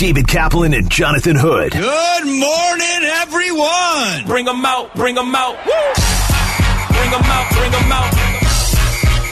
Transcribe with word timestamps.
David 0.00 0.26
Kaplan 0.26 0.72
and 0.72 0.88
Jonathan 0.88 1.36
Hood. 1.36 1.72
Good 1.72 2.24
morning, 2.24 3.02
everyone. 3.20 4.24
Bring 4.24 4.46
them 4.46 4.64
out, 4.64 4.94
bring 4.94 5.14
them 5.14 5.34
out. 5.34 5.52
Woo! 5.60 5.76
Bring 6.96 7.10
them 7.12 7.20
out, 7.20 7.46
bring 7.52 7.70
them 7.70 7.92
out. 7.92 8.08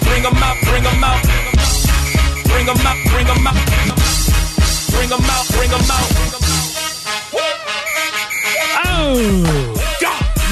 Bring 0.04 0.22
them 0.22 0.36
out, 0.36 0.56
bring 0.68 0.84
them 0.84 1.00
out. 1.00 1.24
Bring 2.52 2.66
them 2.68 2.84
out, 2.84 3.00
bring 3.08 3.24
them 3.24 3.46
out. 3.48 3.56
Bring 4.92 5.08
them 5.08 5.24
out, 5.24 5.48
bring 5.56 5.70
them 5.72 5.88
out. 5.88 6.08
Oh! 8.92 9.72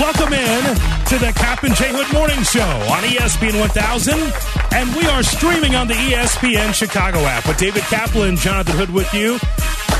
Welcome 0.00 0.32
in 0.32 0.64
to 1.12 1.18
the 1.20 1.32
Kap 1.36 1.62
and 1.62 1.74
J 1.74 1.92
Hood 1.92 2.10
Morning 2.14 2.42
Show 2.42 2.62
on 2.62 3.04
ESPN 3.04 3.60
1000. 3.60 4.32
And 4.72 4.96
we 4.96 5.06
are 5.08 5.22
streaming 5.22 5.76
on 5.76 5.88
the 5.88 5.94
ESPN 5.94 6.72
Chicago 6.72 7.18
app 7.18 7.46
with 7.46 7.58
David 7.58 7.82
Kaplan, 7.82 8.30
and 8.30 8.38
Jonathan 8.38 8.78
Hood 8.78 8.90
with 8.94 9.12
you 9.12 9.38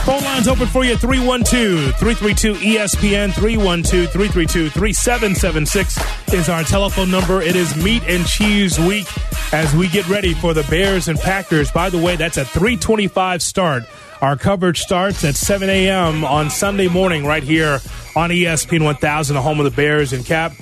Phone 0.06 0.22
lines 0.22 0.46
open 0.46 0.68
for 0.68 0.84
you 0.84 0.96
312 0.96 1.96
332 1.96 2.54
ESPN 2.64 3.34
312 3.34 4.08
332 4.08 4.70
3776 4.70 6.32
is 6.32 6.48
our 6.48 6.62
telephone 6.62 7.10
number. 7.10 7.42
It 7.42 7.56
is 7.56 7.74
meat 7.82 8.04
and 8.06 8.24
cheese 8.24 8.78
week 8.78 9.08
as 9.52 9.74
we 9.74 9.88
get 9.88 10.08
ready 10.08 10.32
for 10.32 10.54
the 10.54 10.62
Bears 10.70 11.08
and 11.08 11.18
Packers. 11.18 11.72
By 11.72 11.90
the 11.90 11.98
way, 11.98 12.14
that's 12.14 12.36
a 12.36 12.44
325 12.44 13.42
start. 13.42 13.82
Our 14.20 14.36
coverage 14.36 14.78
starts 14.78 15.24
at 15.24 15.34
7 15.34 15.68
a.m. 15.68 16.24
on 16.24 16.50
Sunday 16.50 16.86
morning 16.86 17.26
right 17.26 17.42
here 17.42 17.80
on 18.14 18.30
ESPN 18.30 18.84
1000, 18.84 19.34
the 19.34 19.42
home 19.42 19.58
of 19.58 19.64
the 19.64 19.72
Bears 19.72 20.12
and 20.12 20.24
Kap. 20.24 20.52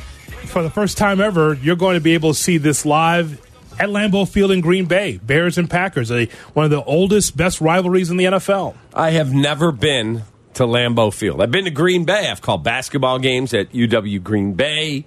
For 0.46 0.62
the 0.62 0.70
first 0.70 0.96
time 0.96 1.20
ever, 1.20 1.52
you're 1.52 1.76
going 1.76 1.96
to 1.96 2.00
be 2.00 2.14
able 2.14 2.32
to 2.32 2.38
see 2.38 2.56
this 2.56 2.86
live 2.86 3.38
at 3.78 3.88
Lambeau 3.88 4.28
Field 4.28 4.50
in 4.50 4.60
Green 4.60 4.86
Bay. 4.86 5.18
Bears 5.18 5.58
and 5.58 5.68
Packers, 5.68 6.10
a, 6.10 6.26
one 6.52 6.64
of 6.64 6.70
the 6.70 6.82
oldest, 6.82 7.36
best 7.36 7.60
rivalries 7.60 8.10
in 8.10 8.16
the 8.16 8.24
NFL. 8.24 8.74
I 8.92 9.10
have 9.10 9.32
never 9.32 9.72
been 9.72 10.22
to 10.54 10.64
Lambeau 10.64 11.12
Field. 11.12 11.40
I've 11.40 11.50
been 11.50 11.64
to 11.64 11.70
Green 11.70 12.04
Bay. 12.04 12.30
I've 12.30 12.42
called 12.42 12.62
basketball 12.64 13.18
games 13.18 13.52
at 13.54 13.72
UW 13.72 14.22
Green 14.22 14.54
Bay. 14.54 15.06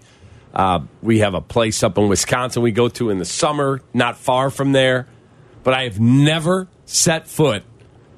Uh, 0.54 0.82
we 1.02 1.20
have 1.20 1.34
a 1.34 1.42
place 1.42 1.84
up 1.84 1.98
in 1.98 2.08
Wisconsin 2.08 2.62
we 2.64 2.72
go 2.72 2.90
to 2.90 3.10
in 3.10 3.20
the 3.20 3.26
summer, 3.26 3.82
not 3.94 4.18
far 4.18 4.50
from 4.50 4.72
there. 4.72 5.08
But 5.64 5.74
I 5.74 5.84
have 5.84 6.00
never 6.00 6.68
set 6.86 7.28
foot 7.28 7.64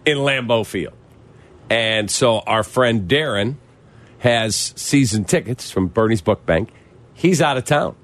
in 0.05 0.17
Lambeau 0.17 0.65
Field. 0.65 0.93
And 1.69 2.09
so 2.09 2.39
our 2.39 2.63
friend 2.63 3.09
Darren 3.09 3.55
has 4.19 4.73
season 4.75 5.23
tickets 5.25 5.71
from 5.71 5.87
Bernie's 5.87 6.21
Book 6.21 6.45
Bank. 6.45 6.69
He's 7.13 7.41
out 7.41 7.57
of 7.57 7.65
town. 7.65 7.95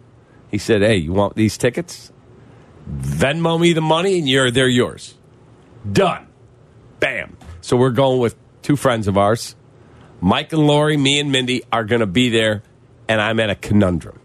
He 0.52 0.57
said, 0.57 0.81
Hey, 0.81 0.97
you 0.97 1.13
want 1.13 1.35
these 1.35 1.57
tickets? 1.57 2.11
Venmo 2.89 3.59
me 3.59 3.73
the 3.73 3.81
money 3.81 4.19
and 4.19 4.30
you're 4.30 4.52
they're 4.52 4.67
yours. 4.67 5.16
Done. 5.91 6.28
Bam. 7.00 7.38
So 7.61 7.77
we're 7.77 7.92
going 7.92 8.19
with 8.19 8.36
two 8.61 8.75
friends 8.75 9.08
of 9.08 9.17
ours. 9.17 9.55
Mike 10.22 10.53
and 10.53 10.66
Lori, 10.66 10.97
me 10.97 11.19
and 11.19 11.31
Mindy 11.31 11.64
are 11.72 11.83
going 11.83 12.00
to 12.00 12.08
be 12.08 12.30
there, 12.30 12.64
and 13.08 13.22
I'm 13.22 13.39
at 13.39 13.50
a 13.50 13.55
conundrum. 13.55 14.19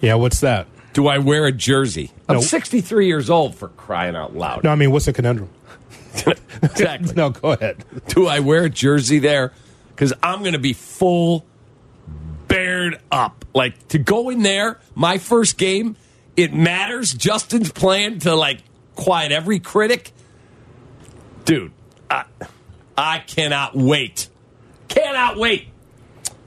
Yeah, 0.00 0.14
what's 0.14 0.40
that? 0.40 0.66
Do 0.92 1.06
I 1.06 1.18
wear 1.18 1.46
a 1.46 1.52
jersey? 1.52 2.10
I'm 2.28 2.40
63 2.40 3.06
years 3.06 3.30
old 3.30 3.54
for 3.54 3.68
crying 3.68 4.16
out 4.16 4.34
loud. 4.34 4.64
No, 4.64 4.70
I 4.70 4.74
mean, 4.74 4.90
what's 4.90 5.06
the 5.06 5.12
conundrum? 5.12 5.50
exactly. 6.62 7.12
No, 7.16 7.30
go 7.30 7.52
ahead. 7.52 7.84
Do 8.08 8.26
I 8.26 8.40
wear 8.40 8.64
a 8.64 8.70
jersey 8.70 9.18
there? 9.18 9.52
Because 9.90 10.12
I'm 10.22 10.40
going 10.40 10.52
to 10.52 10.58
be 10.58 10.72
full 10.72 11.46
bared 12.48 13.00
up. 13.10 13.44
Like 13.54 13.88
to 13.88 13.98
go 13.98 14.30
in 14.30 14.42
there, 14.42 14.80
my 14.94 15.18
first 15.18 15.58
game, 15.58 15.96
it 16.38 16.54
matters. 16.54 17.12
Justin's 17.12 17.72
plan 17.72 18.20
to 18.20 18.34
like 18.34 18.60
quiet 18.94 19.32
every 19.32 19.58
critic. 19.58 20.12
Dude, 21.44 21.72
I, 22.08 22.24
I 22.96 23.18
cannot 23.18 23.74
wait. 23.74 24.28
Cannot 24.86 25.36
wait. 25.36 25.66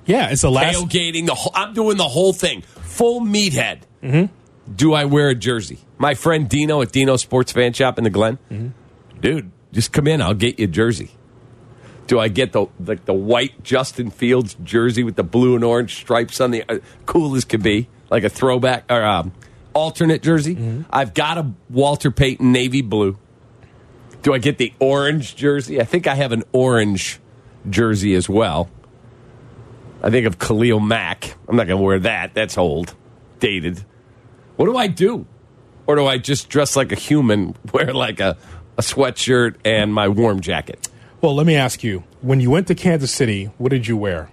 Yeah, 0.05 0.29
it's 0.29 0.43
the 0.43 0.49
last. 0.49 0.77
Tailgating, 0.77 1.25
the 1.25 1.35
whole, 1.35 1.51
I'm 1.53 1.73
doing 1.73 1.97
the 1.97 2.07
whole 2.07 2.31
thing. 2.31 2.61
Full 2.61 3.19
meathead. 3.19 3.81
Mm-hmm. 4.01 4.33
Do 4.73 4.93
I 4.93 5.05
wear 5.05 5.27
a 5.29 5.35
jersey? 5.35 5.79
My 5.97 6.13
friend 6.13 6.47
Dino 6.47 6.81
at 6.81 6.93
Dino 6.93 7.17
Sports 7.17 7.51
Fan 7.51 7.73
Shop 7.73 7.97
in 7.97 8.05
the 8.05 8.09
Glen. 8.09 8.73
Dude, 9.19 9.51
just 9.73 9.91
come 9.91 10.07
in. 10.07 10.21
I'll 10.21 10.33
get 10.33 10.57
you 10.57 10.65
a 10.65 10.67
jersey. 10.67 11.11
Do 12.07 12.17
I 12.17 12.29
get 12.29 12.53
the 12.53 12.67
like 12.79 13.05
the 13.05 13.13
white 13.13 13.61
Justin 13.63 14.09
Fields 14.09 14.55
jersey 14.63 15.03
with 15.03 15.15
the 15.15 15.23
blue 15.23 15.55
and 15.55 15.63
orange 15.63 15.95
stripes 15.95 16.39
on 16.39 16.51
the 16.51 16.63
uh, 16.67 16.79
cool 17.05 17.35
as 17.35 17.43
could 17.45 17.63
be, 17.63 17.89
like 18.09 18.23
a 18.23 18.29
throwback 18.29 18.85
or 18.89 19.03
um, 19.03 19.33
alternate 19.73 20.21
jersey? 20.21 20.55
Mm-hmm. 20.55 20.81
I've 20.89 21.13
got 21.13 21.37
a 21.37 21.51
Walter 21.69 22.11
Payton 22.11 22.51
navy 22.51 22.81
blue. 22.81 23.17
Do 24.21 24.33
I 24.33 24.37
get 24.37 24.57
the 24.57 24.73
orange 24.79 25.35
jersey? 25.35 25.81
I 25.81 25.83
think 25.83 26.07
I 26.07 26.15
have 26.15 26.31
an 26.31 26.43
orange 26.51 27.19
jersey 27.69 28.13
as 28.15 28.29
well. 28.29 28.69
I 30.03 30.09
think 30.09 30.25
of 30.27 30.39
Khalil 30.39 30.79
Mack. 30.79 31.35
I'm 31.47 31.55
not 31.55 31.67
going 31.67 31.79
to 31.79 31.83
wear 31.83 31.99
that. 31.99 32.33
That's 32.33 32.57
old, 32.57 32.95
dated. 33.39 33.83
What 34.55 34.65
do 34.65 34.77
I 34.77 34.87
do? 34.87 35.25
Or 35.87 35.95
do 35.95 36.05
I 36.05 36.17
just 36.17 36.49
dress 36.49 36.75
like 36.75 36.91
a 36.91 36.95
human, 36.95 37.55
wear 37.73 37.93
like 37.93 38.19
a, 38.19 38.37
a 38.77 38.81
sweatshirt 38.81 39.55
and 39.65 39.93
my 39.93 40.07
warm 40.07 40.39
jacket? 40.39 40.87
Well, 41.21 41.35
let 41.35 41.45
me 41.45 41.55
ask 41.55 41.83
you: 41.83 42.03
When 42.21 42.39
you 42.39 42.49
went 42.49 42.67
to 42.67 42.75
Kansas 42.75 43.11
City, 43.11 43.45
what 43.57 43.69
did 43.69 43.87
you 43.87 43.97
wear? 43.97 44.29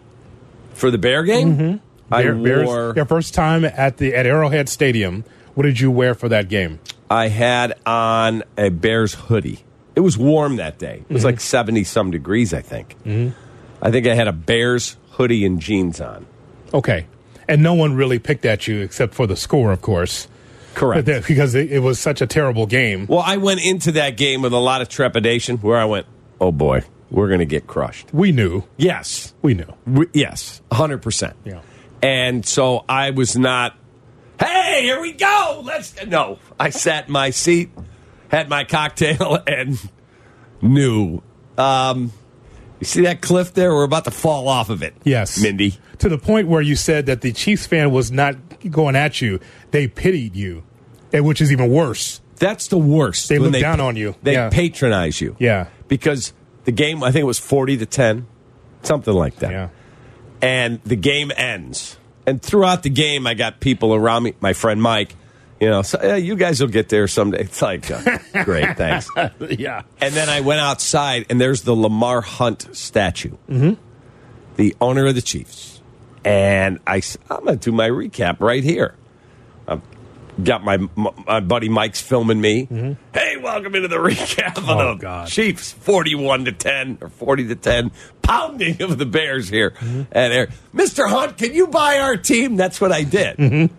For 0.75 0.91
the 0.91 0.99
Bear 0.99 1.23
game? 1.25 1.57
Mm-hmm. 1.57 1.88
I 2.11 2.23
Bear- 2.23 2.65
wore. 2.65 2.93
your 2.97 3.05
first 3.05 3.35
time 3.35 3.65
at 3.65 3.99
the 3.99 4.15
at 4.15 4.27
Arrowhead 4.27 4.69
Stadium. 4.69 5.25
What 5.55 5.65
did 5.65 5.81
you 5.81 5.91
wear 5.91 6.15
for 6.15 6.29
that 6.29 6.49
game? 6.49 6.79
I 7.11 7.29
had 7.29 7.79
on 7.85 8.45
a 8.57 8.69
Bears 8.71 9.15
hoodie. 9.15 9.65
It 9.97 10.01
was 10.01 10.17
warm 10.17 10.57
that 10.57 10.79
day. 10.79 11.03
It 11.09 11.13
was 11.13 11.23
mm-hmm. 11.23 11.27
like 11.27 11.41
70 11.41 11.83
some 11.85 12.11
degrees, 12.11 12.55
I 12.55 12.61
think. 12.61 12.97
Mm-hmm. 13.05 13.37
I 13.83 13.91
think 13.91 14.07
I 14.07 14.15
had 14.15 14.29
a 14.29 14.33
Bears 14.33 14.97
hoodie 15.13 15.45
and 15.45 15.61
jeans 15.61 16.01
on. 16.01 16.27
Okay, 16.73 17.07
and 17.49 17.63
no 17.63 17.75
one 17.75 17.95
really 17.95 18.19
picked 18.19 18.45
at 18.45 18.69
you 18.69 18.81
except 18.81 19.15
for 19.15 19.27
the 19.27 19.37
score, 19.37 19.73
of 19.73 19.81
course, 19.81 20.29
Correct. 20.75 21.07
That- 21.07 21.27
because 21.27 21.55
it, 21.55 21.73
it 21.73 21.81
was 21.81 21.99
such 21.99 22.21
a 22.21 22.27
terrible 22.27 22.67
game. 22.67 23.07
Well, 23.09 23.23
I 23.25 23.37
went 23.39 23.65
into 23.65 23.93
that 23.93 24.17
game 24.17 24.43
with 24.43 24.53
a 24.53 24.59
lot 24.59 24.81
of 24.81 24.89
trepidation 24.89 25.57
where 25.59 25.77
I 25.79 25.87
went, 25.87 26.07
oh 26.41 26.53
boy, 26.53 26.83
we're 27.11 27.29
going 27.29 27.41
to 27.41 27.47
get 27.47 27.67
crushed. 27.67 28.13
We 28.13 28.33
knew, 28.33 28.65
Yes. 28.77 29.35
we 29.43 29.55
knew. 29.55 29.73
We, 29.87 30.07
yes, 30.13 30.61
100%. 30.71 31.35
Yeah. 31.45 31.61
And 32.03 32.47
so 32.47 32.85
I 32.89 33.11
was 33.11 33.37
not, 33.37 33.75
hey, 34.41 34.83
here 34.83 35.01
we 35.01 35.13
go. 35.13 35.63
Let's. 35.65 35.95
No, 36.07 36.39
I 36.59 36.71
sat 36.71 37.07
in 37.07 37.13
my 37.13 37.31
seat, 37.31 37.71
had 38.29 38.49
my 38.49 38.65
cocktail, 38.65 39.39
and 39.47 39.79
knew. 40.63 41.23
Um, 41.57 42.13
you 42.81 42.87
see 42.87 43.03
that 43.03 43.21
cliff 43.21 43.55
there? 43.55 43.75
We're 43.75 43.83
about 43.85 44.05
to 44.05 44.11
fall 44.13 44.49
off 44.49 44.71
of 44.71 44.83
it. 44.83 44.95
Yes, 45.05 45.41
Mindy. 45.43 45.77
To 45.99 46.09
the 46.09 46.19
point 46.19 46.47
where 46.47 46.63
you 46.63 46.77
said 46.77 47.07
that 47.07 47.21
the 47.23 47.33
Chiefs 47.33 47.67
fan 47.67 47.91
was 47.91 48.13
not 48.13 48.37
going 48.71 48.95
at 48.95 49.21
you; 49.21 49.41
they 49.73 49.89
pitied 49.89 50.37
you, 50.37 50.63
and 51.13 51.25
which 51.25 51.41
is 51.41 51.51
even 51.51 51.71
worse. 51.71 52.21
That's 52.37 52.69
the 52.69 52.79
worst. 52.79 53.29
They 53.29 53.41
look 53.41 53.53
down 53.61 53.81
on 53.81 53.97
you. 53.97 54.15
They 54.23 54.35
Yeah. 54.35 54.49
patronize 54.49 55.21
you. 55.21 55.35
Yeah. 55.41 55.67
Because 55.89 56.33
the 56.67 56.71
game, 56.71 57.03
I 57.03 57.11
think 57.11 57.23
it 57.23 57.27
was 57.27 57.41
40 57.41 57.79
to 57.79 57.87
10, 57.87 58.29
something 58.83 59.13
like 59.13 59.35
that. 59.41 59.51
Yeah. 59.51 59.69
And 60.43 60.83
the 60.85 60.97
game 60.97 61.33
ends. 61.37 61.97
And 62.27 62.43
throughout 62.43 62.83
the 62.83 62.91
game, 62.91 63.27
I 63.27 63.35
got 63.35 63.61
people 63.61 63.95
around 63.95 64.23
me. 64.25 64.35
My 64.41 64.53
friend 64.53 64.83
Mike, 64.83 65.15
you 65.61 65.69
know, 65.69 65.83
so, 65.83 65.99
yeah, 66.03 66.17
you 66.17 66.37
guys 66.37 66.61
will 66.61 66.69
get 66.69 66.89
there 66.89 67.09
someday. 67.09 67.41
It's 67.41 67.61
like, 67.63 67.91
uh, 67.91 68.19
great, 68.45 68.77
thanks. 68.77 69.09
yeah. 69.41 69.83
And 70.01 70.15
then 70.15 70.29
I 70.29 70.41
went 70.41 70.61
outside, 70.61 71.27
and 71.31 71.41
there's 71.41 71.63
the 71.63 71.75
Lamar 71.75 72.21
Hunt 72.21 72.69
statue, 72.77 73.37
mm-hmm. 73.49 73.83
the 74.57 74.77
owner 74.81 75.07
of 75.07 75.15
the 75.15 75.23
Chiefs. 75.23 75.81
And 76.25 76.79
I'm 76.87 77.01
going 77.29 77.47
to 77.47 77.57
do 77.57 77.73
my 77.73 77.89
recap 77.89 78.41
right 78.41 78.63
here. 78.63 78.95
Got 80.43 80.63
my 80.63 80.77
my 81.27 81.41
buddy 81.41 81.69
Mike's 81.69 82.01
filming 82.01 82.41
me. 82.41 82.67
Mm-hmm. 82.67 82.93
Hey, 83.13 83.37
welcome 83.39 83.75
into 83.75 83.89
the 83.89 83.97
recap 83.99 84.57
of 84.57 84.69
Oh, 84.69 84.95
the 84.95 85.01
God. 85.01 85.27
Chiefs, 85.29 85.73
41 85.73 86.45
to 86.45 86.53
10 86.53 86.99
or 87.01 87.09
40 87.09 87.49
to 87.49 87.57
10, 87.57 87.91
pounding 88.23 88.81
of 88.83 88.99
the 88.99 89.07
Bears 89.07 89.49
here. 89.49 89.71
Mm-hmm. 89.73 90.03
And 90.13 90.33
there, 90.33 90.49
Mr. 90.73 91.09
Hunt, 91.09 91.39
can 91.39 91.55
you 91.55 91.67
buy 91.67 91.99
our 91.99 92.17
team? 92.17 92.55
That's 92.55 92.81
what 92.81 92.93
I 92.93 93.03
did. 93.03 93.37
Mm-hmm. 93.37 93.75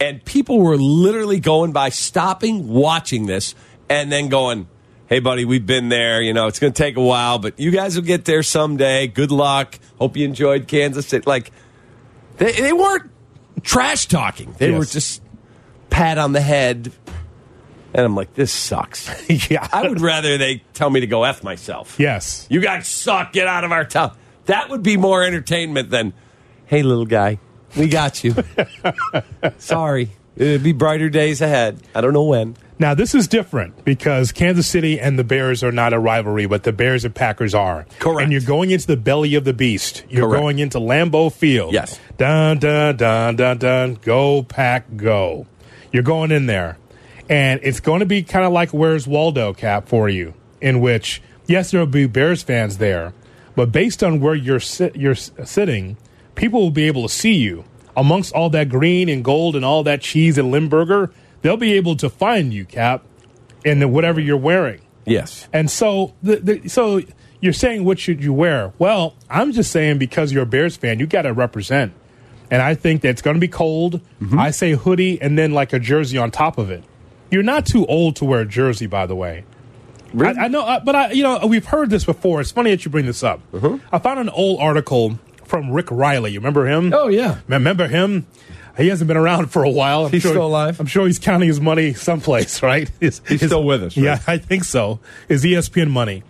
And 0.00 0.24
people 0.24 0.58
were 0.58 0.76
literally 0.76 1.40
going 1.40 1.72
by, 1.72 1.88
stopping, 1.88 2.68
watching 2.68 3.24
this, 3.26 3.54
and 3.88 4.12
then 4.12 4.28
going, 4.28 4.68
Hey, 5.08 5.18
buddy, 5.20 5.44
we've 5.46 5.64
been 5.66 5.88
there. 5.88 6.20
You 6.20 6.34
know, 6.34 6.46
it's 6.46 6.58
going 6.58 6.72
to 6.74 6.82
take 6.82 6.96
a 6.98 7.02
while, 7.02 7.38
but 7.38 7.58
you 7.58 7.70
guys 7.70 7.96
will 7.96 8.04
get 8.04 8.26
there 8.26 8.42
someday. 8.42 9.06
Good 9.08 9.32
luck. 9.32 9.78
Hope 9.98 10.16
you 10.16 10.24
enjoyed 10.26 10.68
Kansas 10.68 11.06
City. 11.06 11.24
Like, 11.26 11.50
they, 12.36 12.52
they 12.52 12.72
weren't 12.74 13.10
trash 13.62 14.06
talking. 14.06 14.54
They 14.58 14.70
Yes. 14.70 14.78
were 14.78 14.84
just 14.84 15.22
pat 15.90 16.18
on 16.18 16.32
the 16.32 16.40
head. 16.40 16.92
And 17.92 18.06
I'm 18.06 18.14
like, 18.14 18.34
this 18.34 18.52
sucks. 18.52 19.10
yeah. 19.50 19.66
I 19.72 19.88
would 19.88 20.00
rather 20.00 20.38
they 20.38 20.62
tell 20.74 20.90
me 20.90 21.00
to 21.00 21.06
go 21.08 21.24
F 21.24 21.42
myself. 21.42 21.96
yes. 21.98 22.46
You 22.48 22.60
guys 22.60 22.86
suck. 22.86 23.32
Get 23.32 23.46
out 23.48 23.64
of 23.64 23.72
our 23.72 23.84
town. 23.84 24.16
That 24.46 24.70
would 24.70 24.82
be 24.82 24.96
more 24.96 25.22
entertainment 25.22 25.90
than, 25.90 26.12
hey, 26.66 26.82
little 26.82 27.06
guy, 27.06 27.38
we 27.76 27.88
got 27.88 28.22
you. 28.24 28.34
Sorry. 29.58 30.10
It'd 30.36 30.62
be 30.62 30.72
brighter 30.72 31.10
days 31.10 31.40
ahead. 31.40 31.80
I 31.94 32.00
don't 32.00 32.12
know 32.14 32.24
when. 32.24 32.56
Now, 32.78 32.94
this 32.94 33.14
is 33.14 33.28
different 33.28 33.84
because 33.84 34.32
Kansas 34.32 34.66
City 34.66 34.98
and 34.98 35.18
the 35.18 35.24
Bears 35.24 35.62
are 35.62 35.72
not 35.72 35.92
a 35.92 35.98
rivalry, 35.98 36.46
but 36.46 36.62
the 36.62 36.72
Bears 36.72 37.04
and 37.04 37.14
Packers 37.14 37.54
are. 37.54 37.86
Correct. 37.98 38.22
And 38.22 38.32
you're 38.32 38.40
going 38.40 38.70
into 38.70 38.86
the 38.86 38.96
belly 38.96 39.34
of 39.34 39.44
the 39.44 39.52
beast. 39.52 40.04
You're 40.08 40.28
Correct. 40.28 40.40
going 40.40 40.58
into 40.60 40.78
Lambeau 40.78 41.30
Field. 41.30 41.74
Yes. 41.74 42.00
Dun, 42.16 42.58
dun, 42.58 42.96
dun, 42.96 43.36
dun, 43.36 43.58
dun. 43.58 43.94
Go, 44.00 44.42
Pack, 44.44 44.96
go. 44.96 45.46
You're 45.92 46.02
going 46.02 46.30
in 46.30 46.46
there. 46.46 46.78
And 47.28 47.60
it's 47.62 47.80
going 47.80 48.00
to 48.00 48.06
be 48.06 48.22
kind 48.22 48.44
of 48.44 48.52
like 48.52 48.70
Where's 48.70 49.06
Waldo 49.06 49.52
cap 49.52 49.88
for 49.88 50.08
you, 50.08 50.34
in 50.60 50.80
which, 50.80 51.22
yes, 51.46 51.70
there 51.70 51.80
will 51.80 51.86
be 51.86 52.06
Bears 52.06 52.42
fans 52.42 52.78
there, 52.78 53.12
but 53.54 53.70
based 53.70 54.02
on 54.02 54.20
where 54.20 54.34
you're, 54.34 54.60
sit- 54.60 54.96
you're 54.96 55.14
sitting, 55.14 55.96
people 56.34 56.60
will 56.60 56.70
be 56.70 56.84
able 56.88 57.02
to 57.02 57.08
see 57.08 57.34
you. 57.34 57.64
Amongst 57.96 58.32
all 58.32 58.50
that 58.50 58.68
green 58.68 59.08
and 59.08 59.24
gold 59.24 59.54
and 59.54 59.64
all 59.64 59.82
that 59.84 60.00
cheese 60.00 60.38
and 60.38 60.50
Limburger, 60.50 61.12
they'll 61.42 61.56
be 61.56 61.74
able 61.74 61.96
to 61.96 62.08
find 62.08 62.52
you, 62.52 62.64
Kap, 62.64 63.04
in 63.64 63.78
the, 63.78 63.88
whatever 63.88 64.20
you're 64.20 64.36
wearing. 64.36 64.80
Yes. 65.04 65.48
And 65.52 65.70
so, 65.70 66.14
the, 66.22 66.36
the, 66.36 66.68
so 66.68 67.02
you're 67.40 67.52
saying 67.52 67.84
what 67.84 67.98
should 67.98 68.22
you 68.22 68.32
wear? 68.32 68.72
Well, 68.78 69.14
I'm 69.28 69.52
just 69.52 69.70
saying 69.70 69.98
because 69.98 70.32
you're 70.32 70.44
a 70.44 70.46
Bears 70.46 70.76
fan, 70.76 70.98
you 70.98 71.06
got 71.06 71.22
to 71.22 71.32
represent. 71.32 71.92
And 72.50 72.60
I 72.60 72.74
think 72.74 73.02
that 73.02 73.08
it's 73.10 73.22
going 73.22 73.34
to 73.34 73.40
be 73.40 73.48
cold. 73.48 74.00
I 74.36 74.50
say 74.50 74.72
hoodie 74.72 75.20
and 75.22 75.38
then 75.38 75.52
like 75.52 75.72
a 75.72 75.78
jersey 75.78 76.18
on 76.18 76.30
top 76.30 76.58
of 76.58 76.70
it. 76.70 76.82
You're 77.30 77.42
not 77.44 77.64
too 77.66 77.86
old 77.86 78.16
to 78.16 78.24
wear 78.24 78.40
a 78.40 78.46
jersey, 78.46 78.86
by 78.86 79.06
the 79.06 79.14
way. 79.14 79.44
I, 80.18 80.30
I 80.32 80.48
know, 80.48 80.62
uh, 80.62 80.80
but 80.80 80.96
I, 80.96 81.12
you 81.12 81.22
know, 81.22 81.46
we've 81.46 81.64
heard 81.66 81.90
this 81.90 82.04
before. 82.04 82.40
It's 82.40 82.50
funny 82.50 82.70
that 82.70 82.84
you 82.84 82.90
bring 82.90 83.06
this 83.06 83.22
up. 83.22 83.40
I 83.92 83.98
found 84.00 84.18
an 84.18 84.28
old 84.30 84.60
article 84.60 85.20
from 85.44 85.70
Rick 85.70 85.92
Reilly. 85.92 86.32
You 86.32 86.40
remember 86.40 86.66
him? 86.66 86.92
Oh, 86.92 87.06
yeah. 87.06 87.38
Remember 87.46 87.86
him? 87.86 88.26
He 88.76 88.88
hasn't 88.88 89.06
been 89.08 89.16
around 89.16 89.52
for 89.52 89.62
a 89.62 89.70
while. 89.70 90.06
I'm 90.06 90.12
He's 90.12 90.22
still 90.24 90.46
alive? 90.46 90.80
I'm 90.80 90.86
sure 90.86 91.06
he's 91.06 91.18
counting 91.18 91.48
his 91.48 91.60
money 91.60 91.92
someplace, 91.94 92.62
right? 92.64 92.90
His- 92.98 93.20
He's 93.28 93.40
his- 93.42 93.50
still 93.50 93.62
with 93.64 93.82
us, 93.84 93.96
right? 93.96 94.02
Yeah, 94.04 94.20
I 94.26 94.38
think 94.38 94.64
so. 94.64 94.98
His 95.28 95.44
ESPN 95.44 95.90
money. 95.90 96.24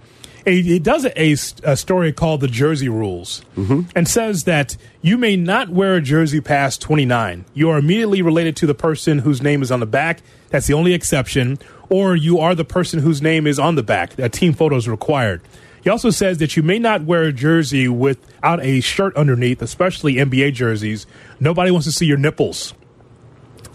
He, 0.45 0.63
he 0.63 0.79
does 0.79 1.05
a, 1.05 1.21
a, 1.23 1.33
a 1.65 1.77
story 1.77 2.13
called 2.13 2.41
the 2.41 2.49
Jersey 2.49 2.89
Rules 2.89 3.45
Mm-hmm. 3.57 3.83
and 3.95 4.09
says 4.09 4.45
that 4.45 4.77
you 5.03 5.19
may 5.19 5.37
not 5.37 5.69
wear 5.71 5.97
a 5.97 6.01
jersey 6.01 6.41
past 6.41 6.81
29. 6.81 7.45
You 7.55 7.71
are 7.71 7.79
immediately 7.79 8.23
related 8.23 8.57
to 8.57 8.67
the 8.67 8.75
person 8.75 9.19
whose 9.21 9.43
name 9.43 9.63
is 9.63 9.71
on 9.71 9.81
the 9.81 9.87
back. 9.87 10.21
That's 10.51 10.67
the 10.67 10.75
only 10.75 10.95
exception. 10.95 11.59
Or 11.89 12.17
you 12.17 12.39
are 12.39 12.55
the 12.55 12.65
person 12.65 13.01
whose 13.01 13.21
name 13.21 13.47
is 13.47 13.59
on 13.59 13.75
the 13.75 13.83
back. 13.83 14.19
A 14.19 14.29
team 14.29 14.53
photo 14.53 14.77
is 14.77 14.89
required. 14.89 15.43
He 15.83 15.89
also 15.91 16.11
says 16.11 16.39
that 16.39 16.57
you 16.57 16.63
may 16.63 16.79
not 16.79 17.05
wear 17.05 17.23
a 17.25 17.33
jersey 17.33 17.89
without 17.89 18.61
a 18.63 18.81
shirt 18.81 19.17
underneath, 19.17 19.63
especially 19.63 20.15
NBA 20.17 20.53
jerseys. 20.55 21.07
Nobody 21.41 21.71
wants 21.71 21.87
to 21.87 21.93
see 21.93 22.07
your 22.07 22.19
nipples. 22.19 22.75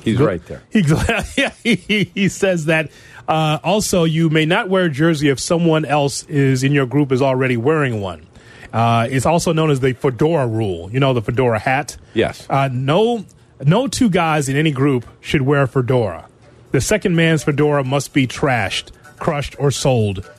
He's 0.05 0.19
right 0.19 0.43
there. 0.45 0.63
He, 0.69 0.81
yeah, 1.37 1.51
he, 1.63 2.11
he 2.13 2.29
says 2.29 2.65
that. 2.65 2.91
Uh, 3.27 3.59
also, 3.63 4.03
you 4.03 4.29
may 4.29 4.45
not 4.45 4.69
wear 4.69 4.85
a 4.85 4.89
jersey 4.89 5.29
if 5.29 5.39
someone 5.39 5.83
else 5.83 6.23
is 6.23 6.63
in 6.63 6.71
your 6.71 6.85
group 6.85 7.11
is 7.11 7.21
already 7.21 7.57
wearing 7.57 7.99
one. 7.99 8.25
Uh, 8.71 9.07
it's 9.09 9.25
also 9.25 9.51
known 9.53 9.71
as 9.71 9.79
the 9.79 9.93
fedora 9.93 10.45
rule. 10.47 10.91
You 10.91 10.99
know 10.99 11.13
the 11.13 11.21
fedora 11.21 11.59
hat. 11.59 11.97
Yes. 12.13 12.45
Uh, 12.49 12.69
no, 12.71 13.25
no 13.65 13.87
two 13.87 14.09
guys 14.09 14.47
in 14.49 14.57
any 14.57 14.71
group 14.71 15.07
should 15.21 15.41
wear 15.41 15.63
a 15.63 15.67
fedora. 15.67 16.27
The 16.71 16.81
second 16.81 17.15
man's 17.15 17.43
fedora 17.43 17.83
must 17.83 18.13
be 18.13 18.27
trashed, 18.27 18.91
crushed, 19.17 19.55
or 19.59 19.71
sold. 19.71 20.29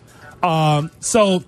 Um, 0.42 0.90
so 1.00 1.44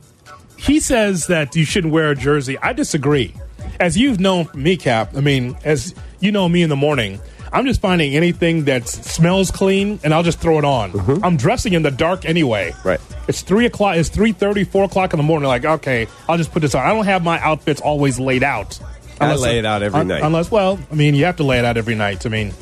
he 0.56 0.81
says 0.81 1.26
that 1.26 1.55
you 1.55 1.65
shouldn't 1.65 1.93
wear 1.93 2.11
a 2.11 2.17
jersey. 2.17 2.59
I 2.59 2.73
disagree. 2.73 3.35
As 3.79 3.97
you've 3.99 4.19
known 4.19 4.49
me, 4.55 4.76
Kap, 4.76 5.17
I 5.17 5.20
mean, 5.20 5.56
as 5.65 5.94
you 6.20 6.32
know 6.32 6.49
me 6.49 6.62
in 6.62 6.70
the 6.70 6.76
morning, 6.76 7.20
I'm 7.52 7.66
just 7.66 7.80
finding 7.80 8.14
anything 8.14 8.64
that 8.64 8.88
smells 8.88 9.50
clean 9.50 10.00
and 10.02 10.12
I'll 10.12 10.22
just 10.22 10.40
throw 10.40 10.58
it 10.58 10.64
on. 10.64 11.22
I'm 11.22 11.36
dressing 11.36 11.72
in 11.72 11.82
the 11.82 11.90
dark 11.90 12.24
anyway. 12.24 12.74
Right. 12.84 13.00
It's 13.26 13.42
three 13.42 13.66
o'clock. 13.66 13.96
It's 13.96 14.08
three 14.08 14.32
thirty, 14.32 14.64
four 14.64 14.84
o'clock 14.84 15.12
in 15.12 15.18
the 15.18 15.22
morning. 15.22 15.48
Like, 15.48 15.64
okay, 15.64 16.06
I'll 16.28 16.38
just 16.38 16.52
put 16.52 16.60
this 16.60 16.74
on. 16.74 16.84
I 16.84 16.94
don't 16.94 17.04
have 17.04 17.22
my 17.22 17.40
outfits 17.40 17.80
always 17.80 18.18
laid 18.18 18.42
out. 18.42 18.78
I 19.20 19.34
lay 19.34 19.58
it 19.58 19.66
out 19.66 19.82
every 19.82 20.04
night. 20.04 20.22
Unless, 20.22 20.50
well, 20.50 20.78
I 20.90 20.94
mean, 20.94 21.14
you 21.14 21.24
have 21.24 21.36
to 21.36 21.42
lay 21.42 21.58
it 21.58 21.64
out 21.64 21.76
every 21.76 21.96
night. 21.96 22.24
I 22.24 22.28
mean, 22.28 22.54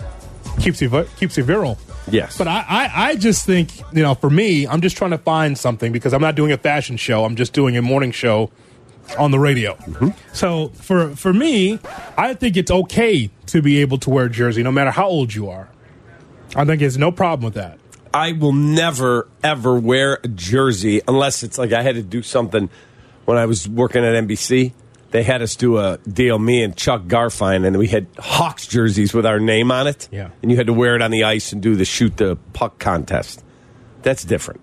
keeps 0.58 0.80
you 0.80 1.06
keeps 1.16 1.36
you 1.36 1.44
virile. 1.44 1.78
Yes. 2.10 2.38
But 2.38 2.48
I, 2.48 2.64
I, 2.68 3.08
I 3.08 3.16
just 3.16 3.44
think, 3.44 3.78
you 3.92 4.02
know, 4.02 4.14
for 4.14 4.30
me, 4.30 4.66
I'm 4.66 4.80
just 4.80 4.96
trying 4.96 5.10
to 5.10 5.18
find 5.18 5.58
something 5.58 5.92
because 5.92 6.14
I'm 6.14 6.22
not 6.22 6.34
doing 6.34 6.52
a 6.52 6.56
fashion 6.56 6.96
show. 6.96 7.24
I'm 7.24 7.36
just 7.36 7.52
doing 7.52 7.76
a 7.76 7.82
morning 7.82 8.12
show 8.12 8.50
on 9.18 9.32
the 9.32 9.38
radio. 9.38 9.74
Mm-hmm. 9.74 10.08
So 10.32 10.68
for 10.68 11.14
for 11.14 11.32
me, 11.32 11.78
I 12.16 12.34
think 12.34 12.56
it's 12.56 12.70
okay 12.70 13.30
to 13.46 13.62
be 13.62 13.80
able 13.80 13.98
to 13.98 14.10
wear 14.10 14.26
a 14.26 14.30
jersey 14.30 14.62
no 14.62 14.72
matter 14.72 14.90
how 14.90 15.06
old 15.06 15.34
you 15.34 15.48
are. 15.48 15.68
I 16.54 16.64
think 16.64 16.80
there's 16.80 16.98
no 16.98 17.12
problem 17.12 17.44
with 17.44 17.54
that. 17.54 17.78
I 18.14 18.32
will 18.32 18.52
never 18.52 19.28
ever 19.42 19.78
wear 19.78 20.20
a 20.24 20.28
jersey 20.28 21.02
unless 21.06 21.42
it's 21.42 21.58
like 21.58 21.72
I 21.72 21.82
had 21.82 21.96
to 21.96 22.02
do 22.02 22.22
something 22.22 22.70
when 23.26 23.36
I 23.36 23.46
was 23.46 23.68
working 23.68 24.04
at 24.04 24.24
NBC. 24.24 24.72
They 25.10 25.22
had 25.22 25.42
us 25.42 25.54
do 25.56 25.78
a 25.78 25.98
deal, 25.98 26.38
me 26.38 26.62
and 26.62 26.76
Chuck 26.76 27.02
Garfien, 27.02 27.66
and 27.66 27.76
we 27.76 27.86
had 27.88 28.06
Hawks 28.18 28.66
jerseys 28.66 29.14
with 29.14 29.24
our 29.24 29.38
name 29.38 29.70
on 29.70 29.86
it. 29.86 30.08
Yeah. 30.10 30.30
And 30.42 30.50
you 30.50 30.56
had 30.56 30.66
to 30.66 30.72
wear 30.72 30.96
it 30.96 31.02
on 31.02 31.10
the 31.10 31.24
ice 31.24 31.52
and 31.52 31.62
do 31.62 31.76
the 31.76 31.84
shoot 31.84 32.16
the 32.16 32.36
puck 32.52 32.78
contest. 32.78 33.44
That's 34.02 34.24
different. 34.24 34.60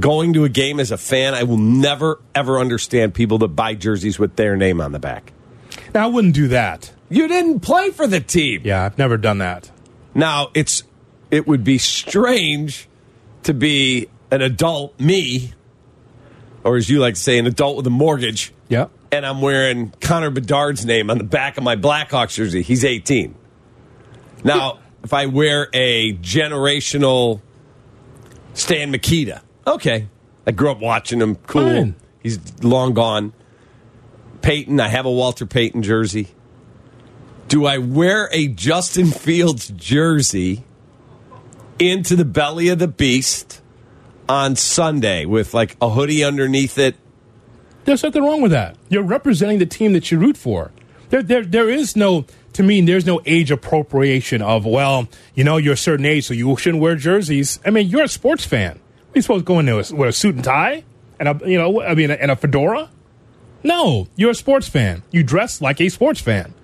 Going 0.00 0.34
to 0.34 0.44
a 0.44 0.48
game 0.48 0.78
as 0.80 0.90
a 0.90 0.98
fan, 0.98 1.34
I 1.34 1.44
will 1.44 1.58
never 1.58 2.20
ever 2.34 2.58
understand 2.58 3.14
people 3.14 3.38
that 3.38 3.48
buy 3.48 3.74
jerseys 3.74 4.18
with 4.18 4.36
their 4.36 4.56
name 4.56 4.80
on 4.80 4.92
the 4.92 4.98
back. 4.98 5.32
Now, 5.94 6.04
I 6.04 6.06
wouldn't 6.08 6.34
do 6.34 6.48
that. 6.48 6.92
You 7.10 7.26
didn't 7.28 7.60
play 7.60 7.90
for 7.90 8.06
the 8.06 8.20
team. 8.20 8.62
Yeah, 8.64 8.84
I've 8.84 8.96
never 8.96 9.16
done 9.16 9.38
that. 9.38 9.70
Now 10.14 10.50
it's 10.54 10.84
it 11.30 11.46
would 11.46 11.64
be 11.64 11.76
strange 11.78 12.88
to 13.42 13.52
be 13.54 14.08
an 14.30 14.42
adult 14.42 14.98
me, 15.00 15.52
or 16.64 16.76
as 16.76 16.88
you 16.88 17.00
like 17.00 17.14
to 17.14 17.20
say, 17.20 17.38
an 17.38 17.46
adult 17.46 17.76
with 17.76 17.86
a 17.86 17.90
mortgage, 17.90 18.52
Yeah. 18.68 18.86
and 19.10 19.24
I'm 19.26 19.40
wearing 19.40 19.92
Connor 20.00 20.30
Bedard's 20.30 20.84
name 20.86 21.10
on 21.10 21.18
the 21.18 21.24
back 21.24 21.56
of 21.58 21.64
my 21.64 21.74
Blackhawks 21.76 22.34
jersey. 22.34 22.62
He's 22.62 22.84
18. 22.84 23.34
Now, 24.44 24.78
if 25.02 25.12
I 25.12 25.26
wear 25.26 25.68
a 25.72 26.12
generational 26.14 27.40
Stan 28.54 28.90
Mikita, 28.90 29.42
okay, 29.66 30.06
I 30.46 30.50
grew 30.52 30.70
up 30.70 30.80
watching 30.80 31.20
him. 31.20 31.36
Cool. 31.36 31.62
Fine. 31.64 31.94
He's 32.22 32.38
long 32.62 32.94
gone. 32.94 33.32
Payton, 34.42 34.78
I 34.80 34.88
have 34.88 35.06
a 35.06 35.10
Walter 35.10 35.46
Payton 35.46 35.82
jersey. 35.82 36.28
Do 37.50 37.66
I 37.66 37.78
wear 37.78 38.28
a 38.30 38.46
Justin 38.46 39.06
Fields 39.06 39.72
jersey 39.74 40.62
into 41.80 42.14
the 42.14 42.24
belly 42.24 42.68
of 42.68 42.78
the 42.78 42.86
beast 42.86 43.60
on 44.28 44.54
Sunday 44.54 45.24
with 45.24 45.52
like 45.52 45.76
a 45.82 45.90
hoodie 45.90 46.22
underneath 46.22 46.78
it? 46.78 46.94
There's 47.86 48.04
nothing 48.04 48.22
wrong 48.22 48.40
with 48.40 48.52
that. 48.52 48.76
You're 48.88 49.02
representing 49.02 49.58
the 49.58 49.66
team 49.66 49.94
that 49.94 50.12
you 50.12 50.18
root 50.20 50.36
for. 50.36 50.70
There, 51.08 51.24
there, 51.24 51.42
there 51.42 51.68
is 51.68 51.96
no, 51.96 52.24
to 52.52 52.62
me, 52.62 52.82
there's 52.82 53.04
no 53.04 53.20
age 53.26 53.50
appropriation 53.50 54.42
of, 54.42 54.64
well, 54.64 55.08
you 55.34 55.42
know, 55.42 55.56
you're 55.56 55.74
a 55.74 55.76
certain 55.76 56.06
age, 56.06 56.26
so 56.26 56.34
you 56.34 56.56
shouldn't 56.56 56.80
wear 56.80 56.94
jerseys. 56.94 57.58
I 57.66 57.70
mean, 57.70 57.88
you're 57.88 58.04
a 58.04 58.08
sports 58.08 58.44
fan. 58.44 58.76
Are 58.76 59.12
you 59.16 59.22
supposed 59.22 59.40
to 59.40 59.52
go 59.52 59.58
into 59.58 59.72
a, 59.72 59.76
with 59.76 60.10
a 60.10 60.12
suit 60.12 60.36
and 60.36 60.44
tie 60.44 60.84
and 61.18 61.28
a, 61.28 61.40
you 61.44 61.58
know, 61.58 61.82
I 61.82 61.96
mean, 61.96 62.12
and 62.12 62.30
a 62.30 62.36
fedora? 62.36 62.90
No, 63.64 64.06
you're 64.14 64.30
a 64.30 64.36
sports 64.36 64.68
fan. 64.68 65.02
You 65.10 65.24
dress 65.24 65.60
like 65.60 65.80
a 65.80 65.88
sports 65.88 66.20
fan, 66.20 66.54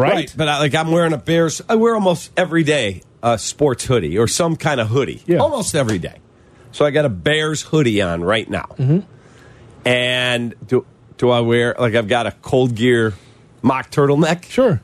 right? 0.00 0.32
But 0.36 0.48
I, 0.48 0.58
like 0.58 0.74
I'm 0.74 0.90
wearing 0.90 1.12
a 1.12 1.18
Bears. 1.18 1.60
I 1.68 1.76
wear 1.76 1.94
almost 1.94 2.30
every 2.36 2.64
day 2.64 3.02
a 3.22 3.38
sports 3.38 3.84
hoodie 3.84 4.16
or 4.18 4.26
some 4.28 4.56
kind 4.56 4.80
of 4.80 4.88
hoodie. 4.88 5.22
Yeah. 5.26 5.38
Almost 5.38 5.74
every 5.74 5.98
day. 5.98 6.16
So 6.72 6.84
I 6.84 6.90
got 6.90 7.04
a 7.04 7.08
Bears 7.10 7.62
hoodie 7.62 8.00
on 8.00 8.22
right 8.24 8.48
now. 8.48 8.66
Mm-hmm. 8.78 9.00
And 9.84 10.54
do 10.66 10.86
do 11.16 11.30
I 11.30 11.40
wear 11.40 11.74
like 11.78 11.94
I've 11.94 12.08
got 12.08 12.26
a 12.26 12.32
cold 12.32 12.74
gear 12.74 13.14
mock 13.62 13.90
turtleneck 13.90 14.44
Sure. 14.44 14.80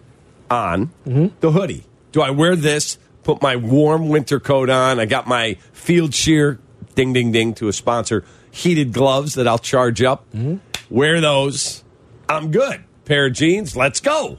on 0.50 0.90
Mm-hmm. 1.06 1.26
the 1.40 1.52
hoodie? 1.52 1.84
Do 2.12 2.22
I 2.22 2.30
wear 2.30 2.56
this? 2.56 2.98
Put 3.24 3.42
my 3.42 3.56
warm 3.56 4.08
winter 4.08 4.38
coat 4.38 4.70
on. 4.70 5.00
I 5.00 5.04
got 5.06 5.26
my 5.26 5.56
Fieldsheer 5.74 6.58
ding 6.94 7.12
ding 7.12 7.32
ding 7.32 7.54
to 7.54 7.68
a 7.68 7.72
sponsor 7.72 8.24
heated 8.50 8.92
gloves 8.92 9.34
that 9.34 9.46
I'll 9.48 9.58
charge 9.58 10.02
up. 10.02 10.24
Mm-hmm. 10.32 10.56
Wear 10.94 11.20
those. 11.20 11.84
I'm 12.28 12.50
good. 12.50 12.84
Pair 13.04 13.26
of 13.26 13.34
jeans. 13.34 13.76
Let's 13.76 14.00
go. 14.00 14.38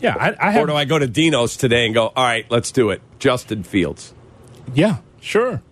Yeah, 0.00 0.16
I, 0.18 0.48
I 0.48 0.50
have. 0.52 0.64
Or 0.64 0.66
do 0.66 0.74
I 0.74 0.84
go 0.84 0.98
to 0.98 1.06
Dino's 1.06 1.56
today 1.56 1.84
and 1.84 1.94
go, 1.94 2.06
all 2.08 2.24
right, 2.24 2.46
let's 2.50 2.72
do 2.72 2.90
it? 2.90 3.02
Justin 3.18 3.62
Fields. 3.62 4.14
Yeah, 4.74 4.98
sure. 5.20 5.62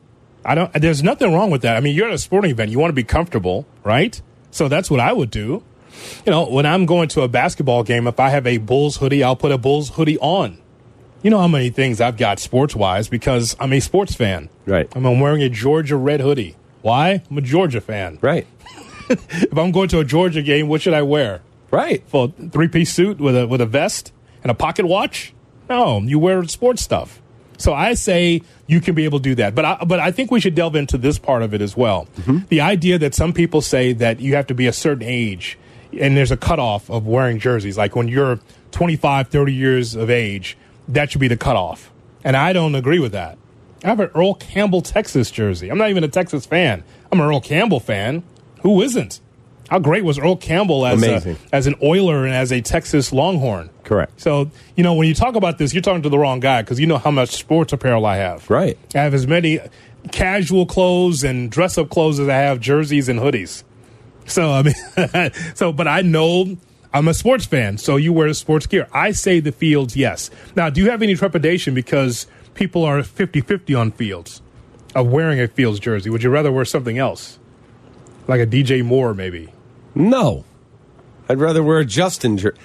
I 0.45 0.55
don't. 0.55 0.73
There's 0.73 1.03
nothing 1.03 1.33
wrong 1.33 1.51
with 1.51 1.63
that. 1.63 1.77
I 1.77 1.81
mean, 1.81 1.95
you're 1.95 2.09
at 2.09 2.15
a 2.15 2.19
sporting 2.19 2.51
event. 2.51 2.71
You 2.71 2.79
want 2.79 2.91
to 2.91 2.95
be 2.95 3.05
comfortable, 3.05 3.67
right? 3.85 4.21
So 4.51 4.69
that's 4.69 4.91
what 4.91 5.01
I 5.01 5.13
would 5.13 5.31
do. 5.31 5.63
You 6.25 6.31
know, 6.33 6.49
when 6.49 6.67
I'm 6.67 6.87
going 6.87 7.09
to 7.11 7.23
a 7.23 7.29
basketball 7.29 7.83
game, 7.83 8.07
if 8.07 8.21
I 8.21 8.29
have 8.31 8.47
a 8.47 8.59
Bulls 8.59 8.99
hoodie, 8.99 9.23
I'll 9.23 9.37
put 9.37 9.53
a 9.53 9.59
Bulls 9.59 9.91
hoodie 9.91 10.19
on. 10.19 10.59
You 11.23 11.31
know 11.31 11.39
how 11.39 11.49
many 11.49 11.71
things 11.71 12.01
I've 12.01 12.17
got 12.17 12.39
sports 12.39 12.77
wise 12.77 13.09
because 13.09 13.57
I'm 13.59 13.73
a 13.73 13.81
sports 13.81 14.15
fan. 14.15 14.49
Right. 14.67 14.89
I'm 14.95 15.19
wearing 15.19 15.43
a 15.43 15.49
Georgia 15.49 15.97
red 15.97 16.21
hoodie. 16.21 16.57
Why? 16.83 17.23
I'm 17.29 17.39
a 17.39 17.43
Georgia 17.43 17.81
fan. 17.81 18.19
Right. 18.21 18.47
If 19.11 19.57
I'm 19.57 19.73
going 19.73 19.89
to 19.89 20.01
a 20.01 20.05
Georgia 20.05 20.43
game, 20.43 20.69
what 20.69 20.83
should 20.83 20.93
I 20.93 21.01
wear? 21.01 21.41
Right. 21.71 22.07
Full 22.09 22.35
three 22.53 22.69
piece 22.69 22.93
suit 22.93 23.19
with 23.19 23.35
a 23.35 23.47
with 23.47 23.63
a 23.63 23.67
vest 23.67 24.13
and 24.43 24.51
a 24.51 24.55
pocket 24.55 24.87
watch? 24.87 25.35
No, 25.69 26.01
you 26.01 26.19
wear 26.19 26.45
sports 26.45 26.83
stuff. 26.83 27.21
So 27.59 27.75
I 27.75 27.95
say 27.95 28.43
you 28.69 28.81
can 28.81 28.95
be 28.95 29.05
able 29.05 29.19
to 29.19 29.23
do 29.23 29.35
that, 29.37 29.55
but 29.55 29.65
I, 29.65 29.85
but 29.85 29.99
I 29.99 30.13
think 30.13 30.31
we 30.31 30.41
should 30.41 30.55
delve 30.55 30.77
into 30.77 30.97
this 30.97 31.19
part 31.19 31.43
of 31.43 31.53
it 31.53 31.61
as 31.61 31.77
well. 31.77 32.07
Mm-hmm. 32.19 32.47
The 32.49 32.61
idea 32.61 32.99
that 32.99 33.15
some 33.15 33.33
people 33.33 33.61
say 33.61 33.93
that 33.95 34.21
you 34.21 34.37
have 34.37 34.47
to 34.47 34.55
be 34.55 34.67
a 34.67 34.73
certain 34.73 35.03
age 35.03 35.59
and 35.99 36.17
there's 36.17 36.31
a 36.31 36.37
cutoff 36.37 36.89
of 36.89 37.07
wearing 37.07 37.41
jerseys, 37.41 37.77
like 37.77 37.97
when 37.97 38.07
you're 38.07 38.39
25, 38.71 39.29
30 39.29 39.53
years 39.53 39.95
of 39.97 40.09
age, 40.09 40.57
that 40.87 41.11
should 41.11 41.21
be 41.21 41.29
the 41.29 41.37
cutoff. 41.37 41.91
And 42.23 42.37
I 42.37 42.53
don't 42.53 42.75
agree 42.75 43.01
with 43.01 43.13
that. 43.13 43.39
I 43.85 43.89
have 43.89 44.01
an 44.01 44.11
Earl 44.15 44.35
Campbell 44.35 44.83
Texas 44.83 45.31
jersey. 45.31 45.69
I'm 45.71 45.79
not 45.79 45.91
even 45.91 46.05
a 46.05 46.09
Texas 46.09 46.47
fan. 46.47 46.85
I'm 47.11 47.21
an 47.21 47.27
Earl 47.27 47.41
Campbell 47.41 47.81
fan. 47.81 48.23
Who 48.63 48.83
isn't? 48.83 49.21
How 49.69 49.79
great 49.79 50.03
was 50.03 50.19
Earl 50.19 50.37
Campbell 50.37 50.87
as 50.87 51.03
a, 51.03 51.37
as 51.53 51.67
an 51.67 51.75
Oiler 51.83 52.25
and 52.25 52.35
as 52.35 52.53
a 52.53 52.61
Texas 52.63 53.13
Longhorn? 53.13 53.69
Correct. 53.85 54.21
So 54.21 54.51
you 54.77 54.83
know 54.83 54.95
when 54.95 55.09
you 55.09 55.15
talk 55.15 55.35
about 55.35 55.59
this, 55.59 55.75
you're 55.75 55.83
talking 55.83 56.03
to 56.03 56.09
the 56.09 56.19
wrong 56.19 56.41
guy 56.41 56.63
because 56.63 56.81
you 56.81 56.87
know 56.87 56.99
how 56.99 57.11
much 57.11 57.31
sports 57.31 57.73
apparel 57.73 58.07
I 58.07 58.17
have. 58.17 58.49
Right. 58.49 58.79
I 58.95 58.99
have 58.99 59.15
as 59.15 59.27
many 59.27 59.61
casual 60.11 60.67
clothes 60.67 61.23
and 61.23 61.51
dress 61.51 61.77
up 61.77 61.91
clothes 61.91 62.19
as 62.19 62.29
I 62.29 62.37
have 62.37 62.61
jerseys 62.61 63.09
and 63.09 63.21
hoodies. 63.21 63.63
So 64.27 64.51
I 64.53 64.63
mean, 64.63 65.33
so 65.55 65.73
but 65.73 65.87
I 65.87 66.03
know 66.03 66.57
I'm 66.93 67.09
a 67.09 67.15
sports 67.15 67.45
fan. 67.45 67.79
So 67.79 67.97
you 67.97 68.13
wear 68.13 68.33
sports 68.35 68.67
gear. 68.67 68.89
I 68.93 69.13
say 69.13 69.41
the 69.41 69.53
fields, 69.53 69.97
yes. 69.97 70.31
Now, 70.57 70.71
do 70.71 70.83
you 70.83 70.91
have 70.91 71.03
any 71.03 71.15
trepidation 71.15 71.75
because 71.75 72.27
people 72.55 72.85
are 72.85 73.01
50-50 73.01 73.79
on 73.79 73.93
fields 73.93 74.41
of 74.95 75.09
wearing 75.09 75.41
a 75.41 75.49
fields 75.49 75.79
jersey? 75.79 76.09
Would 76.11 76.23
you 76.23 76.31
rather 76.31 76.51
wear 76.51 76.65
something 76.65 76.99
else, 76.99 77.39
like 78.27 78.41
a 78.41 78.47
DJ 78.47 78.83
Moore 78.85 79.13
maybe? 79.15 79.53
No. 79.95 80.45
I'd 81.29 81.39
rather 81.39 81.63
wear 81.63 81.79
a 81.79 81.85
Justin 81.85 82.39
jersey. 82.39 82.57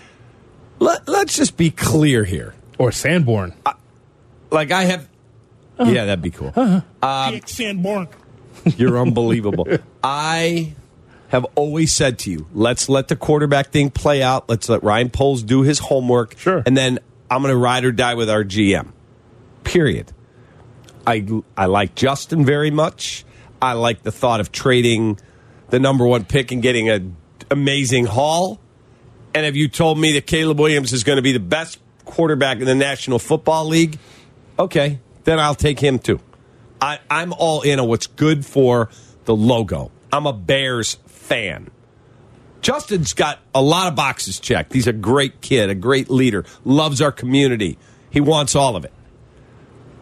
Let, 0.80 1.08
let's 1.08 1.36
just 1.36 1.58
be 1.58 1.70
clear 1.70 2.24
here. 2.24 2.56
Or 2.78 2.92
Sanborn. 2.92 3.54
Like, 4.52 4.72
I 4.72 4.84
have. 4.84 5.08
Uh-huh. 5.78 5.92
Yeah, 5.92 6.06
that'd 6.06 6.22
be 6.22 6.32
cool. 6.32 6.54
Uh-huh. 6.56 6.82
Um, 7.02 7.42
Sanborn. 7.46 8.08
You're 8.78 9.00
unbelievable. 9.00 9.68
I 10.04 10.74
have 11.30 11.46
always 11.56 11.92
said 11.92 12.20
to 12.20 12.32
you, 12.32 12.48
let's 12.54 12.90
let 12.90 13.08
the 13.08 13.16
quarterback 13.16 13.72
thing 13.72 13.90
play 13.90 14.22
out. 14.22 14.48
Let's 14.48 14.70
let 14.70 14.84
Ryan 14.84 15.10
Poles 15.10 15.42
do 15.44 15.62
his 15.64 15.80
homework. 15.80 16.38
Sure. 16.38 16.62
And 16.66 16.78
then 16.78 17.00
I'm 17.30 17.42
going 17.42 17.54
to 17.54 17.58
ride 17.58 17.86
or 17.86 17.92
die 17.92 18.14
with 18.14 18.30
our 18.30 18.44
GM. 18.44 18.92
Period. 19.64 20.12
I, 21.08 21.26
I 21.58 21.66
like 21.66 21.96
Justin 21.96 22.46
very 22.46 22.72
much. 22.72 23.26
I 23.62 23.74
like 23.74 24.04
the 24.04 24.12
thought 24.12 24.40
of 24.40 24.52
trading 24.52 25.20
the 25.74 25.80
number 25.80 26.06
one 26.06 26.24
pick 26.24 26.52
and 26.52 26.62
getting 26.62 26.88
an 26.88 27.18
amazing 27.50 28.06
haul. 28.06 28.60
And 29.34 29.44
if 29.44 29.56
you 29.56 29.68
told 29.68 29.98
me 29.98 30.12
that 30.12 30.28
Caleb 30.28 30.60
Williams 30.60 30.94
is 30.94 31.04
going 31.04 31.16
to 31.16 31.24
be 31.24 31.32
the 31.32 31.40
best 31.40 31.80
quarterback 32.06 32.60
in 32.60 32.66
the 32.66 32.76
National 32.76 33.18
Football 33.18 33.66
League, 33.66 33.98
okay, 34.60 35.00
then 35.24 35.40
I'll 35.40 35.56
take 35.56 35.80
him 35.80 35.98
too. 35.98 36.20
I, 36.80 37.00
I'm 37.10 37.34
all 37.34 37.64
in 37.64 37.80
on 37.80 37.88
what's 37.88 38.06
good 38.06 38.46
for 38.46 38.92
the 39.26 39.36
logo. 39.36 39.90
I'm 40.12 40.28
a 40.28 40.34
Bears 40.34 41.00
fan. 41.08 41.72
Justin's 42.62 43.16
got 43.16 43.40
a 43.56 43.62
lot 43.64 43.88
of 43.88 43.96
boxes 43.96 44.40
checked. 44.40 44.74
He's 44.74 44.86
a 44.86 44.94
great 44.94 45.42
kid, 45.42 45.72
a 45.72 45.76
great 45.76 46.08
leader, 46.08 46.46
loves 46.64 47.02
our 47.02 47.12
community. 47.12 47.80
He 48.12 48.22
wants 48.22 48.56
all 48.56 48.76
of 48.76 48.86
it. 48.86 48.94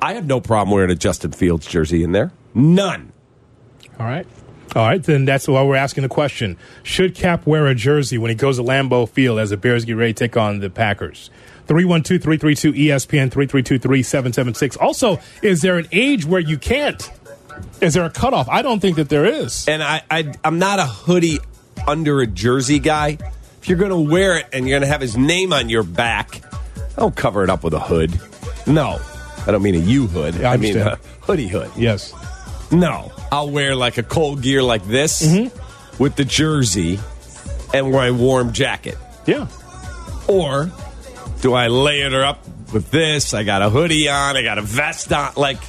I 0.01 0.15
have 0.15 0.25
no 0.25 0.41
problem 0.41 0.75
wearing 0.75 0.91
a 0.91 0.95
Justin 0.95 1.31
Fields 1.31 1.65
jersey 1.65 2.03
in 2.03 2.11
there. 2.11 2.33
None. 2.53 3.13
All 3.97 4.05
right. 4.05 4.27
All 4.73 4.85
right, 4.87 5.03
then 5.03 5.25
that's 5.25 5.49
why 5.49 5.61
we're 5.63 5.75
asking 5.75 6.03
the 6.03 6.09
question. 6.09 6.57
Should 6.83 7.13
Kap 7.13 7.45
wear 7.45 7.67
a 7.67 7.75
jersey 7.75 8.17
when 8.17 8.29
he 8.29 8.35
goes 8.35 8.55
to 8.55 8.63
Lambeau 8.63 9.07
Field 9.07 9.39
as 9.39 9.49
the 9.49 9.57
Bears 9.57 9.83
get 9.83 9.97
ready 9.97 10.13
to 10.13 10.19
take 10.27 10.37
on 10.37 10.59
the 10.59 10.69
Packers? 10.69 11.29
312 11.67 12.21
332 12.21 12.73
ESPN 12.73 13.31
332 13.31 13.79
3776. 13.79 14.77
Also, 14.77 15.19
is 15.41 15.61
there 15.61 15.77
an 15.77 15.87
age 15.91 16.25
where 16.25 16.39
you 16.39 16.57
can't? 16.57 17.09
Is 17.81 17.95
there 17.95 18.05
a 18.05 18.09
cutoff? 18.09 18.47
I 18.47 18.61
don't 18.61 18.79
think 18.79 18.95
that 18.95 19.09
there 19.09 19.25
is. 19.25 19.67
And 19.67 19.83
I, 19.83 20.03
I 20.09 20.33
I'm 20.43 20.57
not 20.57 20.79
a 20.79 20.85
hoodie 20.85 21.39
under 21.87 22.21
a 22.21 22.27
jersey 22.27 22.79
guy. 22.79 23.17
If 23.61 23.67
you're 23.67 23.77
going 23.77 23.91
to 23.91 24.11
wear 24.11 24.37
it 24.37 24.47
and 24.53 24.67
you're 24.67 24.79
going 24.79 24.87
to 24.87 24.91
have 24.91 25.01
his 25.01 25.17
name 25.17 25.51
on 25.53 25.69
your 25.69 25.83
back, 25.83 26.41
don't 26.95 27.15
cover 27.15 27.43
it 27.43 27.49
up 27.49 27.63
with 27.63 27.73
a 27.73 27.79
hood. 27.79 28.19
No, 28.65 28.99
I 29.45 29.51
don't 29.51 29.61
mean 29.61 29.75
a 29.75 29.79
U 29.79 30.07
hood. 30.07 30.43
I 30.43 30.53
I 30.53 30.57
mean 30.57 30.77
a 30.77 30.95
hoodie 31.21 31.47
hood. 31.47 31.71
Yes. 31.75 32.13
No, 32.71 33.11
I'll 33.31 33.49
wear 33.49 33.75
like 33.75 33.97
a 33.97 34.03
cold 34.03 34.41
gear 34.41 34.61
like 34.61 34.85
this 34.85 35.21
Mm-hmm. 35.21 36.01
with 36.03 36.15
the 36.15 36.25
jersey 36.25 36.99
and 37.73 37.91
wear 37.91 38.09
a 38.09 38.13
warm 38.13 38.51
jacket. 38.53 38.97
Yeah. 39.25 39.47
Or 40.27 40.71
do 41.41 41.53
I 41.53 41.67
layer 41.67 42.23
up 42.23 42.45
with 42.73 42.91
this? 42.91 43.33
I 43.33 43.43
got 43.43 43.61
a 43.61 43.69
hoodie 43.69 44.09
on, 44.09 44.35
I 44.37 44.43
got 44.43 44.57
a 44.57 44.61
vest 44.61 45.11
on. 45.13 45.33
Like, 45.35 45.59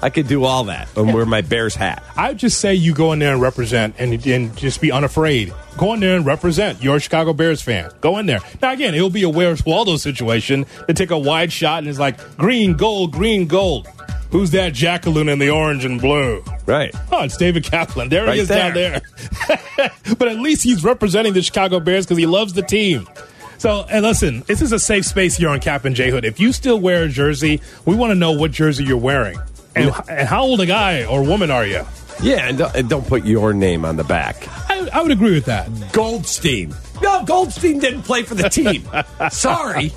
I 0.00 0.10
could 0.10 0.28
do 0.28 0.44
all 0.44 0.64
that 0.64 0.88
and 0.96 1.12
wear 1.12 1.26
my 1.26 1.40
Bears 1.40 1.74
hat. 1.74 2.04
I 2.16 2.28
would 2.28 2.38
just 2.38 2.60
say 2.60 2.74
you 2.74 2.94
go 2.94 3.12
in 3.12 3.18
there 3.18 3.32
and 3.32 3.42
represent 3.42 3.96
and, 3.98 4.24
and 4.26 4.56
just 4.56 4.80
be 4.80 4.92
unafraid. 4.92 5.52
Go 5.76 5.92
in 5.94 6.00
there 6.00 6.16
and 6.16 6.24
represent. 6.24 6.82
You're 6.82 6.96
a 6.96 7.00
Chicago 7.00 7.32
Bears 7.32 7.62
fan. 7.62 7.90
Go 8.00 8.18
in 8.18 8.26
there. 8.26 8.38
Now, 8.62 8.72
again, 8.72 8.94
it'll 8.94 9.10
be 9.10 9.24
a 9.24 9.28
Where's 9.28 9.64
Waldo 9.66 9.96
situation. 9.96 10.66
They 10.86 10.92
take 10.94 11.10
a 11.10 11.18
wide 11.18 11.52
shot 11.52 11.78
and 11.78 11.88
it's 11.88 11.98
like 11.98 12.36
green, 12.36 12.74
gold, 12.76 13.10
green, 13.12 13.46
gold. 13.48 13.88
Who's 14.30 14.50
that 14.50 14.74
Jacqueline 14.74 15.28
in 15.28 15.38
the 15.38 15.50
orange 15.50 15.84
and 15.84 16.00
blue? 16.00 16.44
Right. 16.66 16.94
Oh, 17.10 17.24
it's 17.24 17.36
David 17.36 17.64
Kaplan. 17.64 18.10
There 18.10 18.26
Right 18.26 18.34
he 18.34 18.40
is 18.40 18.48
down 18.48 18.74
there. 18.74 19.00
there. 19.48 19.90
but 20.18 20.28
at 20.28 20.38
least 20.38 20.62
he's 20.62 20.84
representing 20.84 21.32
the 21.32 21.42
Chicago 21.42 21.80
Bears 21.80 22.04
because 22.04 22.18
he 22.18 22.26
loves 22.26 22.52
the 22.52 22.62
team. 22.62 23.08
So, 23.56 23.86
and 23.88 24.04
listen, 24.04 24.44
this 24.46 24.60
is 24.60 24.70
a 24.72 24.78
safe 24.78 25.04
space 25.06 25.36
here 25.36 25.48
on 25.48 25.60
Kap 25.60 25.84
and 25.84 25.96
J 25.96 26.10
Hood. 26.10 26.24
If 26.24 26.38
you 26.38 26.52
still 26.52 26.78
wear 26.78 27.04
a 27.04 27.08
jersey, 27.08 27.60
we 27.86 27.96
want 27.96 28.10
to 28.10 28.14
know 28.14 28.32
what 28.32 28.50
jersey 28.52 28.84
you're 28.84 28.98
wearing. 28.98 29.38
And, 29.74 29.92
and 30.08 30.28
how 30.28 30.42
old 30.42 30.60
a 30.60 30.66
guy 30.66 31.04
or 31.04 31.22
woman 31.24 31.50
are 31.50 31.66
you? 31.66 31.84
Yeah, 32.22 32.48
and 32.48 32.58
don't, 32.58 32.74
and 32.74 32.88
don't 32.88 33.06
put 33.06 33.24
your 33.24 33.52
name 33.54 33.84
on 33.84 33.96
the 33.96 34.04
back. 34.04 34.46
I, 34.70 34.88
I 34.92 35.02
would 35.02 35.10
agree 35.12 35.32
with 35.34 35.46
that. 35.46 35.68
Goldstein. 35.92 36.74
No, 37.00 37.24
Goldstein 37.24 37.78
didn't 37.78 38.02
play 38.02 38.24
for 38.24 38.34
the 38.34 38.48
team. 38.48 38.82
Sorry. 39.30 39.92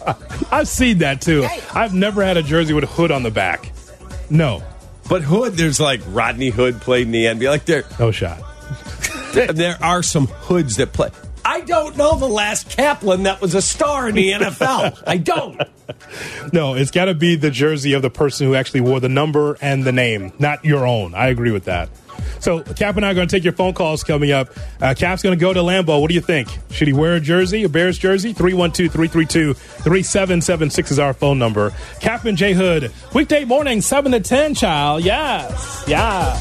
I've 0.52 0.68
seen 0.68 1.00
that 1.00 1.20
too. 1.22 1.48
I've 1.74 1.94
never 1.94 2.24
had 2.24 2.38
a 2.38 2.44
jersey 2.44 2.74
with 2.74 2.84
a 2.84 2.88
hood 2.88 3.12
on 3.12 3.24
the 3.24 3.32
back. 3.32 3.72
No, 4.32 4.64
But 5.10 5.22
Hood, 5.22 5.54
there's 5.54 5.80
like 5.80 6.02
Rodney 6.08 6.50
Hood 6.50 6.82
played 6.82 7.06
in 7.08 7.12
the 7.12 7.26
NBA. 7.26 7.50
Like 7.50 7.66
there, 7.66 7.84
no 8.00 8.12
shot. 8.12 8.42
there 9.34 9.78
are 9.82 10.02
some 10.02 10.28
hoods 10.28 10.78
that 10.78 10.94
play. 10.94 11.10
I 11.44 11.62
don't 11.62 11.98
know 11.98 12.18
the 12.18 12.28
last 12.28 12.70
Kaplan 12.70 13.24
that 13.24 13.42
was 13.42 13.56
a 13.56 13.62
star 13.62 14.08
in 14.08 14.16
the 14.16 14.32
NFL. 14.32 15.04
I 15.06 15.18
don't. 15.18 15.62
No, 16.54 16.76
it's 16.76 16.92
got 16.92 17.06
to 17.06 17.14
be 17.14 17.36
the 17.36 17.52
jersey 17.52 17.94
of 17.94 18.02
the 18.02 18.10
person 18.10 18.48
who 18.48 18.56
actually 18.56 18.82
wore 18.82 19.00
the 19.00 19.10
number 19.10 19.58
and 19.60 19.84
the 19.84 19.92
name, 19.92 20.32
not 20.40 20.64
your 20.64 20.86
own. 20.88 21.14
I 21.14 21.28
agree 21.28 21.52
with 21.52 21.66
that. 21.66 21.90
So, 22.42 22.62
Kap 22.62 22.98
and 22.98 23.06
I 23.06 23.12
are 23.12 23.14
going 23.14 23.28
to 23.28 23.36
take 23.36 23.44
your 23.44 23.54
phone 23.54 23.74
calls 23.74 24.04
coming 24.04 24.32
up. 24.32 24.50
Uh, 24.82 24.94
Kap's 24.98 25.22
going 25.22 25.38
to 25.38 25.42
go 25.42 25.54
to 25.54 25.62
Lambeau. 25.62 26.02
What 26.02 26.10
do 26.10 26.16
you 26.16 26.22
think? 26.22 26.50
Should 26.72 26.88
he 26.88 26.94
wear 26.94 27.16
a 27.16 27.20
jersey, 27.20 27.64
a 27.64 27.70
Bears 27.70 27.98
jersey? 27.98 28.34
312 28.34 28.92
332 28.92 29.54
3776 29.54 30.92
is 30.92 31.00
our 31.00 31.14
phone 31.14 31.40
number. 31.40 31.72
Kap 32.00 32.26
and 32.26 32.38
J 32.38 32.54
Hood, 32.54 32.92
weekday 33.14 33.46
morning, 33.46 33.80
7 33.82 34.12
to 34.12 34.20
10, 34.20 34.56
child. 34.56 35.04
Yes. 35.04 35.84
Yeah. 35.88 36.36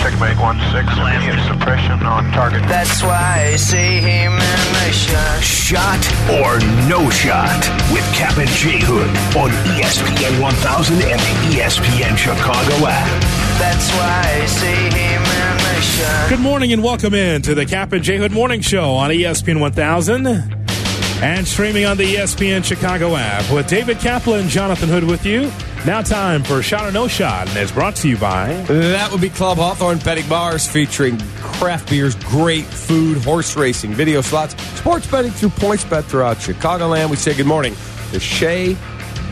Checkmate 0.00 0.38
1-6, 0.38 0.96
immediate 0.96 1.46
suppression 1.46 2.06
on 2.06 2.24
target. 2.32 2.62
That's 2.62 3.02
why 3.02 3.50
I 3.52 3.56
see 3.56 4.00
him 4.00 4.32
in 4.32 4.72
the 4.72 4.92
shot. 4.92 5.42
Shot 5.42 6.30
or 6.40 6.58
no 6.88 7.10
shot 7.10 7.60
with 7.92 8.04
Kap 8.14 8.38
and 8.38 8.48
J 8.48 8.80
Hood 8.80 9.10
on 9.36 9.50
ESPN 9.76 10.40
1000 10.40 10.94
and 11.02 11.20
the 11.20 11.56
ESPN 11.58 12.16
Chicago 12.16 12.86
app. 12.88 13.39
That's 13.60 13.90
why 13.92 14.22
I 14.24 14.46
see 14.46 14.66
him 14.66 15.22
in 15.22 15.56
the 15.58 15.80
shot. 15.82 16.30
Good 16.30 16.40
morning 16.40 16.72
and 16.72 16.82
welcome 16.82 17.12
in 17.12 17.42
to 17.42 17.54
the 17.54 17.66
Kap 17.66 17.92
and 17.92 18.02
J 18.02 18.16
Hood 18.16 18.32
Morning 18.32 18.62
Show 18.62 18.92
on 18.92 19.10
ESPN 19.10 19.60
1000 19.60 20.26
and 20.26 21.46
streaming 21.46 21.84
on 21.84 21.98
the 21.98 22.14
ESPN 22.14 22.64
Chicago 22.64 23.16
app 23.16 23.52
with 23.52 23.68
David 23.68 23.98
Kaplan, 23.98 24.40
and 24.40 24.48
Jonathan 24.48 24.88
Hood 24.88 25.04
with 25.04 25.26
you. 25.26 25.52
Now 25.84 26.00
time 26.00 26.42
for 26.42 26.62
Shot 26.62 26.86
or 26.86 26.90
No 26.90 27.06
Shot, 27.06 27.48
and 27.48 27.58
it's 27.58 27.70
brought 27.70 27.96
to 27.96 28.08
you 28.08 28.16
by 28.16 28.54
That 28.62 29.12
would 29.12 29.20
be 29.20 29.28
Club 29.28 29.58
Hawthorne 29.58 29.98
Betting 29.98 30.26
Bars 30.26 30.66
featuring 30.66 31.18
craft 31.42 31.90
beers, 31.90 32.14
great 32.14 32.64
food, 32.64 33.18
horse 33.18 33.58
racing, 33.58 33.92
video 33.92 34.22
slots, 34.22 34.54
sports 34.78 35.06
betting 35.06 35.32
through 35.32 35.50
PointsBet 35.50 36.04
throughout 36.04 36.38
Chicagoland. 36.38 37.10
We 37.10 37.16
say 37.16 37.34
good 37.34 37.46
morning 37.46 37.76
to 38.12 38.20
Shea 38.20 38.74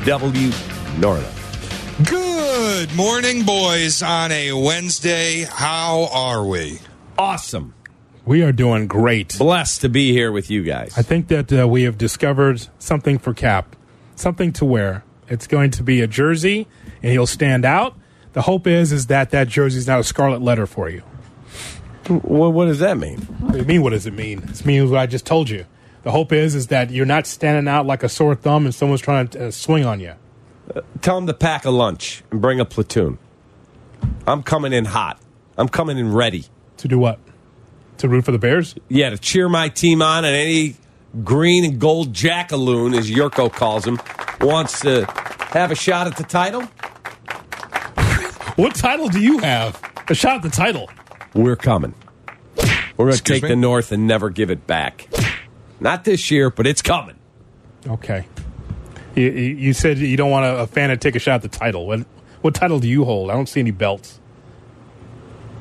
W. 0.04 0.50
Norling. 1.00 1.37
Good 2.04 2.94
morning, 2.94 3.42
boys, 3.42 4.04
on 4.04 4.30
a 4.30 4.52
Wednesday. 4.52 5.42
How 5.50 6.08
are 6.12 6.44
we? 6.46 6.78
Awesome. 7.18 7.74
We 8.24 8.44
are 8.44 8.52
doing 8.52 8.86
great. 8.86 9.36
Blessed 9.36 9.80
to 9.80 9.88
be 9.88 10.12
here 10.12 10.30
with 10.30 10.48
you 10.48 10.62
guys. 10.62 10.96
I 10.96 11.02
think 11.02 11.26
that 11.26 11.52
uh, 11.52 11.66
we 11.66 11.82
have 11.82 11.98
discovered 11.98 12.68
something 12.78 13.18
for 13.18 13.34
Kap, 13.34 13.74
something 14.14 14.52
to 14.52 14.64
wear. 14.64 15.02
It's 15.26 15.48
going 15.48 15.72
to 15.72 15.82
be 15.82 16.00
a 16.00 16.06
jersey, 16.06 16.68
and 17.02 17.10
he'll 17.10 17.26
stand 17.26 17.64
out. 17.64 17.96
The 18.32 18.42
hope 18.42 18.68
is 18.68 18.92
is 18.92 19.08
that 19.08 19.30
that 19.30 19.48
jersey 19.48 19.78
is 19.78 19.88
not 19.88 19.98
a 19.98 20.04
scarlet 20.04 20.40
letter 20.40 20.68
for 20.68 20.88
you. 20.88 21.02
Well, 22.08 22.52
what 22.52 22.66
does 22.66 22.78
that 22.78 22.96
mean? 22.96 23.18
What 23.18 23.54
do 23.54 23.58
you 23.58 23.64
mean? 23.64 23.82
What 23.82 23.90
does 23.90 24.06
it 24.06 24.14
mean? 24.14 24.38
It 24.44 24.64
means 24.64 24.88
what 24.88 25.00
I 25.00 25.06
just 25.06 25.26
told 25.26 25.50
you. 25.50 25.66
The 26.04 26.12
hope 26.12 26.32
is 26.32 26.54
is 26.54 26.68
that 26.68 26.92
you're 26.92 27.06
not 27.06 27.26
standing 27.26 27.66
out 27.66 27.86
like 27.86 28.04
a 28.04 28.08
sore 28.08 28.36
thumb 28.36 28.66
and 28.66 28.74
someone's 28.74 29.00
trying 29.00 29.26
to 29.28 29.48
uh, 29.48 29.50
swing 29.50 29.84
on 29.84 29.98
you. 29.98 30.14
Tell 31.00 31.18
him 31.18 31.26
to 31.26 31.34
pack 31.34 31.64
a 31.64 31.70
lunch 31.70 32.22
and 32.30 32.40
bring 32.40 32.60
a 32.60 32.64
platoon. 32.64 33.18
I'm 34.26 34.42
coming 34.42 34.72
in 34.72 34.84
hot. 34.84 35.18
I'm 35.56 35.68
coming 35.68 35.98
in 35.98 36.12
ready. 36.12 36.44
To 36.78 36.88
do 36.88 36.98
what? 36.98 37.18
To 37.98 38.08
root 38.08 38.24
for 38.24 38.32
the 38.32 38.38
Bears? 38.38 38.74
Yeah, 38.88 39.10
to 39.10 39.18
cheer 39.18 39.48
my 39.48 39.68
team 39.68 40.02
on, 40.02 40.24
and 40.24 40.36
any 40.36 40.76
green 41.24 41.64
and 41.64 41.80
gold 41.80 42.12
jackaloon, 42.12 42.94
as 42.94 43.10
Yurko 43.10 43.52
calls 43.52 43.84
him, 43.84 43.98
wants 44.40 44.80
to 44.80 45.04
have 45.50 45.70
a 45.70 45.74
shot 45.74 46.06
at 46.06 46.16
the 46.16 46.22
title. 46.22 46.62
What 48.56 48.74
title 48.74 49.08
do 49.08 49.20
you 49.20 49.38
have? 49.38 49.80
A 50.08 50.14
shot 50.14 50.36
at 50.36 50.42
the 50.42 50.50
title. 50.50 50.90
We're 51.34 51.56
coming. 51.56 51.94
We're 52.96 53.06
going 53.06 53.16
to 53.16 53.22
take 53.22 53.42
me? 53.44 53.48
the 53.50 53.56
North 53.56 53.92
and 53.92 54.06
never 54.06 54.30
give 54.30 54.50
it 54.50 54.66
back. 54.66 55.08
Not 55.80 56.04
this 56.04 56.30
year, 56.30 56.50
but 56.50 56.66
it's 56.66 56.82
coming. 56.82 57.16
Okay. 57.86 58.26
You, 59.18 59.30
you 59.30 59.72
said 59.72 59.98
you 59.98 60.16
don't 60.16 60.30
want 60.30 60.46
a, 60.46 60.60
a 60.60 60.66
fan 60.66 60.90
to 60.90 60.96
take 60.96 61.16
a 61.16 61.18
shot 61.18 61.36
at 61.36 61.42
the 61.42 61.48
title. 61.48 61.86
What 61.86 62.00
what 62.40 62.54
title 62.54 62.78
do 62.78 62.88
you 62.88 63.04
hold? 63.04 63.30
I 63.30 63.34
don't 63.34 63.48
see 63.48 63.60
any 63.60 63.72
belts. 63.72 64.20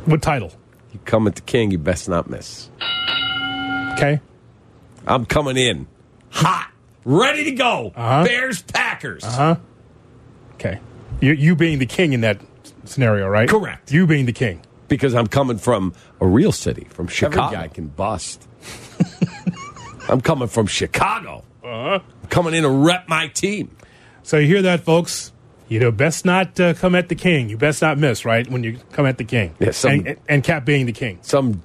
What 0.06 0.22
title? 0.22 0.52
You 0.94 1.00
come 1.06 1.28
at 1.28 1.36
the 1.36 1.42
king, 1.42 1.72
you 1.72 1.78
best 1.78 2.08
not 2.08 2.30
miss. 2.30 2.70
Okay. 3.94 4.22
I'm 5.08 5.26
coming 5.26 5.58
in 5.58 5.88
hot, 6.30 6.72
ready 7.04 7.46
to 7.46 7.52
go. 7.52 7.92
Uh-huh. 7.96 8.26
Bears, 8.26 8.62
Packers. 8.62 9.24
Okay. 10.56 10.80
You 11.20 11.34
you 11.34 11.56
being 11.56 11.80
the 11.80 11.86
king 11.88 12.14
in 12.14 12.22
that 12.22 12.40
scenario, 12.86 13.28
right? 13.28 13.50
Correct. 13.50 13.92
You 13.92 14.06
being 14.06 14.28
the 14.28 14.34
king. 14.34 14.62
Because 14.88 15.16
I'm 15.16 15.28
coming 15.28 15.58
from 15.58 15.94
a 16.22 16.28
real 16.28 16.52
city, 16.52 16.88
from 16.92 17.08
Chicago. 17.08 17.46
Every 17.46 17.58
guy 17.58 17.68
can 17.68 17.88
bust. 17.88 18.48
I'm 20.10 20.22
coming 20.22 20.48
from 20.48 20.68
Chicago. 20.68 21.44
Uh-huh. 21.64 22.00
I'm 22.00 22.02
coming 22.30 22.54
in 22.54 22.64
to 22.64 22.70
rep 22.70 23.08
my 23.08 23.28
team. 23.28 23.76
So 24.24 24.38
you 24.38 24.48
hear 24.48 24.62
that, 24.64 24.82
folks? 24.82 25.32
You 25.70 25.80
know, 25.80 25.92
best 25.92 26.24
not 26.26 26.60
uh, 26.60 26.74
come 26.74 26.96
at 26.96 27.10
the 27.10 27.16
king. 27.16 27.50
You 27.50 27.58
best 27.58 27.82
not 27.82 27.98
miss, 27.98 28.24
right? 28.26 28.50
When 28.50 28.64
you 28.64 28.80
come 28.94 29.06
at 29.06 29.18
the 29.18 29.24
king. 29.26 29.56
Yeah, 29.60 29.72
some- 29.72 29.92
and, 29.92 30.08
and, 30.08 30.18
and 30.30 30.44
Kap 30.44 30.64
being 30.66 30.86
the 30.86 30.94
king. 30.94 31.20
Some 31.22 31.62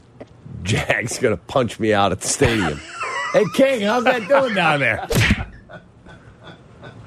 jag's 0.64 1.18
gonna 1.18 1.36
punch 1.36 1.78
me 1.80 1.92
out 1.92 2.12
at 2.12 2.20
the 2.20 2.28
stadium. 2.28 2.80
hey 3.32 3.44
King, 3.54 3.80
how's 3.82 4.04
that 4.04 4.26
doing 4.28 4.54
down 4.54 4.80
there? 4.80 5.06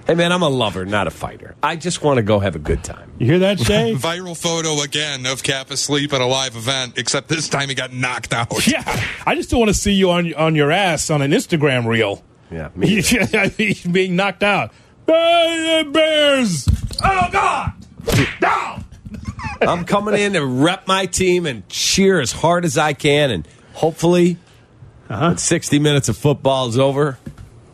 hey 0.08 0.16
man, 0.16 0.32
I'm 0.32 0.42
a 0.42 0.50
lover, 0.50 0.86
not 0.86 1.08
a 1.08 1.12
fighter. 1.12 1.56
I 1.64 1.76
just 1.76 2.04
want 2.04 2.18
to 2.18 2.24
go 2.24 2.40
have 2.40 2.56
a 2.56 2.60
good 2.60 2.84
time. 2.84 3.12
You 3.18 3.28
hear 3.28 3.40
that, 3.40 3.60
Shea? 3.60 3.94
Viral 3.98 4.38
photo 4.40 4.82
again 4.82 5.26
of 5.26 5.44
Kap 5.44 5.72
asleep 5.72 6.14
at 6.14 6.22
a 6.22 6.26
live 6.26 6.56
event, 6.56 6.98
except 6.98 7.28
this 7.30 7.48
time 7.50 7.70
he 7.70 7.76
got 7.76 7.94
knocked 7.94 8.34
out. 8.34 8.68
yeah. 8.68 8.84
I 9.26 9.36
just 9.36 9.50
don't 9.50 9.60
want 9.60 9.70
to 9.70 9.78
see 9.78 9.94
you 9.94 10.12
on 10.12 10.34
on 10.34 10.56
your 10.56 10.72
ass 10.72 11.10
on 11.10 11.22
an 11.22 11.32
Instagram 11.32 11.86
reel. 11.86 12.24
Yeah, 12.56 12.70
me. 12.76 13.02
He's 13.58 13.84
being 13.84 14.16
knocked 14.16 14.42
out. 14.42 14.72
Hey, 15.06 15.84
the 15.84 15.92
Bears! 15.92 16.70
Oh 17.04 17.30
God! 17.30 17.74
No! 18.42 18.78
I'm 19.62 19.84
coming 19.84 20.16
in 20.16 20.34
to 20.34 20.46
rep 20.46 20.88
my 20.88 21.06
team 21.06 21.46
and 21.46 21.68
cheer 21.68 22.22
as 22.22 22.32
hard 22.32 22.64
as 22.64 22.78
I 22.78 22.94
can, 22.94 23.30
and 23.30 23.48
hopefully, 23.74 24.38
uh-huh. 25.10 25.28
when 25.28 25.38
60 25.38 25.80
minutes 25.80 26.08
of 26.08 26.18
football 26.18 26.70
is 26.70 26.80
over, 26.80 27.20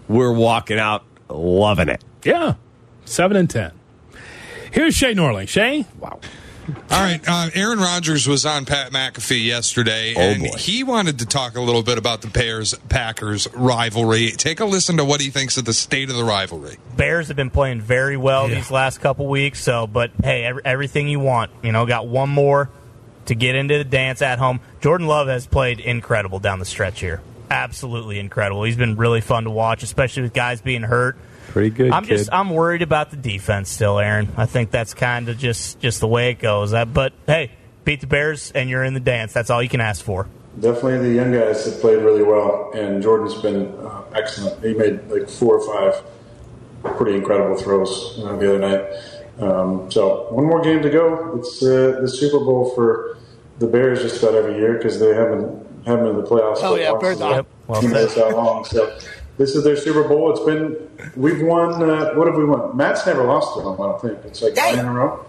we're 0.07 0.33
walking 0.33 0.79
out 0.79 1.03
loving 1.29 1.88
it. 1.88 2.03
Yeah, 2.23 2.55
seven 3.05 3.38
and 3.38 3.50
ten. 3.50 3.71
Here's 4.71 4.95
Shea 4.95 5.13
Norling. 5.13 5.47
Shea, 5.47 5.85
Wow. 6.00 6.19
All 6.91 7.01
right, 7.01 7.19
uh, 7.27 7.50
Aaron 7.55 7.79
Rodgers 7.79 8.27
was 8.27 8.45
on 8.45 8.65
Pat 8.65 8.91
McAfee 8.91 9.43
yesterday, 9.45 10.13
Oh, 10.15 10.19
and 10.21 10.43
boy. 10.43 10.57
he 10.57 10.83
wanted 10.83 11.19
to 11.19 11.25
talk 11.25 11.55
a 11.55 11.61
little 11.61 11.83
bit 11.83 11.97
about 11.97 12.21
the 12.21 12.27
Bears 12.27 12.74
Packers 12.89 13.47
rivalry. 13.53 14.31
Take 14.31 14.59
a 14.59 14.65
listen 14.65 14.97
to 14.97 15.05
what 15.05 15.21
he 15.21 15.29
thinks 15.29 15.57
of 15.57 15.65
the 15.65 15.74
state 15.74 16.09
of 16.09 16.15
the 16.15 16.24
rivalry. 16.24 16.77
Bears 16.95 17.27
have 17.29 17.37
been 17.37 17.50
playing 17.50 17.81
very 17.81 18.15
well 18.17 18.47
Yeah. 18.47 18.55
these 18.55 18.69
last 18.71 19.01
couple 19.01 19.27
weeks. 19.27 19.61
So, 19.61 19.87
but 19.87 20.11
hey, 20.24 20.43
every, 20.43 20.61
everything 20.63 21.07
you 21.07 21.19
want, 21.19 21.51
you 21.63 21.71
know, 21.71 21.85
got 21.85 22.07
one 22.07 22.29
more 22.29 22.69
to 23.25 23.35
get 23.35 23.55
into 23.55 23.77
the 23.77 23.83
dance 23.83 24.21
at 24.21 24.37
home. 24.39 24.59
Jordan 24.81 25.07
Love 25.07 25.27
has 25.27 25.47
played 25.47 25.79
incredible 25.79 26.39
down 26.39 26.59
the 26.59 26.65
stretch 26.65 27.00
here. 27.00 27.21
Absolutely 27.50 28.19
incredible. 28.19 28.63
He's 28.63 28.77
been 28.77 28.95
really 28.95 29.21
fun 29.21 29.43
to 29.45 29.50
watch, 29.50 29.83
especially 29.83 30.24
with 30.24 30.33
guys 30.33 30.61
being 30.61 30.83
hurt. 30.83 31.17
Pretty 31.51 31.70
good, 31.70 31.92
I'm 31.92 32.03
kid. 32.03 32.18
just 32.18 32.29
I'm 32.31 32.50
worried 32.50 32.81
about 32.81 33.11
the 33.11 33.18
defense 33.18 33.70
still, 33.70 34.00
Aaron. 34.00 34.29
I 34.37 34.46
think 34.46 34.72
that's 34.72 34.94
kind 34.94 35.27
of 35.29 35.37
just 35.37 35.79
just 35.79 36.00
the 36.00 36.07
way 36.07 36.31
it 36.31 36.40
goes. 36.40 36.72
That, 36.72 36.94
but 36.94 37.14
hey, 37.27 37.51
beat 37.83 38.00
the 38.01 38.07
Bears 38.07 38.51
and 38.51 38.70
you're 38.70 38.83
in 38.83 38.94
the 38.94 39.00
dance. 39.01 39.33
That's 39.33 39.50
all 39.50 39.61
you 39.61 39.70
can 39.70 39.81
ask 39.81 40.03
for. 40.03 40.27
Definitely 40.59 41.09
the 41.09 41.16
young 41.16 41.31
guys 41.31 41.66
have 41.66 41.79
played 41.81 42.00
really 42.03 42.24
well, 42.24 42.72
and 42.74 43.01
Jordan's 43.01 43.35
been 43.42 43.68
uh, 43.85 44.03
excellent. 44.14 44.64
He 44.64 44.74
made 44.74 45.09
like 45.09 45.29
four 45.29 45.59
or 45.59 45.75
five 45.75 46.01
pretty 46.98 47.16
incredible 47.18 47.55
throws 47.57 48.18
uh, 48.20 48.35
the 48.37 48.55
other 48.55 48.59
night. 48.59 48.85
Um, 49.40 49.90
so 49.92 50.27
one 50.31 50.46
more 50.46 50.61
game 50.61 50.81
to 50.81 50.90
go. 50.90 51.37
It's 51.37 51.61
uh, 51.64 52.00
the 52.01 52.07
Super 52.07 52.40
Bowl 52.40 52.74
for 52.75 53.18
the 53.59 53.68
Bears 53.68 54.01
just 54.01 54.22
about 54.22 54.35
every 54.35 54.55
year 54.57 54.74
because 54.74 55.00
they 55.00 55.14
haven't 55.14 55.68
haven't 55.85 56.05
been 56.05 56.16
in 56.16 56.22
the 56.22 56.27
playoffs. 56.29 56.59
Oh 56.61 56.75
yeah, 56.75 56.92
once 56.92 57.01
Bears. 57.01 57.20
Yep, 57.20 57.48
well 57.68 57.81
Who 57.81 57.87
knows 57.90 58.14
said. 58.14 58.31
how 58.31 58.35
long? 58.35 58.66
So 58.66 58.98
this 59.37 59.55
is 59.55 59.63
their 59.63 59.75
Super 59.77 60.07
Bowl. 60.07 60.31
It's 60.31 60.39
been 60.41 61.11
we've 61.15 61.41
won. 61.41 61.81
Uh, 61.81 62.13
what 62.13 62.27
have 62.27 62.35
we 62.37 62.46
won? 62.46 62.75
Matt's 62.77 63.05
never 63.05 63.24
lost 63.24 63.55
to 63.55 63.61
them. 63.63 63.74
I 63.74 63.77
don't 63.87 64.01
think 64.01 64.20
it's 64.25 64.41
like 64.41 64.55
nine 64.55 64.79
in 64.79 64.85
a 64.85 64.91
row. 64.94 65.25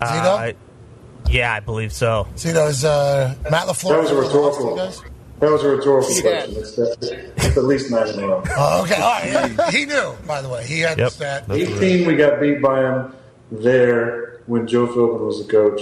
Zito? 0.00 0.50
Uh, 0.50 0.52
yeah, 1.30 1.52
I 1.54 1.60
believe 1.60 1.92
so. 1.92 2.26
Zito 2.36 2.68
is 2.68 2.84
uh, 2.84 3.34
Matt 3.50 3.66
LaFleur. 3.68 3.88
That 3.90 4.00
was 4.02 4.10
a 4.10 4.14
ever 4.14 4.22
lost 4.22 4.60
rhetorical. 4.60 4.76
That 5.40 5.50
was 5.50 5.62
a 5.64 5.68
rhetorical 5.68 6.12
Yeah. 6.14 6.20
question. 6.46 6.56
It's, 6.56 6.78
it's 6.78 7.56
at 7.56 7.64
least 7.64 7.90
nine 7.90 8.08
in 8.08 8.20
a 8.20 8.26
row. 8.28 8.42
Oh, 8.56 8.82
okay. 8.82 8.94
All 9.00 9.10
right. 9.10 9.70
He, 9.72 9.80
he 9.80 9.86
knew, 9.86 10.14
by 10.26 10.40
the 10.42 10.48
way. 10.48 10.64
He 10.66 10.80
had 10.80 10.98
Yep. 10.98 11.12
that. 11.14 11.50
18, 11.50 12.06
we 12.06 12.14
got 12.16 12.40
beat 12.40 12.60
by 12.62 12.80
him 12.80 13.14
there 13.50 14.40
when 14.46 14.66
Joe 14.66 14.86
Philbin 14.86 15.20
was 15.26 15.44
the 15.44 15.50
coach. 15.50 15.80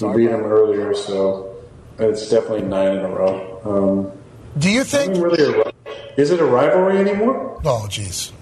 We 0.00 0.24
beat 0.24 0.30
him 0.30 0.44
earlier, 0.44 0.94
so 0.94 1.54
it's 1.98 2.28
definitely 2.30 2.62
nine 2.62 2.92
in 2.98 3.04
a 3.04 3.08
row. 3.08 3.60
Um, 3.64 4.18
Do 4.58 4.70
you 4.70 4.80
I 4.80 4.84
think? 4.84 5.12
mean, 5.12 5.22
really, 5.22 5.42
a, 5.44 5.50
ri- 5.58 5.72
is 6.20 6.30
it 6.30 6.40
a 6.40 6.44
rivalry 6.44 6.98
anymore? 6.98 7.60
Oh, 7.64 7.86
jeez. 7.88 8.32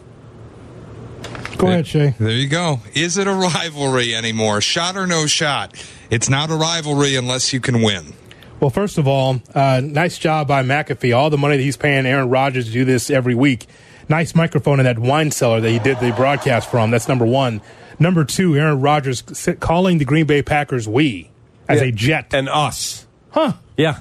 go 1.57 1.69
ahead, 1.69 1.87
Shea. 1.87 2.15
There 2.19 2.31
you 2.31 2.49
go. 2.49 2.81
Is 2.95 3.17
it 3.19 3.27
a 3.27 3.33
rivalry 3.33 4.15
anymore? 4.15 4.61
Shot 4.61 4.97
or 4.97 5.07
no 5.07 5.27
shot? 5.27 5.75
It's 6.11 6.29
not 6.29 6.51
a 6.51 6.55
rivalry 6.57 7.15
unless 7.17 7.53
you 7.53 7.61
can 7.61 7.83
win. 7.83 8.15
Well, 8.61 8.71
first 8.71 8.99
of 8.99 9.07
all, 9.07 9.41
uh, 9.55 9.81
nice 9.85 10.19
job 10.19 10.49
by 10.49 10.63
McAfee. 10.63 11.17
All 11.17 11.31
the 11.31 11.39
money 11.39 11.57
that 11.57 11.63
he's 11.63 11.77
paying 11.77 12.07
Aaron 12.07 12.29
Rodgers 12.29 12.67
to 12.67 12.73
do 12.73 12.85
this 12.85 13.09
every 13.11 13.35
week. 13.35 13.67
Nice 14.09 14.35
microphone 14.35 14.81
in 14.81 14.85
that 14.85 14.99
wine 14.99 15.31
cellar 15.31 15.61
that 15.61 15.71
he 15.71 15.79
did 15.79 16.01
the 16.01 16.13
broadcast 16.13 16.71
from. 16.71 16.91
That's 16.91 17.09
number 17.09 17.27
one. 17.27 17.61
Number 18.01 18.25
two, 18.25 18.57
Aaron 18.57 18.81
Rodgers 18.81 19.23
calling 19.61 19.99
the 19.99 20.05
Green 20.05 20.25
Bay 20.27 20.43
Packers 20.43 20.89
"we" 20.89 21.31
as 21.69 21.81
Yeah. 21.81 21.87
a 21.89 21.93
jet. 21.93 22.27
And 22.35 22.49
us. 22.49 23.07
huh? 23.31 23.53
Yeah. 23.77 24.01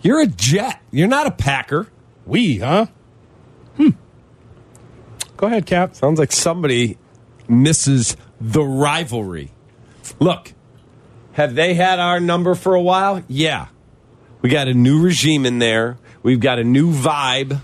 You're 0.00 0.20
a 0.22 0.26
jet. 0.26 0.80
You're 0.90 1.06
not 1.08 1.26
a 1.26 1.30
Packer. 1.30 1.86
We, 2.26 2.58
huh? 2.58 2.86
Go 5.36 5.46
ahead, 5.46 5.66
Kap. 5.66 5.94
Sounds 5.94 6.18
like 6.18 6.32
somebody 6.32 6.98
misses 7.48 8.16
the 8.40 8.62
rivalry. 8.62 9.50
Look, 10.18 10.52
have 11.32 11.54
they 11.54 11.74
had 11.74 11.98
our 11.98 12.20
number 12.20 12.54
for 12.54 12.74
a 12.74 12.80
while? 12.80 13.22
Yeah. 13.28 13.68
We 14.40 14.50
got 14.50 14.68
a 14.68 14.74
new 14.74 15.02
regime 15.02 15.46
in 15.46 15.58
there. 15.58 15.98
We've 16.22 16.40
got 16.40 16.58
a 16.58 16.64
new 16.64 16.92
vibe, 16.92 17.60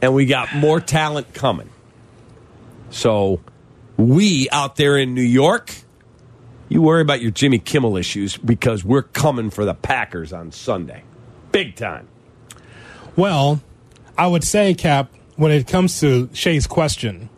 and 0.00 0.14
we 0.14 0.26
got 0.26 0.54
more 0.54 0.80
talent 0.80 1.34
coming. 1.34 1.70
So, 2.90 3.40
we 3.96 4.48
out 4.50 4.76
there 4.76 4.96
in 4.96 5.14
New 5.14 5.22
York, 5.22 5.72
you 6.68 6.82
worry 6.82 7.02
about 7.02 7.20
your 7.20 7.30
Jimmy 7.30 7.58
Kimmel 7.58 7.96
issues 7.96 8.36
because 8.36 8.84
we're 8.84 9.02
coming 9.02 9.50
for 9.50 9.64
the 9.64 9.74
Packers 9.74 10.32
on 10.32 10.52
Sunday. 10.52 11.02
Big 11.52 11.76
time. 11.76 12.08
Well, 13.14 13.62
I 14.18 14.26
would 14.26 14.44
say, 14.44 14.74
Cap, 14.74 15.10
when 15.36 15.52
it 15.52 15.66
comes 15.66 16.00
to 16.00 16.28
Shea's 16.32 16.66
question, 16.66 17.28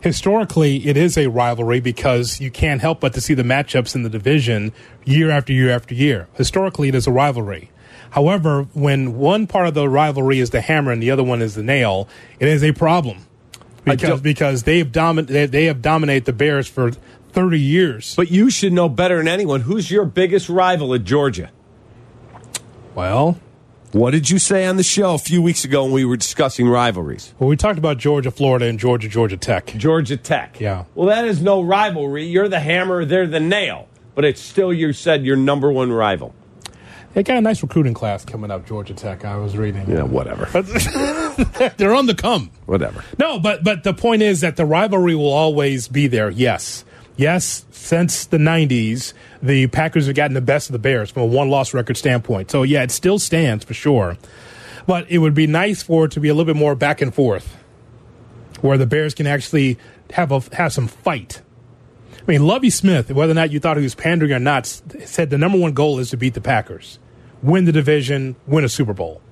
historically 0.00 0.86
it 0.86 0.96
is 0.96 1.18
a 1.18 1.28
rivalry 1.28 1.80
because 1.80 2.40
you 2.40 2.50
can't 2.50 2.80
help 2.80 3.00
but 3.00 3.14
to 3.14 3.20
see 3.20 3.34
the 3.34 3.42
matchups 3.42 3.94
in 3.94 4.02
the 4.02 4.08
division 4.08 4.72
year 5.04 5.30
after 5.30 5.52
year 5.52 5.70
after 5.70 5.94
year. 5.94 6.28
Historically, 6.34 6.88
it 6.88 6.94
is 6.94 7.06
a 7.06 7.12
rivalry. 7.12 7.70
However, 8.10 8.62
when 8.72 9.18
one 9.18 9.46
part 9.46 9.68
of 9.68 9.74
the 9.74 9.88
rivalry 9.88 10.38
is 10.38 10.50
the 10.50 10.60
hammer 10.60 10.92
and 10.92 11.02
the 11.02 11.10
other 11.10 11.24
one 11.24 11.42
is 11.42 11.54
the 11.54 11.62
nail, 11.62 12.08
it 12.40 12.48
is 12.48 12.64
a 12.64 12.72
problem 12.72 13.26
because 13.84 14.20
because 14.20 14.62
they've 14.62 14.86
domin- 14.90 15.26
they, 15.26 15.46
they 15.46 15.64
have 15.66 15.82
dominated 15.82 16.24
the 16.24 16.32
Bears 16.32 16.66
for 16.66 16.92
thirty 17.32 17.60
years. 17.60 18.14
But 18.14 18.30
you 18.30 18.50
should 18.50 18.72
know 18.72 18.88
better 18.88 19.18
than 19.18 19.28
anyone 19.28 19.62
who's 19.62 19.90
your 19.90 20.04
biggest 20.04 20.48
rival 20.48 20.94
at 20.94 21.04
Georgia. 21.04 21.50
well, 22.94 23.38
What 23.92 24.10
did 24.10 24.28
you 24.28 24.38
say 24.38 24.66
on 24.66 24.76
the 24.76 24.82
show 24.82 25.14
a 25.14 25.18
few 25.18 25.40
weeks 25.40 25.64
ago 25.64 25.84
when 25.84 25.92
we 25.92 26.04
were 26.04 26.18
discussing 26.18 26.68
rivalries? 26.68 27.32
Well, 27.38 27.48
we 27.48 27.56
talked 27.56 27.78
about 27.78 27.96
Georgia, 27.96 28.30
Florida, 28.30 28.66
and 28.66 28.78
Georgia, 28.78 29.08
Georgia 29.08 29.38
Tech. 29.38 29.66
Georgia 29.78 30.18
Tech. 30.18 30.60
Yeah. 30.60 30.84
Well, 30.94 31.08
that 31.08 31.24
is 31.24 31.40
no 31.40 31.62
rivalry. 31.62 32.26
You're 32.26 32.48
the 32.48 32.60
hammer, 32.60 33.06
they're 33.06 33.26
the 33.26 33.40
nail. 33.40 33.88
But 34.14 34.26
it's 34.26 34.42
still, 34.42 34.74
you 34.74 34.92
said, 34.92 35.24
your 35.24 35.36
number 35.36 35.72
one 35.72 35.90
rival. 35.90 36.34
They 37.14 37.22
got 37.22 37.38
a 37.38 37.40
nice 37.40 37.62
recruiting 37.62 37.94
class 37.94 38.26
coming 38.26 38.50
up, 38.50 38.66
Georgia 38.66 38.92
Tech. 38.92 39.24
I 39.24 39.36
was 39.36 39.56
reading. 39.56 39.88
Yeah, 39.88 40.02
whatever. 40.02 40.44
They're 41.76 41.94
on 41.94 42.06
the 42.06 42.14
come. 42.14 42.50
Whatever. 42.66 43.02
No, 43.18 43.38
but 43.38 43.64
but 43.64 43.84
the 43.84 43.94
point 43.94 44.20
is 44.20 44.42
that 44.42 44.56
the 44.56 44.66
rivalry 44.66 45.14
will 45.14 45.32
always 45.32 45.88
be 45.88 46.06
there. 46.08 46.28
Yes, 46.28 46.84
yes. 47.18 47.66
Since 47.70 48.24
the 48.26 48.38
'90s, 48.38 49.12
the 49.42 49.66
Packers 49.66 50.06
have 50.06 50.16
gotten 50.16 50.32
the 50.32 50.40
best 50.40 50.70
of 50.70 50.72
the 50.72 50.78
Bears 50.78 51.10
from 51.10 51.24
a 51.24 51.26
one-loss 51.26 51.74
record 51.74 51.98
standpoint. 51.98 52.50
So 52.50 52.62
yeah, 52.62 52.82
it 52.82 52.90
still 52.90 53.18
stands 53.18 53.66
for 53.66 53.74
sure. 53.74 54.16
But 54.86 55.10
it 55.10 55.18
would 55.18 55.34
be 55.34 55.46
nice 55.46 55.82
for 55.82 56.06
it 56.06 56.12
to 56.12 56.20
be 56.20 56.28
a 56.28 56.34
little 56.34 56.46
bit 56.52 56.58
more 56.58 56.74
back 56.74 57.02
and 57.02 57.14
forth, 57.14 57.58
where 58.62 58.78
the 58.78 58.86
Bears 58.86 59.12
can 59.12 59.26
actually 59.26 59.78
have 60.12 60.32
a 60.32 60.40
have 60.54 60.72
some 60.72 60.88
fight. 60.88 61.42
I 62.20 62.30
mean, 62.32 62.46
Lovie 62.46 62.70
Smith, 62.70 63.10
whether 63.10 63.32
or 63.32 63.34
not 63.34 63.50
you 63.52 63.60
thought 63.60 63.76
he 63.76 63.82
was 63.82 63.94
pandering 63.94 64.32
or 64.32 64.38
not, 64.38 64.66
said 64.66 65.30
the 65.30 65.38
number 65.38 65.58
one 65.58 65.72
goal 65.72 65.98
is 65.98 66.10
to 66.10 66.16
beat 66.16 66.34
the 66.34 66.40
Packers, 66.40 66.98
win 67.42 67.64
the 67.64 67.72
division, 67.72 68.36
win 68.46 68.64
a 68.64 68.68
Super 68.68 68.92
Bowl, 68.92 69.22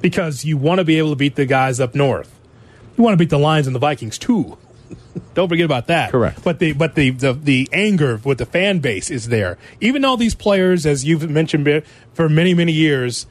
because 0.00 0.44
you 0.44 0.56
want 0.56 0.78
to 0.78 0.84
be 0.84 0.98
able 0.98 1.10
to 1.10 1.16
beat 1.16 1.36
the 1.36 1.44
guys 1.46 1.80
up 1.80 1.94
north. 1.94 2.38
You 2.96 3.04
want 3.04 3.12
to 3.12 3.18
beat 3.18 3.30
the 3.30 3.38
Lions 3.38 3.66
and 3.66 3.76
the 3.76 3.80
Vikings 3.80 4.16
too. 4.18 4.56
Don't 5.34 5.48
forget 5.48 5.64
about 5.64 5.88
that. 5.88 6.10
Correct. 6.10 6.42
But 6.42 6.58
the 6.58 6.72
but 6.72 6.94
the, 6.94 7.10
the 7.10 7.32
the 7.34 7.68
anger 7.72 8.20
with 8.24 8.38
the 8.38 8.46
fan 8.46 8.78
base 8.78 9.10
is 9.10 9.28
there. 9.28 9.58
Even 9.80 10.04
all 10.04 10.16
these 10.16 10.34
players, 10.34 10.86
as 10.86 11.04
you've 11.04 11.28
mentioned 11.28 11.82
for 12.14 12.28
many 12.28 12.54
many 12.54 12.72
years, 12.72 13.26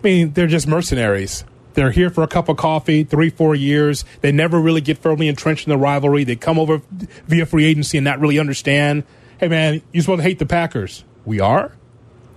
I 0.00 0.02
mean 0.02 0.32
they're 0.32 0.46
just 0.46 0.66
mercenaries. 0.66 1.44
They're 1.74 1.90
here 1.90 2.10
for 2.10 2.22
a 2.22 2.26
cup 2.26 2.48
of 2.48 2.56
coffee, 2.56 3.04
three 3.04 3.30
four 3.30 3.54
years. 3.54 4.04
They 4.20 4.32
never 4.32 4.60
really 4.60 4.80
get 4.80 4.98
firmly 4.98 5.28
entrenched 5.28 5.66
in 5.66 5.70
the 5.70 5.78
rivalry. 5.78 6.24
They 6.24 6.36
come 6.36 6.58
over 6.58 6.82
via 7.26 7.46
free 7.46 7.64
agency 7.64 7.98
and 7.98 8.04
not 8.04 8.20
really 8.20 8.38
understand. 8.38 9.04
Hey 9.38 9.48
man, 9.48 9.82
you're 9.92 10.02
supposed 10.02 10.18
to 10.18 10.22
hate 10.22 10.38
the 10.38 10.46
Packers. 10.46 11.04
We 11.24 11.40
are. 11.40 11.72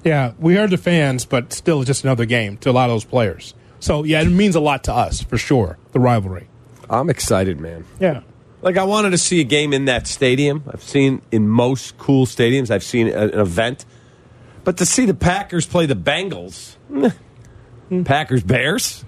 Yeah, 0.03 0.33
we 0.39 0.57
are 0.57 0.67
the 0.67 0.77
fans, 0.77 1.25
but 1.25 1.51
still, 1.51 1.81
it's 1.81 1.87
just 1.87 2.03
another 2.03 2.25
game 2.25 2.57
to 2.59 2.69
a 2.69 2.71
lot 2.71 2.89
of 2.89 2.93
those 2.93 3.05
players. 3.05 3.53
So 3.79 4.03
yeah, 4.03 4.21
it 4.21 4.29
means 4.29 4.55
a 4.55 4.59
lot 4.61 4.85
to 4.85 4.93
us 4.93 5.21
for 5.21 5.37
sure. 5.37 5.77
The 5.91 5.99
rivalry. 5.99 6.47
I'm 6.89 7.09
excited, 7.09 7.59
man. 7.59 7.85
Yeah. 7.99 8.21
Like 8.61 8.77
I 8.77 8.83
wanted 8.83 9.11
to 9.11 9.17
see 9.17 9.39
a 9.39 9.43
game 9.45 9.73
in 9.73 9.85
that 9.85 10.05
stadium. 10.07 10.63
I've 10.71 10.83
seen 10.83 11.21
in 11.31 11.47
most 11.47 11.97
cool 11.97 12.25
stadiums. 12.25 12.69
I've 12.69 12.83
seen 12.83 13.07
a- 13.07 13.27
an 13.27 13.39
event, 13.39 13.85
but 14.63 14.77
to 14.77 14.85
see 14.85 15.05
the 15.05 15.13
Packers 15.13 15.65
play 15.65 15.85
the 15.85 15.95
Bengals, 15.95 16.75
meh. 16.89 17.11
Packers 18.03 18.43
Bears, 18.43 19.03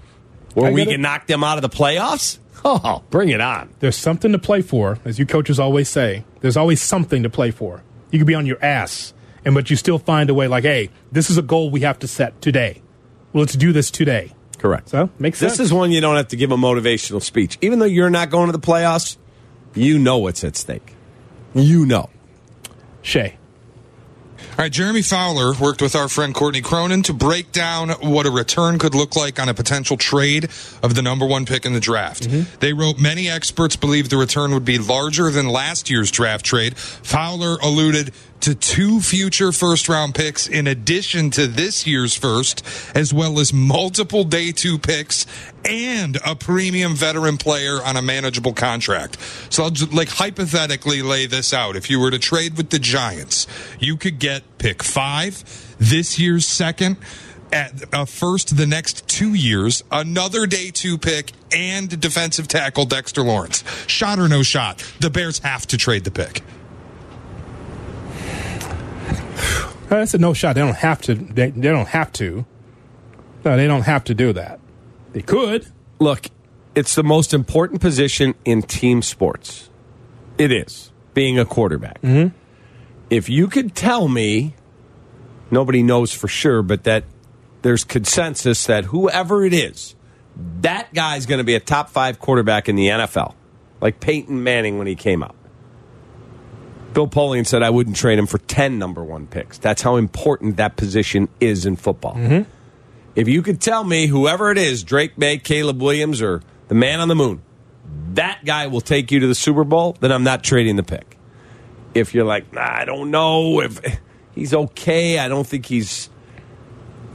where 0.54 0.72
we 0.72 0.84
can 0.86 1.00
knock 1.02 1.26
them 1.26 1.44
out 1.44 1.58
of 1.58 1.62
the 1.62 1.68
playoffs. 1.76 2.38
Oh, 2.64 3.02
bring 3.10 3.28
it 3.28 3.40
on! 3.40 3.68
There's 3.80 3.96
something 3.96 4.32
to 4.32 4.38
play 4.38 4.62
for, 4.62 4.98
as 5.04 5.18
you 5.18 5.26
coaches 5.26 5.58
always 5.58 5.88
say. 5.88 6.24
There's 6.40 6.56
always 6.56 6.80
something 6.80 7.22
to 7.24 7.30
play 7.30 7.50
for. 7.50 7.82
You 8.10 8.18
could 8.18 8.26
be 8.28 8.34
on 8.36 8.46
your 8.46 8.62
ass, 8.64 9.12
and 9.44 9.54
but 9.54 9.68
you 9.68 9.76
still 9.76 9.98
find 9.98 10.30
a 10.30 10.34
way. 10.34 10.46
Like, 10.48 10.62
hey, 10.64 10.90
this 11.10 11.28
is 11.28 11.36
a 11.38 11.42
goal 11.42 11.70
we 11.70 11.80
have 11.80 11.98
to 12.00 12.08
set 12.08 12.40
today. 12.40 12.80
Well, 13.32 13.40
let's 13.42 13.54
do 13.56 13.72
this 13.72 13.90
today. 13.90 14.32
Correct. 14.58 14.90
So 14.90 15.10
makes 15.18 15.38
sense. 15.40 15.52
This 15.58 15.60
is 15.66 15.72
one 15.72 15.90
you 15.90 16.00
don't 16.00 16.14
have 16.16 16.28
to 16.28 16.36
give 16.36 16.52
a 16.52 16.56
motivational 16.56 17.20
speech, 17.20 17.58
even 17.60 17.80
though 17.80 17.84
you're 17.84 18.10
not 18.10 18.30
going 18.30 18.46
to 18.46 18.52
the 18.52 18.60
playoffs. 18.64 19.16
You 19.74 19.98
know 19.98 20.18
what's 20.18 20.44
at 20.44 20.56
stake. 20.56 20.94
You 21.54 21.86
know. 21.86 22.10
Shea. 23.02 23.36
All 24.52 24.58
right, 24.58 24.72
Jeremy 24.72 25.00
Fowler 25.00 25.54
worked 25.54 25.80
with 25.80 25.96
our 25.96 26.08
friend 26.08 26.34
Courtney 26.34 26.60
Cronin 26.60 27.02
to 27.04 27.14
break 27.14 27.52
down 27.52 27.88
what 27.88 28.26
a 28.26 28.30
return 28.30 28.78
could 28.78 28.94
look 28.94 29.16
like 29.16 29.40
on 29.40 29.48
a 29.48 29.54
potential 29.54 29.96
trade 29.96 30.44
of 30.82 30.94
the 30.94 31.00
number 31.00 31.24
one 31.24 31.46
pick 31.46 31.64
in 31.64 31.72
the 31.72 31.80
draft. 31.80 32.28
Mm-hmm. 32.28 32.58
They 32.60 32.74
wrote 32.74 33.00
many 33.00 33.30
experts 33.30 33.76
believe 33.76 34.10
the 34.10 34.18
return 34.18 34.52
would 34.52 34.64
be 34.64 34.78
larger 34.78 35.30
than 35.30 35.48
last 35.48 35.88
year's 35.88 36.10
draft 36.10 36.44
trade. 36.44 36.76
Fowler 36.76 37.56
alluded 37.62 38.12
to 38.42 38.54
two 38.54 39.00
future 39.00 39.52
first 39.52 39.88
round 39.88 40.14
picks 40.14 40.46
in 40.46 40.66
addition 40.66 41.30
to 41.30 41.46
this 41.46 41.86
year's 41.86 42.16
first, 42.16 42.64
as 42.94 43.14
well 43.14 43.38
as 43.38 43.52
multiple 43.52 44.24
day 44.24 44.52
two 44.52 44.78
picks 44.78 45.26
and 45.64 46.18
a 46.26 46.34
premium 46.34 46.94
veteran 46.94 47.36
player 47.36 47.82
on 47.82 47.96
a 47.96 48.02
manageable 48.02 48.52
contract. 48.52 49.16
So 49.48 49.62
I'll 49.62 49.70
just 49.70 49.92
like 49.92 50.08
hypothetically 50.08 51.02
lay 51.02 51.26
this 51.26 51.54
out. 51.54 51.76
If 51.76 51.88
you 51.88 52.00
were 52.00 52.10
to 52.10 52.18
trade 52.18 52.56
with 52.56 52.70
the 52.70 52.78
Giants, 52.78 53.46
you 53.78 53.96
could 53.96 54.18
get 54.18 54.42
pick 54.58 54.82
five, 54.82 55.44
this 55.78 56.18
year's 56.18 56.46
second, 56.46 56.96
at 57.52 57.84
a 57.92 58.06
first 58.06 58.56
the 58.56 58.66
next 58.66 59.06
two 59.06 59.34
years, 59.34 59.84
another 59.92 60.46
day 60.46 60.70
two 60.70 60.98
pick, 60.98 61.32
and 61.54 62.00
defensive 62.00 62.48
tackle 62.48 62.86
Dexter 62.86 63.22
Lawrence. 63.22 63.62
Shot 63.86 64.18
or 64.18 64.28
no 64.28 64.42
shot, 64.42 64.82
the 65.00 65.10
Bears 65.10 65.38
have 65.40 65.66
to 65.68 65.76
trade 65.76 66.04
the 66.04 66.10
pick. 66.10 66.42
Uh, 69.42 69.96
That's 69.98 70.14
a 70.14 70.18
no 70.18 70.32
shot. 70.32 70.54
They 70.54 70.60
don't 70.62 70.76
have 70.76 71.02
to. 71.02 71.14
They, 71.14 71.50
they 71.50 71.68
don't 71.68 71.88
have 71.88 72.12
to. 72.14 72.46
No, 73.44 73.56
they 73.56 73.66
don't 73.66 73.82
have 73.82 74.04
to 74.04 74.14
do 74.14 74.32
that. 74.32 74.60
They 75.12 75.22
could. 75.22 75.66
Look, 75.98 76.26
it's 76.74 76.94
the 76.94 77.02
most 77.02 77.34
important 77.34 77.80
position 77.80 78.34
in 78.44 78.62
team 78.62 79.02
sports. 79.02 79.68
It 80.38 80.50
is 80.50 80.92
being 81.14 81.38
a 81.38 81.44
quarterback. 81.44 82.00
Mm-hmm. 82.02 82.34
If 83.10 83.28
you 83.28 83.48
could 83.48 83.74
tell 83.74 84.08
me, 84.08 84.54
nobody 85.50 85.82
knows 85.82 86.12
for 86.12 86.28
sure, 86.28 86.62
but 86.62 86.84
that 86.84 87.04
there's 87.60 87.84
consensus 87.84 88.64
that 88.66 88.86
whoever 88.86 89.44
it 89.44 89.52
is, 89.52 89.94
that 90.62 90.92
guy's 90.94 91.26
going 91.26 91.38
to 91.38 91.44
be 91.44 91.54
a 91.54 91.60
top 91.60 91.90
five 91.90 92.18
quarterback 92.18 92.68
in 92.68 92.76
the 92.76 92.88
NFL, 92.88 93.34
like 93.80 94.00
Peyton 94.00 94.42
Manning 94.42 94.78
when 94.78 94.86
he 94.86 94.94
came 94.94 95.22
up. 95.22 95.36
Bill 96.92 97.08
Polian 97.08 97.46
said 97.46 97.62
I 97.62 97.70
wouldn't 97.70 97.96
trade 97.96 98.18
him 98.18 98.26
for 98.26 98.38
10 98.38 98.78
number 98.78 99.02
one 99.02 99.26
picks. 99.26 99.58
That's 99.58 99.82
how 99.82 99.96
important 99.96 100.56
that 100.58 100.76
position 100.76 101.28
is 101.40 101.64
in 101.64 101.76
football. 101.76 102.14
Mm-hmm. 102.14 102.50
If 103.14 103.28
you 103.28 103.42
could 103.42 103.60
tell 103.60 103.84
me 103.84 104.06
whoever 104.06 104.50
it 104.50 104.58
is, 104.58 104.82
Drake 104.82 105.18
Maye, 105.18 105.38
Caleb 105.38 105.80
Williams, 105.80 106.22
or 106.22 106.42
the 106.68 106.74
man 106.74 107.00
on 107.00 107.08
the 107.08 107.14
moon, 107.14 107.42
that 108.14 108.44
guy 108.44 108.66
will 108.66 108.80
take 108.80 109.10
you 109.10 109.20
to 109.20 109.26
the 109.26 109.34
Super 109.34 109.64
Bowl, 109.64 109.96
then 110.00 110.12
I'm 110.12 110.24
not 110.24 110.42
trading 110.42 110.76
the 110.76 110.82
pick. 110.82 111.18
If 111.94 112.14
you're 112.14 112.24
like, 112.24 112.52
nah, 112.52 112.62
I 112.62 112.84
don't 112.84 113.10
know 113.10 113.60
if 113.60 113.80
he's 114.34 114.54
okay, 114.54 115.18
I 115.18 115.28
don't 115.28 115.46
think 115.46 115.66
he's. 115.66 116.08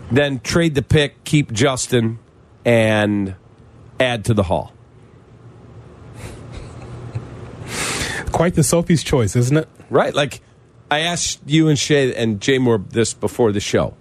Then 0.09 0.39
trade 0.39 0.73
the 0.75 0.81
pick, 0.81 1.23
keep 1.25 1.51
Justin, 1.51 2.19
and 2.63 3.35
add 3.99 4.25
to 4.25 4.33
the 4.33 4.43
haul. 4.43 4.71
Quite 8.37 8.53
the 8.53 8.61
Sophie's 8.61 9.01
choice, 9.01 9.35
isn't 9.35 9.57
it? 9.57 9.67
Right. 9.89 10.13
Like 10.13 10.41
I 10.91 10.99
asked 10.99 11.39
you 11.47 11.69
and 11.69 11.79
Shea 11.79 12.13
and 12.13 12.39
Jay 12.39 12.59
Moore 12.59 12.77
this 12.77 13.15
before 13.15 13.51
the 13.51 13.59
show. 13.59 13.95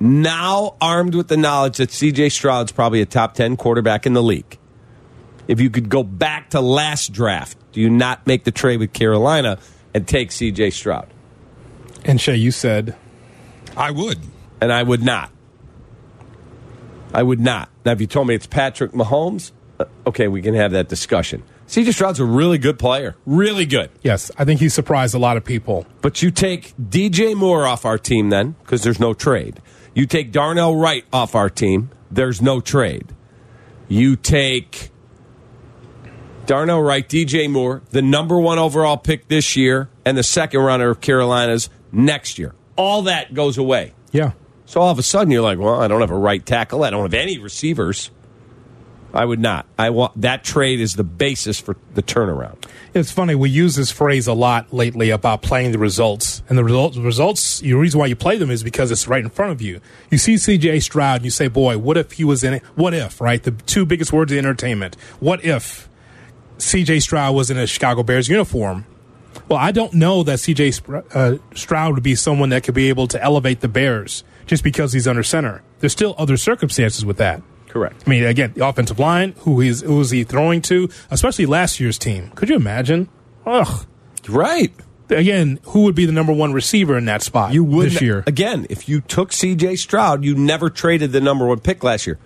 Now 0.00 0.76
armed 0.80 1.14
with 1.14 1.28
the 1.28 1.36
knowledge 1.36 1.76
that 1.76 1.90
CJ 1.90 2.32
Stroud's 2.32 2.72
probably 2.72 3.02
a 3.02 3.04
top 3.04 3.34
10 3.34 3.58
quarterback 3.58 4.06
in 4.06 4.14
the 4.14 4.22
league. 4.22 4.56
If 5.48 5.60
you 5.60 5.68
could 5.68 5.90
go 5.90 6.02
back 6.02 6.48
to 6.50 6.62
last 6.62 7.12
draft, 7.12 7.58
do 7.72 7.82
you 7.82 7.90
not 7.90 8.26
make 8.26 8.44
the 8.44 8.50
trade 8.50 8.78
with 8.78 8.94
Carolina 8.94 9.58
and 9.92 10.08
take 10.08 10.30
CJ 10.30 10.72
Stroud? 10.72 11.12
And 12.06 12.18
Shea, 12.18 12.36
you 12.36 12.52
said 12.52 12.96
I 13.76 13.90
would. 13.90 14.18
And 14.62 14.72
I 14.72 14.82
would 14.82 15.02
not. 15.02 15.30
I 17.12 17.22
would 17.22 17.38
not. 17.38 17.68
Now, 17.84 17.92
if 17.92 18.00
you 18.00 18.06
told 18.06 18.28
me 18.28 18.34
it's 18.34 18.46
Patrick 18.46 18.92
Mahomes, 18.92 19.52
uh, 19.78 19.84
okay, 20.06 20.26
we 20.26 20.40
can 20.40 20.54
have 20.54 20.72
that 20.72 20.88
discussion. 20.88 21.42
CJ 21.68 21.92
Stroud's 21.92 22.18
a 22.18 22.24
really 22.24 22.56
good 22.56 22.78
player. 22.78 23.14
Really 23.26 23.66
good. 23.66 23.90
yes. 24.02 24.30
I 24.38 24.44
think 24.46 24.58
he 24.60 24.70
surprised 24.70 25.14
a 25.14 25.18
lot 25.18 25.36
of 25.36 25.44
people. 25.44 25.86
But 26.00 26.22
you 26.22 26.30
take 26.30 26.74
DJ 26.78 27.34
Moore 27.34 27.66
off 27.66 27.84
our 27.84 27.98
team 27.98 28.30
then, 28.30 28.56
because 28.62 28.82
there's 28.82 28.98
no 28.98 29.12
trade. 29.12 29.60
You 29.94 30.06
take 30.06 30.32
Darnell 30.32 30.76
Wright 30.76 31.04
off 31.12 31.34
our 31.34 31.50
team, 31.50 31.90
there's 32.10 32.40
no 32.40 32.60
trade. 32.60 33.14
You 33.86 34.16
take 34.16 34.90
Darnell 36.46 36.82
Wright, 36.82 37.06
DJ 37.06 37.50
Moore, 37.50 37.82
the 37.90 38.00
number 38.00 38.38
one 38.40 38.58
overall 38.58 38.96
pick 38.96 39.28
this 39.28 39.54
year, 39.54 39.90
and 40.06 40.16
the 40.16 40.22
second 40.22 40.60
runner 40.60 40.88
of 40.88 41.02
Carolina's 41.02 41.68
next 41.92 42.38
year. 42.38 42.54
All 42.76 43.02
that 43.02 43.34
goes 43.34 43.58
away. 43.58 43.92
Yeah. 44.10 44.32
So 44.64 44.80
all 44.80 44.90
of 44.90 44.98
a 44.98 45.02
sudden 45.02 45.30
you're 45.30 45.42
like, 45.42 45.58
well, 45.58 45.80
I 45.80 45.88
don't 45.88 46.00
have 46.00 46.10
a 46.10 46.16
right 46.16 46.44
tackle. 46.44 46.84
I 46.84 46.90
don't 46.90 47.02
have 47.02 47.12
any 47.12 47.38
receivers. 47.38 48.10
I 49.12 49.24
would 49.24 49.40
not. 49.40 49.66
I 49.78 49.90
want 49.90 50.20
that 50.20 50.44
trade 50.44 50.80
is 50.80 50.94
the 50.94 51.04
basis 51.04 51.58
for 51.58 51.76
the 51.94 52.02
turnaround. 52.02 52.56
It's 52.92 53.10
funny, 53.10 53.34
we 53.34 53.48
use 53.48 53.74
this 53.74 53.90
phrase 53.90 54.26
a 54.26 54.32
lot 54.34 54.72
lately 54.72 55.10
about 55.10 55.42
playing 55.42 55.72
the 55.72 55.78
results. 55.78 56.42
And 56.48 56.58
the 56.58 56.64
results, 56.64 56.96
results 56.96 57.60
the 57.60 57.72
reason 57.74 58.00
why 58.00 58.06
you 58.06 58.16
play 58.16 58.36
them 58.36 58.50
is 58.50 58.62
because 58.62 58.90
it's 58.90 59.08
right 59.08 59.22
in 59.22 59.30
front 59.30 59.52
of 59.52 59.62
you. 59.62 59.80
You 60.10 60.18
see 60.18 60.34
CJ 60.34 60.82
Stroud 60.82 61.16
and 61.16 61.24
you 61.24 61.30
say, 61.30 61.48
boy, 61.48 61.78
what 61.78 61.96
if 61.96 62.12
he 62.12 62.24
was 62.24 62.44
in 62.44 62.54
it? 62.54 62.62
What 62.74 62.92
if, 62.94 63.20
right? 63.20 63.42
The 63.42 63.52
two 63.52 63.86
biggest 63.86 64.12
words 64.12 64.30
in 64.32 64.38
entertainment. 64.38 64.96
What 65.20 65.44
if 65.44 65.88
CJ 66.58 67.02
Stroud 67.02 67.34
was 67.34 67.50
in 67.50 67.56
a 67.56 67.66
Chicago 67.66 68.02
Bears 68.02 68.28
uniform? 68.28 68.84
Well, 69.48 69.58
I 69.58 69.72
don't 69.72 69.94
know 69.94 70.22
that 70.24 70.38
CJ 70.40 71.14
uh, 71.14 71.38
Stroud 71.54 71.94
would 71.94 72.02
be 72.02 72.14
someone 72.14 72.50
that 72.50 72.64
could 72.64 72.74
be 72.74 72.88
able 72.88 73.06
to 73.08 73.22
elevate 73.22 73.60
the 73.60 73.68
Bears 73.68 74.24
just 74.46 74.64
because 74.64 74.92
he's 74.92 75.06
under 75.06 75.22
center. 75.22 75.62
there's 75.80 75.92
still 75.92 76.14
other 76.18 76.36
circumstances 76.36 77.04
with 77.04 77.18
that. 77.18 77.42
Correct. 77.68 78.02
I 78.06 78.10
mean, 78.10 78.24
again, 78.24 78.52
the 78.54 78.66
offensive 78.66 78.98
line, 78.98 79.34
who 79.40 79.60
is 79.60 79.82
who 79.82 80.00
is 80.00 80.10
he 80.10 80.24
throwing 80.24 80.62
to? 80.62 80.88
Especially 81.10 81.46
last 81.46 81.78
year's 81.80 81.98
team. 81.98 82.30
Could 82.34 82.48
you 82.48 82.56
imagine? 82.56 83.08
Ugh. 83.46 83.86
Right. 84.28 84.72
Again, 85.10 85.58
who 85.64 85.84
would 85.84 85.94
be 85.94 86.04
the 86.04 86.12
number 86.12 86.32
one 86.34 86.52
receiver 86.52 86.98
in 86.98 87.06
that 87.06 87.22
spot 87.22 87.54
You 87.54 87.64
would 87.64 87.86
this 87.92 88.02
year? 88.02 88.24
again 88.26 88.66
if 88.68 88.90
you 88.90 89.00
took 89.00 89.32
C.J. 89.32 89.76
Stroud, 89.76 90.22
you 90.22 90.34
never 90.34 90.68
traded 90.68 91.12
the 91.12 91.20
number 91.22 91.46
one 91.46 91.60
pick 91.60 91.82
last 91.82 92.06
year. 92.06 92.18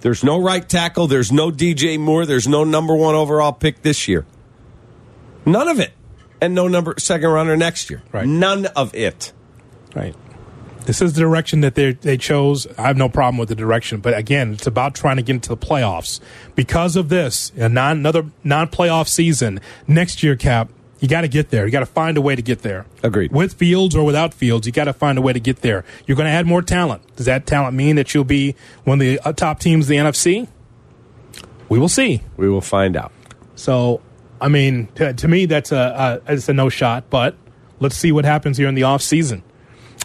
There's 0.00 0.24
no 0.24 0.42
right 0.42 0.68
tackle. 0.68 1.06
There's 1.06 1.30
no 1.30 1.50
DJ 1.52 1.98
Moore. 1.98 2.26
There's 2.26 2.48
no 2.48 2.64
number 2.64 2.94
one 2.96 3.14
overall 3.14 3.52
pick 3.52 3.82
this 3.82 4.08
year. 4.08 4.26
None 5.46 5.68
of 5.68 5.78
it, 5.78 5.92
and 6.40 6.54
no 6.54 6.66
number 6.68 6.94
second 6.98 7.28
runner 7.30 7.56
next 7.56 7.88
year. 7.90 8.02
Right. 8.12 8.26
None 8.26 8.66
of 8.66 8.94
it. 8.94 9.32
Right. 9.94 10.14
This 10.84 11.00
is 11.00 11.14
the 11.14 11.20
direction 11.20 11.60
that 11.62 11.74
they 11.74 11.92
they 11.92 12.16
chose. 12.16 12.66
I 12.78 12.82
have 12.82 12.96
no 12.96 13.08
problem 13.08 13.38
with 13.38 13.48
the 13.48 13.54
direction, 13.54 14.00
but 14.00 14.16
again, 14.16 14.52
it's 14.52 14.66
about 14.66 14.94
trying 14.94 15.16
to 15.16 15.22
get 15.22 15.34
into 15.34 15.48
the 15.48 15.56
playoffs. 15.56 16.20
Because 16.54 16.96
of 16.96 17.08
this, 17.08 17.52
a 17.56 17.68
non 17.68 17.98
another 17.98 18.26
non 18.42 18.68
playoff 18.68 19.08
season 19.08 19.60
next 19.86 20.22
year, 20.22 20.36
Kap. 20.36 20.68
You 21.00 21.08
got 21.08 21.20
to 21.22 21.28
get 21.28 21.50
there. 21.50 21.66
You 21.66 21.72
got 21.72 21.80
to 21.80 21.86
find 21.86 22.16
a 22.16 22.22
way 22.22 22.34
to 22.34 22.40
get 22.40 22.62
there. 22.62 22.86
Agreed. 23.02 23.30
With 23.30 23.52
Fields 23.54 23.94
or 23.94 24.06
without 24.06 24.32
Fields, 24.32 24.66
you 24.66 24.72
got 24.72 24.84
to 24.84 24.94
find 24.94 25.18
a 25.18 25.20
way 25.20 25.34
to 25.34 25.40
get 25.40 25.60
there. 25.60 25.84
You're 26.06 26.16
going 26.16 26.28
to 26.28 26.32
add 26.32 26.46
more 26.46 26.62
talent. 26.62 27.02
Does 27.16 27.26
that 27.26 27.46
talent 27.46 27.76
mean 27.76 27.96
that 27.96 28.14
you'll 28.14 28.24
be 28.24 28.54
one 28.84 29.00
of 29.02 29.06
the 29.06 29.18
uh, 29.18 29.34
top 29.34 29.60
teams 29.60 29.90
in 29.90 29.98
the 29.98 30.10
NFC? 30.10 30.48
We 31.68 31.78
will 31.78 31.90
see. 31.90 32.22
We 32.38 32.48
will 32.48 32.62
find 32.62 32.96
out. 32.96 33.12
So, 33.54 34.00
I 34.40 34.48
mean, 34.48 34.86
to, 34.94 35.12
to 35.12 35.28
me, 35.28 35.44
that's 35.44 35.72
a, 35.72 36.22
a 36.26 36.32
it's 36.32 36.48
a 36.48 36.54
no 36.54 36.70
shot. 36.70 37.10
But 37.10 37.36
let's 37.80 37.96
see 37.96 38.10
what 38.10 38.24
happens 38.24 38.56
here 38.56 38.68
in 38.68 38.74
the 38.74 38.84
off 38.84 39.02
season. 39.02 39.42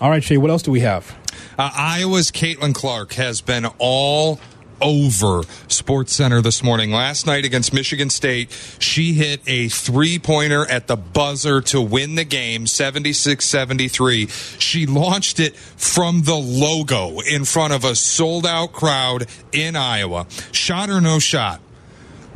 All 0.01 0.09
right, 0.09 0.23
Shea. 0.23 0.37
What 0.37 0.49
else 0.49 0.61
do 0.61 0.71
we 0.71 0.79
have? 0.81 1.15
Uh, 1.57 1.69
Iowa's 1.73 2.31
Caitlin 2.31 2.73
Clark 2.73 3.13
has 3.13 3.41
been 3.41 3.65
all 3.79 4.39
over 4.81 5.41
Sports 5.67 6.13
Center 6.13 6.41
this 6.41 6.63
morning. 6.63 6.91
Last 6.91 7.25
night 7.25 7.43
against 7.43 7.73
Michigan 7.73 8.09
State, 8.09 8.49
she 8.79 9.13
hit 9.13 9.41
a 9.45 9.67
three 9.67 10.17
pointer 10.19 10.65
at 10.69 10.87
the 10.87 10.95
buzzer 10.95 11.59
to 11.61 11.81
win 11.81 12.15
the 12.15 12.23
game 12.23 12.65
76 12.65 13.43
73. 13.43 14.27
She 14.27 14.85
launched 14.85 15.39
it 15.39 15.55
from 15.55 16.23
the 16.23 16.35
logo 16.35 17.19
in 17.19 17.43
front 17.43 17.73
of 17.73 17.83
a 17.83 17.95
sold 17.95 18.45
out 18.45 18.71
crowd 18.71 19.27
in 19.51 19.75
Iowa. 19.75 20.27
Shot 20.51 20.89
or 20.89 21.01
no 21.01 21.19
shot? 21.19 21.61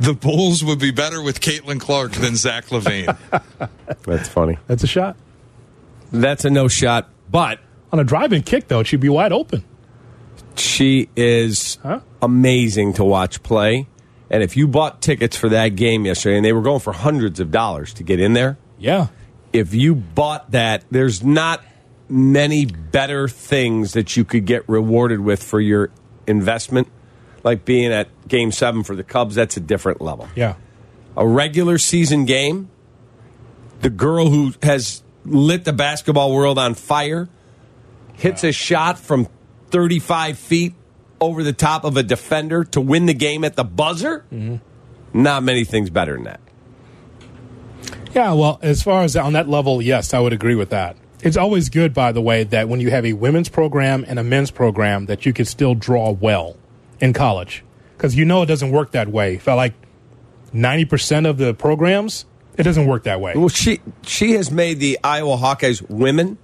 The 0.00 0.12
Bulls 0.12 0.64
would 0.64 0.80
be 0.80 0.90
better 0.90 1.22
with 1.22 1.40
Caitlin 1.40 1.80
Clark 1.80 2.12
than 2.12 2.36
Zach 2.36 2.66
LaVine. 2.66 3.16
That's 4.02 4.28
funny. 4.28 4.58
That's 4.66 4.82
a 4.82 4.88
shot. 4.88 5.16
That's 6.12 6.44
a 6.44 6.50
no 6.50 6.68
shot, 6.68 7.08
but 7.30 7.60
On 7.92 8.00
a 8.00 8.04
driving 8.04 8.42
kick, 8.42 8.66
though, 8.68 8.82
she'd 8.82 9.00
be 9.00 9.08
wide 9.08 9.32
open. 9.32 9.62
she 10.56 11.08
is 11.16 11.78
Huh? 11.82 12.00
amazing 12.22 12.92
to 12.94 13.04
watch 13.04 13.42
play. 13.42 13.86
And 14.30 14.42
if 14.42 14.56
you 14.56 14.66
bought 14.66 15.00
tickets 15.02 15.36
for 15.36 15.48
that 15.50 15.70
game 15.76 16.04
yesterday, 16.06 16.36
and 16.36 16.44
they 16.44 16.52
were 16.52 16.62
going 16.62 16.80
for 16.80 16.92
hundreds 16.92 17.38
of 17.40 17.50
dollars 17.50 17.92
to 17.94 18.02
get 18.02 18.18
in 18.20 18.32
there, 18.32 18.58
Yeah. 18.78 19.08
if 19.52 19.74
you 19.74 19.94
bought 19.94 20.50
that, 20.52 20.84
there's 20.90 21.22
not 21.22 21.62
many 22.08 22.66
better 22.66 23.28
things 23.28 23.92
that 23.92 24.16
you 24.16 24.24
could 24.24 24.44
get 24.44 24.68
rewarded 24.68 25.20
with 25.20 25.42
for 25.42 25.60
your 25.60 25.90
investment. 26.26 26.88
Like 27.44 27.64
being 27.64 27.92
at 27.92 28.08
game 28.26 28.50
seven 28.50 28.82
for 28.82 28.96
the 28.96 29.04
Cubs, 29.04 29.34
that's 29.36 29.56
a 29.56 29.60
different 29.60 30.00
level. 30.00 30.28
Yeah. 30.34 30.54
A 31.16 31.26
regular 31.26 31.78
season 31.78 32.24
game, 32.24 32.70
the 33.82 33.90
girl 33.90 34.30
who 34.30 34.52
has 34.62 35.02
lit 35.24 35.64
the 35.64 35.72
basketball 35.72 36.34
world 36.34 36.58
on 36.58 36.74
fire 36.74 37.28
hits 38.14 38.44
a 38.44 38.52
shot 38.52 38.98
from 38.98 39.28
35 39.70 40.38
feet 40.38 40.74
over 41.20 41.42
the 41.42 41.52
top 41.52 41.84
of 41.84 41.96
a 41.96 42.02
defender 42.02 42.64
to 42.64 42.80
win 42.80 43.06
the 43.06 43.14
game 43.14 43.44
at 43.44 43.56
the 43.56 43.64
buzzer. 43.64 44.24
Mm-hmm. 44.32 44.56
Not 45.22 45.42
many 45.42 45.64
things 45.64 45.90
better 45.90 46.14
than 46.14 46.24
that. 46.24 46.40
Yeah, 48.14 48.32
well, 48.32 48.58
as 48.62 48.82
far 48.82 49.02
as 49.02 49.16
on 49.16 49.32
that 49.32 49.48
level, 49.48 49.82
yes, 49.82 50.14
I 50.14 50.20
would 50.20 50.32
agree 50.32 50.54
with 50.54 50.70
that. 50.70 50.96
It's 51.22 51.36
always 51.36 51.68
good, 51.68 51.94
by 51.94 52.12
the 52.12 52.20
way, 52.20 52.44
that 52.44 52.68
when 52.68 52.80
you 52.80 52.90
have 52.90 53.04
a 53.04 53.14
women's 53.14 53.48
program 53.48 54.04
and 54.06 54.18
a 54.18 54.24
men's 54.24 54.50
program, 54.50 55.06
that 55.06 55.24
you 55.24 55.32
can 55.32 55.46
still 55.46 55.74
draw 55.74 56.10
well 56.10 56.56
in 57.00 57.12
college. 57.12 57.64
Because 57.96 58.14
you 58.14 58.24
know 58.24 58.42
it 58.42 58.46
doesn't 58.46 58.70
work 58.70 58.92
that 58.92 59.08
way. 59.08 59.38
Felt 59.38 59.56
like 59.56 59.74
90% 60.52 61.28
of 61.28 61.38
the 61.38 61.54
programs, 61.54 62.26
it 62.56 62.62
doesn't 62.62 62.86
work 62.86 63.04
that 63.04 63.20
way. 63.20 63.34
Well, 63.34 63.48
she 63.48 63.80
she 64.02 64.32
has 64.32 64.50
made 64.50 64.78
the 64.78 64.98
Iowa 65.02 65.36
Hawkeyes 65.36 65.82
women 65.88 66.38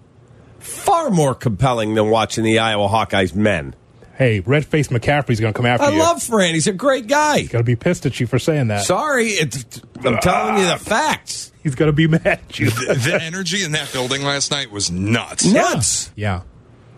far 0.59 1.11
more 1.11 1.35
compelling 1.35 1.94
than 1.94 2.11
watching 2.11 2.44
the 2.44 2.59
Iowa 2.59 2.88
Hawkeyes 2.88 3.35
men. 3.35 3.75
Hey, 4.16 4.40
red 4.40 4.66
faced 4.66 4.90
McCaffery's 4.90 5.40
going 5.40 5.55
to 5.55 5.57
come 5.57 5.64
after 5.64 5.87
I 5.87 5.90
you. 5.92 6.03
I 6.03 6.05
love 6.05 6.23
Fran; 6.23 6.53
he's 6.55 6.66
a 6.66 6.73
great 6.73 7.07
guy. 7.07 7.38
He's 7.38 7.49
Going 7.49 7.64
to 7.64 7.66
be 7.66 7.77
pissed 7.77 8.05
at 8.05 8.20
you 8.20 8.27
for 8.27 8.38
saying 8.38 8.68
that. 8.68 8.85
Sorry, 8.85 9.29
it's, 9.29 9.81
I'm 10.05 10.18
telling 10.18 10.59
you 10.59 10.66
the 10.66 10.77
facts. 10.77 11.53
He's 11.62 11.75
going 11.75 11.88
to 11.88 11.94
be 11.94 12.07
mad 12.07 12.27
at 12.27 12.59
you. 12.59 12.70
the, 12.70 12.94
the 12.94 13.23
energy 13.23 13.64
in 13.64 13.73
that 13.73 13.92
building 13.92 14.23
last 14.23 14.51
night 14.51 14.70
was 14.70 14.90
nuts. 14.90 15.44
Nuts, 15.44 16.11
yeah. 16.16 16.42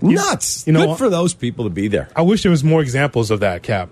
nuts. 0.00 0.66
you 0.66 0.72
know 0.72 0.86
Good 0.86 0.98
for 0.98 1.10
those 1.10 1.34
people 1.34 1.64
to 1.64 1.70
be 1.70 1.88
there. 1.88 2.08
I 2.16 2.22
wish 2.22 2.42
there 2.42 2.50
was 2.50 2.64
more 2.64 2.80
examples 2.80 3.30
of 3.30 3.40
that, 3.40 3.62
Kap, 3.62 3.90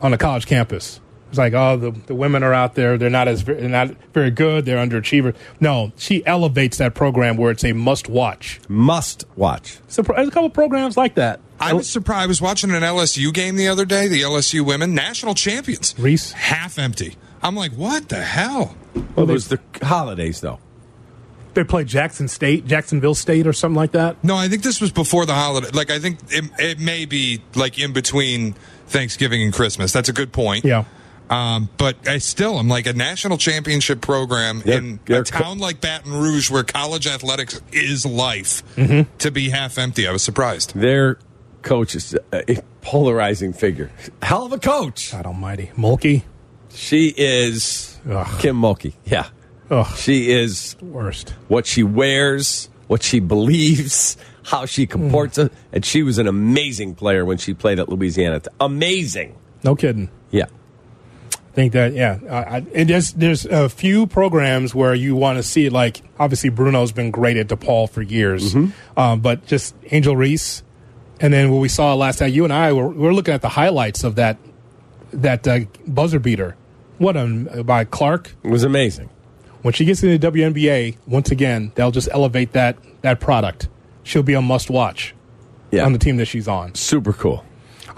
on 0.00 0.12
a 0.12 0.18
college 0.18 0.46
campus. 0.46 1.00
It's 1.30 1.38
like, 1.38 1.54
oh, 1.54 1.76
the, 1.76 1.90
the 1.92 2.14
women 2.14 2.42
are 2.42 2.52
out 2.52 2.74
there. 2.74 2.98
They're 2.98 3.08
not 3.08 3.28
as 3.28 3.44
they're 3.44 3.68
not 3.68 3.90
very 4.12 4.30
good. 4.30 4.64
They're 4.64 4.84
underachievers. 4.84 5.34
No, 5.60 5.92
she 5.96 6.26
elevates 6.26 6.78
that 6.78 6.94
program 6.94 7.36
where 7.36 7.50
it's 7.52 7.64
a 7.64 7.72
must 7.72 8.08
watch. 8.08 8.60
Must 8.68 9.24
watch. 9.36 9.78
So 9.86 10.02
there's 10.02 10.28
a 10.28 10.30
couple 10.32 10.50
programs 10.50 10.96
like 10.96 11.14
that. 11.14 11.40
I 11.60 11.72
was 11.72 11.88
surprised. 11.88 12.24
I 12.24 12.26
was 12.26 12.42
watching 12.42 12.70
an 12.72 12.82
LSU 12.82 13.32
game 13.32 13.56
the 13.56 13.68
other 13.68 13.84
day. 13.84 14.08
The 14.08 14.22
LSU 14.22 14.66
women, 14.66 14.94
national 14.94 15.34
champions, 15.34 15.94
Reese? 15.98 16.32
half 16.32 16.78
empty. 16.78 17.16
I'm 17.42 17.54
like, 17.54 17.72
what 17.72 18.08
the 18.08 18.22
hell? 18.22 18.74
Well, 19.14 19.30
it 19.30 19.32
was 19.32 19.48
the 19.48 19.60
holidays, 19.82 20.40
though. 20.40 20.58
They 21.54 21.64
played 21.64 21.86
Jackson 21.86 22.28
State, 22.28 22.66
Jacksonville 22.66 23.14
State, 23.14 23.46
or 23.46 23.52
something 23.52 23.76
like 23.76 23.92
that. 23.92 24.22
No, 24.22 24.36
I 24.36 24.48
think 24.48 24.62
this 24.62 24.80
was 24.80 24.92
before 24.92 25.26
the 25.26 25.34
holiday. 25.34 25.68
Like, 25.72 25.90
I 25.90 25.98
think 25.98 26.18
it, 26.28 26.50
it 26.58 26.78
may 26.78 27.06
be 27.06 27.42
like 27.54 27.78
in 27.78 27.92
between 27.92 28.54
Thanksgiving 28.86 29.42
and 29.42 29.52
Christmas. 29.52 29.92
That's 29.92 30.08
a 30.08 30.12
good 30.12 30.32
point. 30.32 30.64
Yeah. 30.64 30.84
Um, 31.30 31.68
but 31.78 32.08
I 32.08 32.18
still, 32.18 32.58
I'm 32.58 32.68
like 32.68 32.86
a 32.86 32.92
national 32.92 33.38
championship 33.38 34.00
program 34.00 34.62
They're- 34.64 34.78
in 34.78 35.00
they're 35.06 35.22
a 35.22 35.24
town 35.24 35.58
like 35.58 35.80
Baton 35.80 36.12
Rouge 36.12 36.50
where 36.50 36.64
college 36.64 37.06
athletics 37.06 37.60
is 37.72 38.04
life 38.04 38.62
Mm-hmm. 38.76 39.16
to 39.18 39.30
be 39.30 39.48
half 39.50 39.78
empty. 39.78 40.08
I 40.08 40.12
was 40.12 40.22
surprised. 40.22 40.74
Their 40.74 41.18
coach 41.62 41.94
is 41.94 42.16
a 42.32 42.60
polarizing 42.80 43.52
figure. 43.52 43.90
Hell 44.22 44.44
of 44.46 44.52
a 44.52 44.58
coach. 44.58 45.12
God 45.12 45.24
Almighty, 45.26 45.70
Mulkey, 45.76 46.24
She 46.70 47.14
is 47.16 47.98
Ugh. 48.10 48.40
Kim 48.40 48.56
Mulkey. 48.60 48.94
Yeah. 49.04 49.28
Ugh. 49.70 49.86
She 49.96 50.32
is 50.32 50.74
worst. 50.82 51.34
what 51.46 51.64
she 51.64 51.84
wears, 51.84 52.68
what 52.88 53.04
she 53.04 53.20
believes, 53.20 54.16
how 54.42 54.66
she 54.66 54.84
comports 54.86 55.38
it. 55.38 55.52
And 55.72 55.84
she 55.84 56.02
was 56.02 56.18
an 56.18 56.26
amazing 56.26 56.96
player 56.96 57.24
when 57.24 57.38
she 57.38 57.54
played 57.54 57.78
at 57.78 57.88
Louisiana. 57.88 58.40
Amazing. 58.58 59.36
No 59.62 59.76
kidding. 59.76 60.10
Yeah. 60.32 60.46
I 61.60 61.64
think 61.64 61.72
that 61.74 61.92
yeah, 61.92 62.18
I, 62.30 62.64
and 62.74 62.88
there's 62.88 63.12
there's 63.12 63.44
a 63.44 63.68
few 63.68 64.06
programs 64.06 64.74
where 64.74 64.94
you 64.94 65.14
want 65.14 65.36
to 65.36 65.42
see 65.42 65.68
like 65.68 66.00
obviously 66.18 66.48
Bruno's 66.48 66.90
been 66.90 67.10
great 67.10 67.36
at 67.36 67.48
DePaul 67.48 67.90
for 67.90 68.00
years, 68.00 68.54
um, 68.96 69.20
but 69.20 69.44
just 69.46 69.74
Angel 69.90 70.16
Reese, 70.16 70.62
and 71.20 71.34
then 71.34 71.50
what 71.50 71.58
we 71.60 71.68
saw 71.68 71.92
last 71.94 72.22
night, 72.22 72.32
you 72.32 72.44
and 72.44 72.52
I 72.52 72.72
were, 72.72 72.88
we 72.88 72.96
were 73.04 73.12
looking 73.12 73.34
at 73.34 73.42
the 73.42 73.50
highlights 73.50 74.04
of 74.04 74.14
that 74.14 74.38
that 75.12 75.46
uh, 75.46 75.60
buzzer 75.86 76.18
beater. 76.18 76.56
What 76.96 77.18
a 77.18 77.62
by 77.62 77.84
Clark 77.84 78.34
It 78.42 78.48
was 78.50 78.64
amazing. 78.64 79.10
when 79.60 79.74
she 79.74 79.84
gets 79.84 80.02
into 80.02 80.16
the 80.16 80.30
WNBA 80.32 80.96
once 81.06 81.30
again, 81.30 81.72
they'll 81.74 81.90
just 81.90 82.08
elevate 82.10 82.52
that 82.52 82.78
that 83.02 83.20
product. 83.20 83.68
She'll 84.02 84.22
be 84.22 84.32
a 84.32 84.40
must 84.40 84.70
watch 84.70 85.14
Yeah. 85.70 85.84
on 85.84 85.92
the 85.92 85.98
team 85.98 86.16
that 86.16 86.26
she's 86.26 86.48
on. 86.48 86.74
Super 86.74 87.12
cool. 87.12 87.44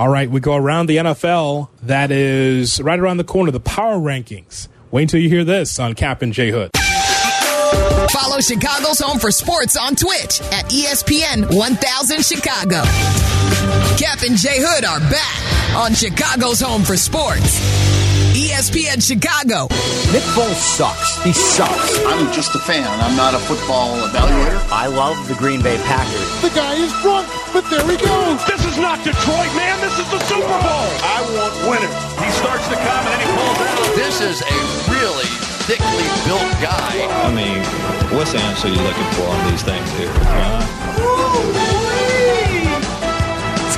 All 0.02 0.08
right, 0.08 0.28
we 0.28 0.40
go 0.40 0.56
around 0.56 0.86
the 0.86 0.96
NFL. 0.96 1.68
That 1.82 2.10
is 2.10 2.82
right 2.82 2.98
around 2.98 3.18
the 3.18 3.24
corner, 3.24 3.52
the 3.52 3.60
power 3.60 3.98
rankings. 3.98 4.66
Wait 4.90 5.02
until 5.02 5.20
you 5.20 5.28
hear 5.28 5.44
this 5.44 5.78
on 5.78 5.94
Kap 5.94 6.22
and 6.22 6.34
Hood. 6.34 6.70
Follow 8.10 8.40
Chicago's 8.40 8.98
Home 8.98 9.20
for 9.20 9.30
Sports 9.30 9.76
on 9.76 9.94
Twitch 9.94 10.40
at 10.50 10.64
ESPN 10.70 11.56
1000 11.56 12.24
Chicago. 12.24 12.82
Kap 13.96 14.22
and 14.22 14.36
Hood 14.40 14.84
are 14.84 14.98
back 15.08 15.76
on 15.76 15.94
Chicago's 15.94 16.60
Home 16.60 16.82
for 16.82 16.96
Sports. 16.96 17.91
ESPN 18.62 19.03
Chicago. 19.03 19.66
Nick 20.14 20.22
Foles 20.38 20.55
sucks. 20.55 21.18
He 21.25 21.33
sucks. 21.33 21.98
I'm 22.07 22.31
just 22.31 22.55
a 22.55 22.61
fan. 22.61 22.87
I'm 23.03 23.16
not 23.16 23.35
a 23.35 23.40
football 23.51 23.98
evaluator. 24.07 24.62
I 24.70 24.87
love 24.87 25.18
the 25.27 25.35
Green 25.35 25.61
Bay 25.62 25.83
Packers. 25.83 26.31
The 26.46 26.55
guy 26.55 26.75
is 26.79 26.94
drunk, 27.03 27.27
but 27.53 27.66
there 27.75 27.83
he 27.83 27.98
goes. 27.98 28.38
This 28.46 28.62
is 28.64 28.79
not 28.79 29.03
Detroit, 29.03 29.51
man. 29.59 29.81
This 29.83 29.98
is 29.98 30.07
the 30.14 30.22
Super 30.31 30.46
Bowl. 30.46 30.87
I 31.03 31.27
want 31.35 31.55
winners. 31.66 31.98
He 32.22 32.31
starts 32.38 32.62
to 32.70 32.79
come 32.79 33.03
and 33.03 33.11
then 33.11 33.18
he 33.18 33.29
pulls 33.35 33.59
out. 33.66 33.96
This 33.98 34.22
is 34.22 34.38
a 34.46 34.57
really 34.94 35.27
thickly 35.66 36.07
built 36.22 36.46
guy. 36.62 37.03
I 37.27 37.35
mean, 37.35 37.66
what's 38.14 38.31
the 38.31 38.38
answer 38.46 38.68
you're 38.68 38.79
looking 38.79 39.11
for 39.18 39.27
on 39.27 39.51
these 39.51 39.66
things 39.66 39.90
here? 39.98 40.14
Huh? 40.38 40.81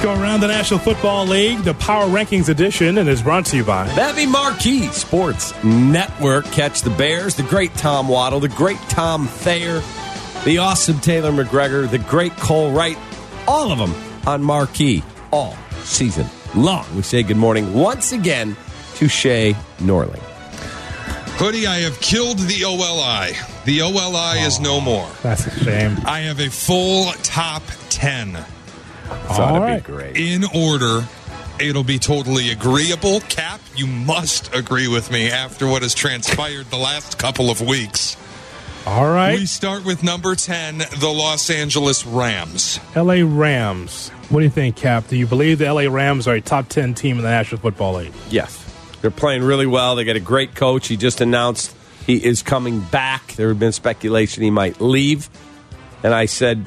Go 0.05 0.21
around 0.21 0.41
the 0.41 0.49
National 0.49 0.79
Football 0.81 1.25
League, 1.25 1.61
the 1.61 1.73
Power 1.73 2.05
Rankings 2.05 2.51
edition, 2.51 2.99
and 2.99 3.09
is 3.09 3.23
brought 3.23 3.47
to 3.47 3.57
you 3.57 3.65
by. 3.65 3.87
That'd 3.95 4.17
be 4.17 4.27
Marquee 4.27 4.89
Sports 4.89 5.55
Network. 5.65 6.45
Catch 6.45 6.83
the 6.83 6.91
Bears, 6.91 7.37
the 7.37 7.43
great 7.45 7.73
Tom 7.77 8.07
Waddle, 8.09 8.39
the 8.39 8.51
great 8.51 8.77
Tom 8.91 9.27
Thayer, 9.27 9.83
the 10.45 10.59
awesome 10.59 11.01
Taylor 11.01 11.33
McGregor, 11.33 11.91
the 11.91 11.97
great 11.97 12.37
Cole 12.37 12.71
Wright, 12.71 12.99
all 13.49 13.73
of 13.73 13.79
them 13.79 13.95
on 14.27 14.43
Marquee 14.43 15.03
all 15.33 15.57
season 15.85 16.27
long. 16.55 16.85
We 16.95 17.01
say 17.01 17.23
good 17.23 17.39
morning 17.39 17.73
once 17.73 18.13
again 18.13 18.59
to 18.97 19.09
Shea 19.09 19.57
Norling. 19.79 20.21
Hoodie, 21.39 21.67
I 21.67 21.79
have 21.79 21.99
killed 22.03 22.41
the 22.41 22.63
OLI. 22.67 23.33
The 23.65 23.81
OLI 23.81 24.41
is 24.41 24.61
no 24.61 24.83
more. 24.83 25.09
That's 25.23 25.47
a 25.47 25.65
shame. 25.65 25.97
I 26.05 26.21
have 26.21 26.41
a 26.41 26.51
full 26.51 27.11
top 27.23 27.63
10 27.89 28.45
All 29.29 29.61
right. 29.61 29.83
great. 29.83 30.17
in 30.17 30.45
order. 30.55 31.07
It'll 31.61 31.85
be 31.85 32.01
totally 32.01 32.51
agreeable. 32.51 33.21
Kap, 33.21 33.61
you 33.77 33.87
must 33.87 34.53
agree 34.55 34.89
with 34.89 35.13
me 35.13 35.31
after 35.31 35.69
what 35.69 35.83
has 35.83 35.95
transpired 35.95 36.67
the 36.67 36.77
last 36.77 37.17
couple 37.17 37.49
of 37.49 37.61
weeks. 37.61 38.17
All 38.87 39.07
right. 39.07 39.39
We 39.39 39.47
start 39.47 39.85
with 39.85 40.03
number 40.03 40.35
10, 40.35 40.79
the 40.79 41.09
Los 41.09 41.49
Angeles 41.51 42.05
Rams. 42.05 42.81
LA 42.97 43.23
Rams. 43.25 44.11
What 44.29 44.41
do 44.41 44.45
you 44.45 44.51
think, 44.51 44.77
Kap? 44.77 45.07
Do 45.07 45.17
you 45.17 45.27
believe 45.27 45.59
the 45.59 45.73
LA 45.73 45.83
Rams 45.83 46.27
are 46.27 46.35
a 46.35 46.41
top 46.41 46.69
10 46.69 46.95
team 46.95 47.17
in 47.17 47.23
the 47.23 47.31
National 47.31 47.61
Football 47.61 47.95
League? 47.95 48.13
Yes. 48.31 48.61
They're 49.01 49.11
playing 49.11 49.43
really 49.45 49.67
well. 49.67 49.95
They 49.97 50.05
got 50.05 50.17
a 50.17 50.21
great 50.21 50.55
coach. 50.55 50.89
He 50.89 50.97
just 50.97 51.21
announced 51.21 51.75
he 52.07 52.17
is 52.17 52.43
coming 52.43 52.81
back. 52.81 53.35
There 53.35 53.49
had 53.49 53.59
been 53.59 53.73
speculation 53.73 54.43
he 54.43 54.51
might 54.51 54.81
leave. 54.81 55.31
And 56.03 56.13
I 56.13 56.27
said, 56.27 56.67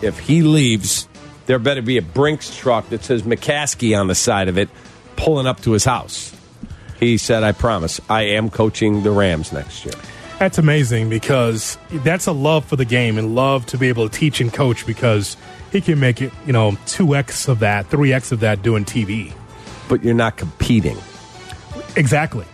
if 0.00 0.18
he 0.18 0.42
leaves, 0.42 1.08
there 1.48 1.58
better 1.58 1.80
be 1.80 1.96
a 1.96 2.02
Brinks 2.02 2.54
truck 2.54 2.90
that 2.90 3.02
says 3.02 3.22
McCaskey 3.22 3.98
on 3.98 4.06
the 4.06 4.14
side 4.14 4.48
of 4.48 4.58
it 4.58 4.68
pulling 5.16 5.46
up 5.46 5.62
to 5.62 5.72
his 5.72 5.82
house. 5.82 6.36
He 7.00 7.16
said, 7.16 7.42
I 7.42 7.52
promise, 7.52 8.02
I 8.10 8.22
am 8.22 8.50
coaching 8.50 9.02
the 9.02 9.10
Rams 9.10 9.50
next 9.50 9.86
year. 9.86 9.94
That's 10.38 10.58
amazing 10.58 11.08
because 11.08 11.78
that's 11.90 12.26
a 12.26 12.32
love 12.32 12.66
for 12.66 12.76
the 12.76 12.84
game 12.84 13.16
and 13.16 13.34
love 13.34 13.64
to 13.66 13.78
be 13.78 13.88
able 13.88 14.08
to 14.08 14.14
teach 14.14 14.42
and 14.42 14.52
coach 14.52 14.86
because 14.86 15.38
he 15.72 15.80
can 15.80 15.98
make 15.98 16.20
it, 16.20 16.32
you 16.46 16.52
know, 16.52 16.72
2x 16.72 17.48
of 17.48 17.60
that, 17.60 17.88
3x 17.88 18.30
of 18.30 18.40
that 18.40 18.62
doing 18.62 18.84
TV. 18.84 19.32
But 19.88 20.04
you're 20.04 20.12
not 20.12 20.36
competing. 20.36 20.98
Exactly. 21.96 22.44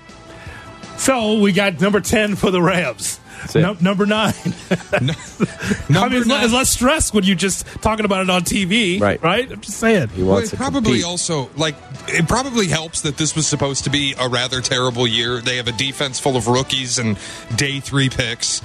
So 0.99 1.41
we 1.41 1.51
got 1.51 1.81
number 1.81 2.01
10 2.01 2.37
for 2.37 2.53
the 2.53 2.63
Rams. 2.63 3.19
It. 3.55 3.61
Num- 3.63 3.79
number 3.81 4.07
nine. 4.07 4.33
I 4.93 5.01
mean, 5.01 5.11
it's, 5.91 6.27
le- 6.27 6.43
it's 6.43 6.53
less 6.53 6.71
stress 6.71 7.13
when 7.13 7.25
you're 7.25 7.37
just 7.37 7.67
talking 7.83 8.05
about 8.05 8.23
it 8.23 8.31
on 8.31 8.43
TV. 8.43 9.01
Right. 9.01 9.23
Right? 9.23 9.51
I'm 9.51 9.61
just 9.61 9.79
saying. 9.79 10.09
He 10.09 10.23
Well, 10.23 10.39
it 10.39 10.53
probably 10.55 10.83
compete. 10.83 11.05
also 11.05 11.51
like 11.57 11.75
it 12.09 12.29
probably 12.29 12.67
helps 12.69 13.03
that 13.03 13.17
this 13.17 13.35
was 13.37 13.47
supposed 13.47 13.85
to 13.85 13.91
be 13.91 14.15
a 14.19 14.29
rather 14.29 14.61
terrible 14.61 15.07
year. 15.07 15.41
They 15.41 15.57
have 15.57 15.69
a 15.69 15.73
defense 15.73 16.19
full 16.21 16.37
of 16.37 16.47
rookies 16.49 16.99
and 16.99 17.19
day 17.57 17.81
three 17.81 18.09
picks, 18.09 18.61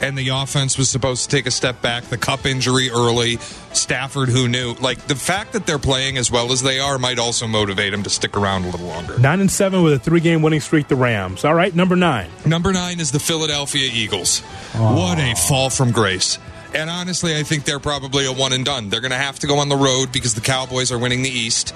and 0.00 0.16
the 0.16 0.28
offense 0.28 0.76
was 0.76 0.88
supposed 0.90 1.28
to 1.30 1.36
take 1.36 1.46
a 1.46 1.50
step 1.50 1.80
back. 1.82 2.04
The 2.04 2.18
Kupp 2.18 2.46
injury 2.46 2.90
early, 2.90 3.36
Stafford, 3.72 4.28
who 4.28 4.48
knew? 4.48 4.74
Like 4.74 5.06
the 5.06 5.14
fact 5.14 5.52
that 5.54 5.66
they're 5.66 5.78
playing 5.78 6.18
as 6.18 6.30
well 6.30 6.52
as 6.52 6.62
they 6.62 6.78
are 6.78 6.98
might 6.98 7.18
also 7.18 7.46
motivate 7.46 7.92
them 7.92 8.02
to 8.02 8.10
stick 8.10 8.36
around 8.36 8.64
a 8.64 8.70
little 8.70 8.86
longer. 8.86 9.18
Nine 9.18 9.40
and 9.40 9.50
seven 9.50 9.82
with 9.82 9.94
a 9.94 9.98
three 9.98 10.20
game 10.20 10.42
winning 10.42 10.60
streak, 10.60 10.88
the 10.88 10.96
Rams. 10.96 11.44
All 11.44 11.54
right, 11.54 11.74
number 11.74 11.96
nine. 11.96 12.30
Number 12.44 12.72
nine 12.72 13.00
is 13.00 13.12
the 13.12 13.20
Philadelphia 13.20 13.88
Eagles. 13.92 14.40
What 14.74 15.18
a 15.18 15.34
fall 15.34 15.70
from 15.70 15.92
grace. 15.92 16.38
And 16.74 16.90
honestly, 16.90 17.36
I 17.36 17.42
think 17.42 17.64
they're 17.64 17.80
probably 17.80 18.26
a 18.26 18.32
one 18.32 18.52
and 18.52 18.64
done. 18.64 18.90
They're 18.90 19.00
going 19.00 19.12
to 19.12 19.16
have 19.16 19.38
to 19.38 19.46
go 19.46 19.58
on 19.58 19.68
the 19.68 19.76
road 19.76 20.12
because 20.12 20.34
the 20.34 20.40
Cowboys 20.40 20.92
are 20.92 20.98
winning 20.98 21.22
the 21.22 21.30
East. 21.30 21.74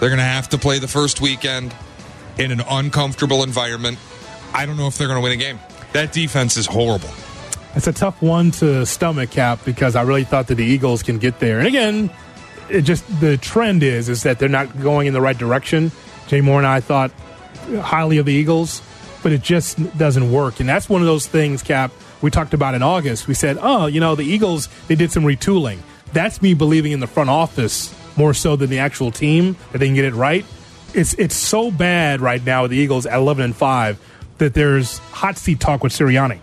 They're 0.00 0.08
going 0.08 0.18
to 0.18 0.24
have 0.24 0.48
to 0.48 0.58
play 0.58 0.78
the 0.78 0.88
first 0.88 1.20
weekend 1.20 1.74
in 2.38 2.50
an 2.50 2.62
uncomfortable 2.68 3.44
environment. 3.44 3.98
I 4.52 4.66
don't 4.66 4.76
know 4.76 4.86
if 4.86 4.98
they're 4.98 5.06
going 5.06 5.18
to 5.18 5.22
win 5.22 5.32
a 5.32 5.36
game. 5.36 5.60
That 5.92 6.12
defense 6.12 6.56
is 6.56 6.66
horrible. 6.66 7.10
It's 7.74 7.86
a 7.86 7.92
tough 7.92 8.20
one 8.20 8.50
to 8.52 8.84
stomach, 8.84 9.30
Kap, 9.30 9.64
because 9.64 9.94
I 9.94 10.02
really 10.02 10.24
thought 10.24 10.48
that 10.48 10.56
the 10.56 10.64
Eagles 10.64 11.02
can 11.02 11.18
get 11.18 11.38
there. 11.38 11.58
And 11.58 11.68
again, 11.68 12.10
it 12.68 12.82
just 12.82 13.04
the 13.20 13.36
trend 13.36 13.82
is 13.82 14.08
is 14.08 14.24
that 14.24 14.38
they're 14.38 14.48
not 14.48 14.80
going 14.80 15.06
in 15.06 15.12
the 15.12 15.20
right 15.20 15.38
direction. 15.38 15.92
Jay 16.26 16.40
Moore 16.40 16.58
and 16.58 16.66
I 16.66 16.80
thought 16.80 17.12
highly 17.80 18.18
of 18.18 18.26
the 18.26 18.32
Eagles, 18.32 18.82
but 19.22 19.32
it 19.32 19.42
just 19.42 19.96
doesn't 19.98 20.32
work. 20.32 20.60
And 20.60 20.68
that's 20.68 20.88
one 20.88 21.00
of 21.00 21.06
those 21.06 21.26
things, 21.26 21.62
Kap. 21.62 21.92
We 22.22 22.30
talked 22.30 22.54
about 22.54 22.74
in 22.74 22.82
August. 22.82 23.28
We 23.28 23.34
said, 23.34 23.56
oh, 23.60 23.86
you 23.86 24.00
know, 24.00 24.14
the 24.14 24.24
Eagles 24.24 24.68
they 24.88 24.94
did 24.94 25.12
some 25.12 25.24
retooling. 25.24 25.78
That's 26.12 26.42
me 26.42 26.54
believing 26.54 26.92
in 26.92 27.00
the 27.00 27.06
front 27.06 27.30
office 27.30 27.94
more 28.16 28.34
so 28.34 28.56
than 28.56 28.68
the 28.68 28.80
actual 28.80 29.12
team 29.12 29.56
that 29.70 29.78
they 29.78 29.86
can 29.86 29.94
get 29.94 30.04
it 30.04 30.14
right. 30.14 30.44
It's 30.92 31.14
it's 31.14 31.36
so 31.36 31.70
bad 31.70 32.20
right 32.20 32.44
now 32.44 32.62
with 32.62 32.72
the 32.72 32.78
Eagles 32.78 33.06
at 33.06 33.16
eleven 33.16 33.44
and 33.44 33.54
five 33.54 34.00
that 34.38 34.54
there's 34.54 34.98
hot 34.98 35.38
seat 35.38 35.60
talk 35.60 35.84
with 35.84 35.92
Sirianni. 35.92 36.40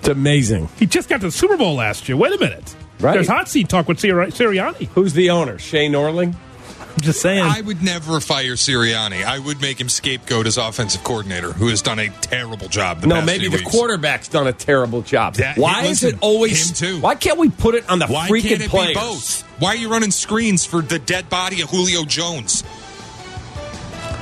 It's 0.00 0.08
amazing. 0.08 0.68
He 0.78 0.86
just 0.86 1.08
got 1.08 1.20
to 1.20 1.26
the 1.26 1.32
Super 1.32 1.56
Bowl 1.56 1.74
last 1.74 2.08
year. 2.08 2.16
Wait 2.16 2.32
a 2.32 2.38
minute. 2.38 2.74
Right. 3.00 3.12
There's 3.14 3.28
hot 3.28 3.48
seat 3.48 3.68
talk 3.68 3.88
with 3.88 4.00
Siri- 4.00 4.28
Sirianni. 4.32 4.88
Who's 4.88 5.12
the 5.12 5.30
owner? 5.30 5.58
Shea 5.58 5.88
Norling? 5.88 6.34
I'm 6.34 7.00
just 7.02 7.20
saying. 7.20 7.44
I 7.44 7.60
would 7.60 7.80
never 7.82 8.18
fire 8.18 8.54
Sirianni. 8.54 9.24
I 9.24 9.38
would 9.38 9.60
make 9.60 9.80
him 9.80 9.88
scapegoat 9.88 10.48
as 10.48 10.56
offensive 10.56 11.04
coordinator, 11.04 11.52
who 11.52 11.68
has 11.68 11.80
done 11.80 12.00
a 12.00 12.08
terrible 12.08 12.66
job. 12.66 13.00
The 13.02 13.06
No, 13.06 13.14
past 13.16 13.26
maybe 13.26 13.40
few 13.42 13.50
the 13.50 13.56
weeks. 13.58 13.70
quarterback's 13.70 14.26
done 14.28 14.48
a 14.48 14.52
terrible 14.52 15.02
job. 15.02 15.34
That- 15.34 15.56
why 15.58 15.82
hey, 15.82 15.90
is 15.90 16.02
it 16.02 16.16
always 16.20 16.70
him 16.70 16.74
too. 16.74 17.00
Why 17.00 17.14
can't 17.14 17.38
we 17.38 17.50
put 17.50 17.76
it 17.76 17.88
on 17.88 18.00
the 18.00 18.06
Why 18.08 18.28
freaking 18.28 18.48
can't 18.48 18.62
it 18.62 18.70
players? 18.70 18.88
be 18.88 18.94
both? 18.94 19.42
Why 19.60 19.68
are 19.70 19.76
you 19.76 19.88
running 19.90 20.10
screens 20.10 20.64
for 20.64 20.82
the 20.82 20.98
dead 20.98 21.28
body 21.28 21.60
of 21.62 21.70
Julio 21.70 22.04
Jones? 22.04 22.64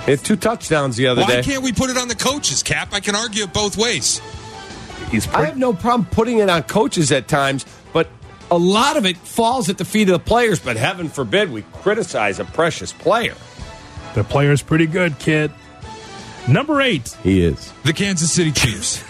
He 0.05 0.11
had 0.12 0.21
two 0.23 0.37
touchdowns 0.37 0.97
the 0.97 1.07
other 1.09 1.23
Why 1.23 1.29
day. 1.29 1.37
Why 1.39 1.43
can't 1.43 1.62
we 1.62 1.73
put 1.73 1.89
it 1.91 1.97
on 1.97 2.09
the 2.09 2.15
coaches, 2.15 2.62
Kap? 2.62 2.93
I 2.93 3.01
can 3.01 3.15
argue 3.17 3.45
it 3.45 3.53
both 3.55 3.77
ways. 3.79 4.21
He's 5.11 5.27
I 5.29 5.45
have 5.47 5.57
no 5.57 5.73
problem 5.73 6.09
putting 6.11 6.38
it 6.38 6.49
on 6.51 6.62
coaches 6.64 7.12
at 7.12 7.29
times, 7.29 7.64
but 7.92 8.09
a 8.51 8.59
lot 8.59 8.97
of 8.97 9.07
it 9.07 9.16
falls 9.16 9.69
at 9.69 9.79
the 9.79 9.85
feet 9.85 10.09
of 10.09 10.12
the 10.12 10.19
players. 10.19 10.59
But 10.59 10.77
heaven 10.77 11.09
forbid 11.09 11.51
we 11.51 11.62
criticize 11.75 12.38
a 12.40 12.45
precious 12.45 12.92
player. 12.92 13.35
the 14.14 14.25
player's 14.25 14.62
pretty 14.62 14.87
good, 14.87 15.19
kid. 15.19 15.53
Number 16.49 16.81
eight, 16.81 17.09
He 17.23 17.45
is. 17.45 17.73
The 17.85 17.92
Kansas 17.92 18.33
City 18.33 18.53
Chiefs. 18.53 19.03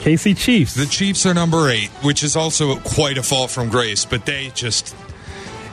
KC 0.00 0.36
Chiefs. 0.36 0.74
The 0.74 0.86
Chiefs 0.86 1.24
are 1.26 1.34
number 1.34 1.68
eight, 1.68 1.88
which 2.02 2.22
is 2.24 2.34
also 2.34 2.76
quite 2.76 3.18
a 3.18 3.22
fall 3.22 3.46
from 3.48 3.68
grace, 3.68 4.04
but 4.04 4.24
they 4.26 4.50
just. 4.54 4.94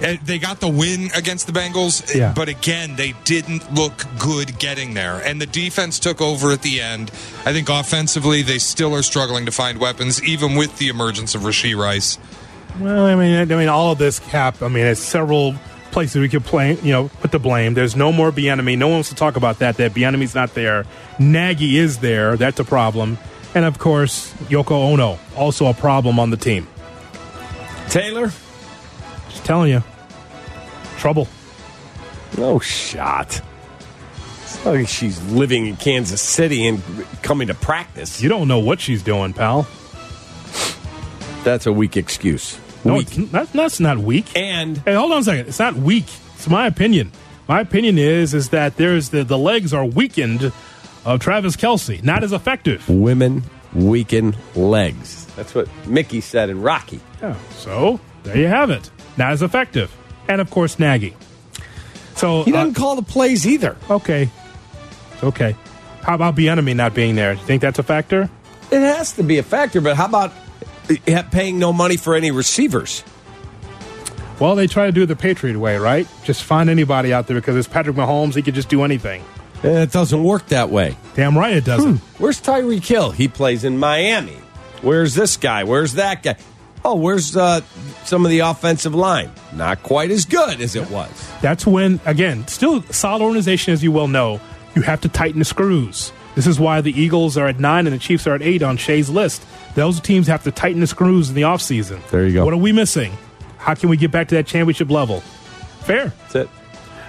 Eh, 0.02 0.18
They 0.24 0.38
got 0.38 0.60
the 0.60 0.68
win 0.68 1.10
against 1.16 1.48
the 1.48 1.54
Bengals, 1.54 2.14
Yeah. 2.14 2.32
but 2.36 2.50
again, 2.50 2.96
they 2.96 3.14
didn't 3.24 3.74
look 3.74 4.06
good 4.20 4.60
getting 4.60 4.94
there. 4.94 5.20
And 5.26 5.42
the 5.42 5.46
defense 5.48 5.98
took 6.00 6.22
over 6.22 6.52
at 6.52 6.62
the 6.62 6.80
end. 6.82 7.10
I 7.46 7.54
think 7.54 7.68
offensively, 7.70 8.42
they 8.44 8.60
still 8.60 8.94
are 8.96 9.02
struggling 9.04 9.46
to 9.48 9.52
find 9.52 9.80
weapons, 9.80 10.22
even 10.24 10.56
with 10.56 10.78
the 10.78 10.90
emergence 10.90 11.34
of 11.36 11.42
Rashee 11.42 11.76
Rice. 11.76 12.20
well, 12.80 13.06
I 13.06 13.16
mean, 13.16 13.40
I 13.40 13.46
mean, 13.46 13.70
all 13.70 13.92
of 13.92 13.98
this, 13.98 14.20
Kap. 14.20 14.62
I 14.62 14.68
mean, 14.68 14.86
it's 14.86 15.02
several 15.02 15.56
places 15.90 16.18
we 16.22 16.30
could 16.30 16.46
play. 16.46 16.78
You 16.84 16.92
know, 16.92 17.10
put 17.22 17.32
the 17.32 17.40
blame. 17.40 17.74
There's 17.74 17.96
no 17.96 18.12
more 18.12 18.32
Bieniemy. 18.32 18.78
No 18.78 18.88
one 18.88 18.98
wants 18.98 19.10
to 19.10 19.16
talk 19.16 19.36
about 19.36 19.58
that. 19.60 19.78
That 19.78 19.94
Bieniemy's 19.96 20.36
not 20.36 20.54
there. 20.54 20.86
Nagy 21.18 21.80
is 21.80 21.98
there. 22.00 22.38
That's 22.38 22.60
a 22.60 22.64
problem. 22.64 23.18
And 23.56 23.66
of 23.66 23.80
course, 23.80 24.32
Yoko 24.50 24.92
Ono, 24.92 25.18
also 25.36 25.66
a 25.66 25.74
problem 25.74 26.20
on 26.20 26.30
the 26.30 26.38
team. 26.38 26.68
Taylor? 27.90 28.32
Telling 29.48 29.72
you, 29.72 29.82
trouble. 30.98 31.26
No 32.38 32.60
shot. 32.60 33.40
It's 34.44 34.66
not 34.66 34.74
like 34.74 34.90
she's 34.90 35.24
living 35.32 35.68
in 35.68 35.78
Kansas 35.78 36.22
City 36.22 36.68
and 36.68 36.82
coming 37.24 37.48
to 37.48 37.54
practice. 37.54 38.22
You 38.22 38.28
don't 38.28 38.50
know 38.50 38.60
what 38.60 38.82
she's 38.82 39.02
doing, 39.02 39.32
pal. 39.32 39.66
That's 41.46 41.66
a 41.66 41.72
weak 41.72 41.96
excuse. 41.96 42.60
No, 42.84 42.96
Weak. 42.96 43.08
that, 43.32 43.54
that's 43.54 43.80
not 43.80 44.00
weak. 44.00 44.26
And 44.36 44.80
Hey, 44.80 44.96
hold 44.96 45.14
on 45.14 45.20
a 45.20 45.24
second. 45.24 45.48
It's 45.48 45.60
not 45.60 45.76
weak. 45.76 46.06
It's 46.36 46.50
my 46.50 46.68
opinion. 46.68 47.14
My 47.48 47.62
opinion 47.62 47.98
is 47.98 48.34
is 48.34 48.50
that 48.50 48.76
there's 48.76 49.10
the, 49.12 49.24
the 49.24 49.38
legs 49.38 49.74
are 49.74 49.86
weakened 49.86 50.52
of 51.06 51.22
Travis 51.22 51.56
Kelce, 51.56 52.04
not 52.04 52.22
as 52.26 52.34
effective. 52.34 52.88
women 52.90 53.44
weaken 53.74 54.36
legs. 54.56 55.26
That's 55.38 55.56
what 55.56 55.70
Mickey 55.86 56.20
said 56.20 56.50
in 56.50 56.62
Rocky. 56.62 57.00
Yeah, 57.22 57.38
so 57.52 58.02
there 58.24 58.36
you 58.38 58.48
have 58.48 58.70
it. 58.72 58.92
Not 59.18 59.32
as 59.32 59.42
effective, 59.42 59.96
and 60.28 60.40
of 60.42 60.50
course 60.50 60.78
Nagy. 60.80 61.16
So 62.16 62.44
He 62.44 62.52
uh, 62.54 62.58
doesn't 62.58 62.76
call 62.76 62.96
the 62.96 63.02
plays 63.02 63.46
either. 63.48 63.76
okay, 63.90 64.30
okay. 65.24 65.56
How 66.04 66.16
about 66.16 66.36
Bieniemy 66.36 66.76
not 66.76 66.94
being 66.94 67.16
there? 67.16 67.34
Do 67.34 67.40
you 67.42 67.46
think 67.46 67.62
that's 67.62 67.80
a 67.80 67.84
factor? 67.84 68.30
It 68.72 68.80
has 68.80 69.14
to 69.14 69.24
be 69.24 69.38
a 69.40 69.44
factor, 69.44 69.82
but 69.82 69.96
how 69.98 70.06
about 70.06 70.32
uh, 71.08 71.24
paying 71.32 71.60
no 71.60 71.74
money 71.74 71.98
for 71.98 72.16
any 72.16 72.32
receivers? 72.32 73.04
Well, 74.40 74.56
they 74.56 74.68
try 74.68 74.86
to 74.86 74.92
do 74.92 75.04
it 75.04 75.08
the 75.08 75.16
Patriot 75.16 75.58
way, 75.58 75.78
right? 75.78 76.08
Just 76.24 76.44
find 76.44 76.70
anybody 76.70 77.12
out 77.12 77.28
there 77.28 77.36
because 77.36 77.56
it's 77.56 77.68
Patrick 77.68 77.96
Mahomes. 77.96 78.36
He 78.36 78.42
could 78.44 78.54
just 78.54 78.70
do 78.70 78.84
anything. 78.84 79.24
Eh, 79.64 79.82
It 79.84 79.92
doesn't 79.92 80.24
work 80.24 80.46
that 80.48 80.70
way. 80.70 80.96
Damn 81.16 81.36
right 81.38 81.54
it 81.58 81.66
doesn't. 81.66 81.98
Where's 82.20 82.40
Tyreek 82.40 82.86
Hill? 82.86 83.12
He 83.12 83.28
plays 83.28 83.64
in 83.64 83.78
Miami. 83.80 84.38
Where's 84.82 85.16
this 85.16 85.38
guy? 85.38 85.64
Where's 85.64 85.94
that 85.94 86.22
guy? 86.24 86.36
Oh, 86.86 86.96
where's 86.96 87.36
uh, 87.36 87.62
some 88.06 88.24
of 88.26 88.32
the 88.32 88.40
offensive 88.40 88.96
line? 88.96 89.32
Not 89.54 89.84
quite 89.84 90.12
as 90.12 90.26
good 90.26 90.62
as 90.62 90.76
it 90.76 90.90
was. 90.90 91.10
That's 91.42 91.66
when, 91.66 92.00
again, 92.06 92.48
still 92.48 92.78
a 92.78 92.94
solid 92.94 93.22
organization, 93.24 93.74
as 93.74 93.84
you 93.84 93.92
well 93.92 94.08
know. 94.08 94.40
You 94.76 94.84
have 94.84 95.02
to 95.02 95.10
tighten 95.10 95.40
the 95.40 95.46
screws. 95.46 96.12
This 96.36 96.46
is 96.46 96.60
why 96.60 96.82
the 96.82 96.92
Eagles 96.92 97.36
are 97.36 97.48
at 97.48 97.60
nine 97.60 97.88
and 97.88 97.96
the 97.96 98.00
Chiefs 98.00 98.28
are 98.28 98.36
at 98.36 98.44
eight 98.44 98.62
on 98.62 98.78
Shea's 98.78 99.10
list. 99.10 99.44
Those 99.74 100.00
teams 100.00 100.28
have 100.28 100.44
to 100.44 100.52
tighten 100.52 100.82
the 100.82 100.88
screws 100.88 101.30
in 101.30 101.36
the 101.36 101.42
offseason. 101.42 102.08
There 102.10 102.28
you 102.28 102.34
go. 102.34 102.46
What 102.46 102.54
are 102.54 102.58
we 102.58 102.72
missing? 102.72 103.12
How 103.58 103.74
can 103.74 103.90
we 103.90 103.98
get 103.98 104.12
back 104.12 104.28
to 104.30 104.36
that 104.36 104.46
championship 104.46 104.92
level? 104.92 105.22
Fair. 105.82 106.10
That's 106.10 106.36
it. 106.36 106.50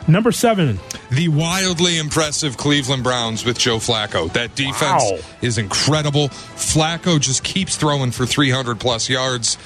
Number 0.09 0.33
seven. 0.33 0.81
The 1.11 1.29
wildly 1.29 1.99
impressive 1.99 2.57
Cleveland 2.57 3.05
Browns 3.05 3.45
with 3.45 3.59
Joe 3.59 3.77
Flacco. 3.77 4.33
That 4.33 4.55
defense 4.55 5.03
Wow. 5.05 5.19
is 5.43 5.59
incredible. 5.59 6.29
Flacco 6.31 7.21
just 7.21 7.45
keeps 7.45 7.77
throwing 7.77 8.11
for 8.11 8.25
300 8.25 8.81
plus 8.81 9.09
yards. 9.11 9.59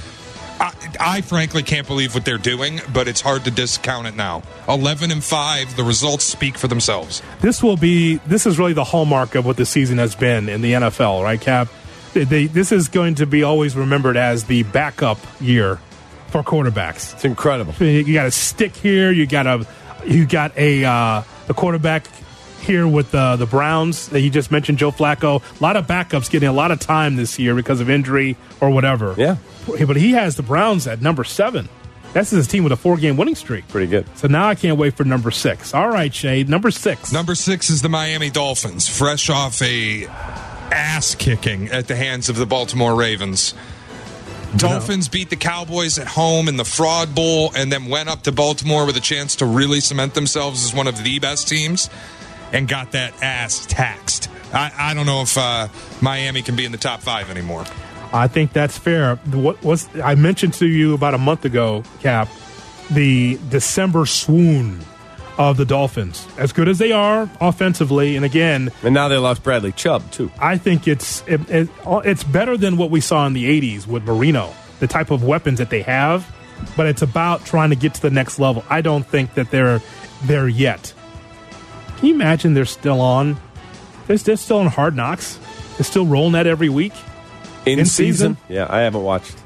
I, 0.61 0.73
I 1.01 1.21
frankly 1.23 1.63
can't 1.63 1.87
believe 1.87 2.15
what 2.15 2.25
they're 2.25 2.39
doing, 2.39 2.81
but 2.93 3.09
it's 3.09 3.21
hard 3.21 3.45
to 3.45 3.51
discount 3.51 4.07
it 4.09 4.15
now. 4.17 4.43
11 4.69 5.11
and 5.11 5.23
5, 5.23 5.77
the 5.77 5.83
results 5.85 6.25
speak 6.25 6.59
for 6.59 6.69
themselves. 6.69 7.23
This 7.41 7.63
will 7.63 7.77
be. 7.77 8.17
This 8.27 8.45
is 8.47 8.59
really 8.59 8.73
the 8.73 8.85
hallmark 8.85 9.35
of 9.37 9.47
what 9.47 9.57
the 9.57 9.67
season 9.67 9.99
has 9.99 10.15
been 10.15 10.49
in 10.49 10.61
the 10.61 10.73
NFL, 10.73 11.23
right, 11.23 11.41
Kap? 11.41 11.69
They, 12.15 12.25
they, 12.25 12.47
this 12.47 12.71
is 12.73 12.89
going 12.89 13.15
to 13.17 13.27
be 13.27 13.43
always 13.43 13.75
remembered 13.77 14.17
as 14.17 14.45
the 14.45 14.65
backup 14.65 15.19
year 15.41 15.77
for 16.29 16.43
quarterbacks. 16.43 17.15
It's 17.15 17.25
incredible. 17.25 17.75
You 17.85 18.13
got 18.15 18.25
to 18.25 18.31
stick 18.31 18.75
here. 18.77 19.11
You 19.13 19.27
got 19.27 19.47
a. 19.47 19.67
You 20.07 20.27
got 20.27 20.57
a 20.57 20.85
uh, 20.85 21.23
the 21.47 21.55
quarterback 21.55 22.07
here 22.61 22.87
with 22.87 23.11
the 23.11 23.37
the 23.37 23.47
Browns 23.47 24.09
that 24.09 24.21
you 24.21 24.31
just 24.31 24.51
mentioned, 24.51 24.79
Joe 24.79 24.91
Flacco. 24.93 25.43
A 25.61 25.63
lot 25.63 25.77
of 25.77 25.87
backups 25.87 26.31
getting 26.31 26.49
a 26.49 26.53
lot 26.53 26.71
of 26.71 26.81
time 26.81 27.17
this 27.17 27.39
year 27.39 27.55
because 27.55 27.81
of 27.81 27.91
injury 27.91 28.37
or 28.61 28.71
whatever. 28.71 29.15
Yeah. 29.17 29.37
but 29.67 29.97
he 29.97 30.13
has 30.13 30.37
the 30.37 30.43
Browns 30.43 30.87
at 30.87 31.01
number 31.01 31.25
seven. 31.25 31.69
That's 32.13 32.31
his 32.31 32.47
team 32.47 32.63
with 32.63 32.73
a 32.73 32.77
four 32.77 32.97
game 32.99 33.17
winning 33.17 33.35
streak. 33.35 33.67
Pretty 33.69 33.87
good. 33.87 34.07
So 34.19 34.29
now 34.29 34.49
I 34.49 34.55
can't 34.55 34.77
wait 34.79 34.95
for 34.97 35.05
number 35.05 35.31
six. 35.31 35.73
All 35.73 35.89
right, 35.89 36.13
Shade, 36.13 36.49
number 36.49 36.71
six. 36.71 37.13
Number 37.13 37.35
six 37.35 37.71
is 37.71 37.81
the 37.83 37.89
Miami 37.89 38.29
Dolphins, 38.31 38.89
fresh 38.89 39.31
off 39.31 39.63
a 39.63 40.07
ass 40.71 41.15
kicking 41.15 41.69
at 41.69 41.89
the 41.89 41.97
hands 41.97 42.29
of 42.29 42.37
the 42.37 42.47
Baltimore 42.47 42.95
Ravens. 42.95 43.55
Dolphins 44.57 45.09
beat 45.09 45.31
the 45.31 45.37
Cowboys 45.37 45.99
at 45.99 46.07
home 46.07 46.49
in 46.49 46.57
the 46.57 46.65
Fraud 46.65 47.15
Bowl 47.15 47.53
and 47.57 47.73
then 47.73 47.87
went 47.87 48.09
up 48.09 48.23
to 48.23 48.33
Baltimore 48.33 48.87
with 48.87 48.97
a 48.97 49.01
chance 49.01 49.37
to 49.37 49.47
really 49.47 49.81
cement 49.81 50.15
themselves 50.15 50.65
as 50.65 50.75
one 50.75 50.87
of 50.87 51.03
the 51.03 51.19
best 51.19 51.49
teams 51.49 51.89
and 52.53 52.69
got 52.69 52.93
that 52.93 53.15
ass 53.23 53.67
taxed. 53.67 54.29
I, 54.53 54.71
I 54.79 54.95
don't 54.95 55.07
know 55.07 55.23
if 55.23 55.39
uh, 55.39 55.69
Miami 56.01 56.43
can 56.43 56.57
be 56.57 56.65
in 56.65 56.73
the 56.73 56.79
top 56.79 57.01
five 57.01 57.31
anymore. 57.31 57.65
I 58.13 58.29
think 58.29 58.53
that's 58.53 58.77
fair. 58.77 59.17
What 59.17 59.63
was 59.63 59.89
I 60.03 60.15
mentioned 60.15 60.55
to 60.55 60.67
you 60.67 60.93
about 60.93 61.15
a 61.15 61.19
month 61.19 61.47
ago, 61.47 61.83
Kap? 62.01 62.29
The 62.91 63.39
December 63.49 64.05
swoon 64.05 64.81
of 65.39 65.57
the 65.57 65.65
Dolphins, 65.65 66.27
as 66.37 66.53
good 66.53 66.69
as 66.69 66.79
they 66.79 66.93
are 66.93 67.31
offensively, 67.41 68.17
and 68.17 68.25
again, 68.25 68.71
And 68.83 68.93
now 68.95 69.09
they 69.09 69.17
lost 69.17 69.43
Bradley 69.43 69.73
Chubb, 69.73 70.11
too. 70.11 70.31
I 70.39 70.59
think 70.59 70.87
it's 70.87 71.23
it, 71.27 71.41
it, 71.51 71.69
it's 71.87 72.23
better 72.25 72.57
than 72.57 72.77
what 72.77 72.91
we 72.91 73.01
saw 73.01 73.27
in 73.27 73.33
the 73.33 73.45
'80s 73.61 73.87
with 73.87 74.05
Marino, 74.05 74.53
the 74.81 74.87
type 74.87 75.11
of 75.11 75.25
weapons 75.25 75.59
that 75.59 75.71
they 75.71 75.83
have. 75.83 76.31
But 76.77 76.87
it's 76.87 77.03
about 77.03 77.45
trying 77.45 77.71
to 77.71 77.77
get 77.77 77.95
to 77.95 78.03
the 78.03 78.11
next 78.11 78.39
level. 78.39 78.65
I 78.71 78.83
don't 78.83 79.05
think 79.07 79.35
that 79.35 79.51
they're 79.51 79.81
there 80.25 80.49
yet. 80.49 80.95
Can 81.97 82.09
you 82.09 82.15
imagine 82.15 82.55
they're 82.55 82.65
still 82.65 83.01
on? 83.01 83.37
They're, 84.07 84.17
they're 84.19 84.37
still 84.37 84.59
on 84.59 84.67
Hard 84.69 84.95
Knocks. 84.95 85.39
They're 85.77 85.85
still 85.85 86.07
rolling 86.07 86.33
that 86.33 86.47
every 86.47 86.69
week. 86.69 86.93
In, 87.67 87.79
In 87.81 87.87
season? 87.87 88.37
season? 88.37 88.37
Yeah, 88.49 88.67
I 88.69 88.81
haven't 88.81 89.03
watched. 89.03 89.37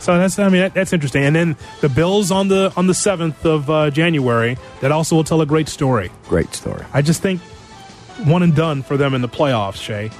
So 0.00 0.16
that's 0.18 0.38
I 0.38 0.48
mean 0.48 0.62
that, 0.62 0.74
that's 0.74 0.92
interesting. 0.92 1.24
And 1.24 1.36
then 1.36 1.56
the 1.80 1.88
Bills 1.88 2.30
on 2.30 2.48
the 2.48 2.72
on 2.76 2.86
the 2.86 2.94
seventh 2.94 3.44
of 3.44 3.68
uh, 3.70 3.90
January. 3.90 4.56
That 4.80 4.92
also 4.92 5.16
will 5.16 5.24
tell 5.24 5.40
a 5.40 5.46
great 5.46 5.68
story. 5.68 6.10
Great 6.26 6.54
story. 6.54 6.84
I 6.92 7.02
just 7.02 7.22
think 7.22 7.40
one 8.24 8.42
and 8.42 8.54
done 8.54 8.82
for 8.82 8.96
them 8.96 9.14
in 9.14 9.20
the 9.22 9.28
playoffs. 9.28 9.76
Shea, 9.76 10.10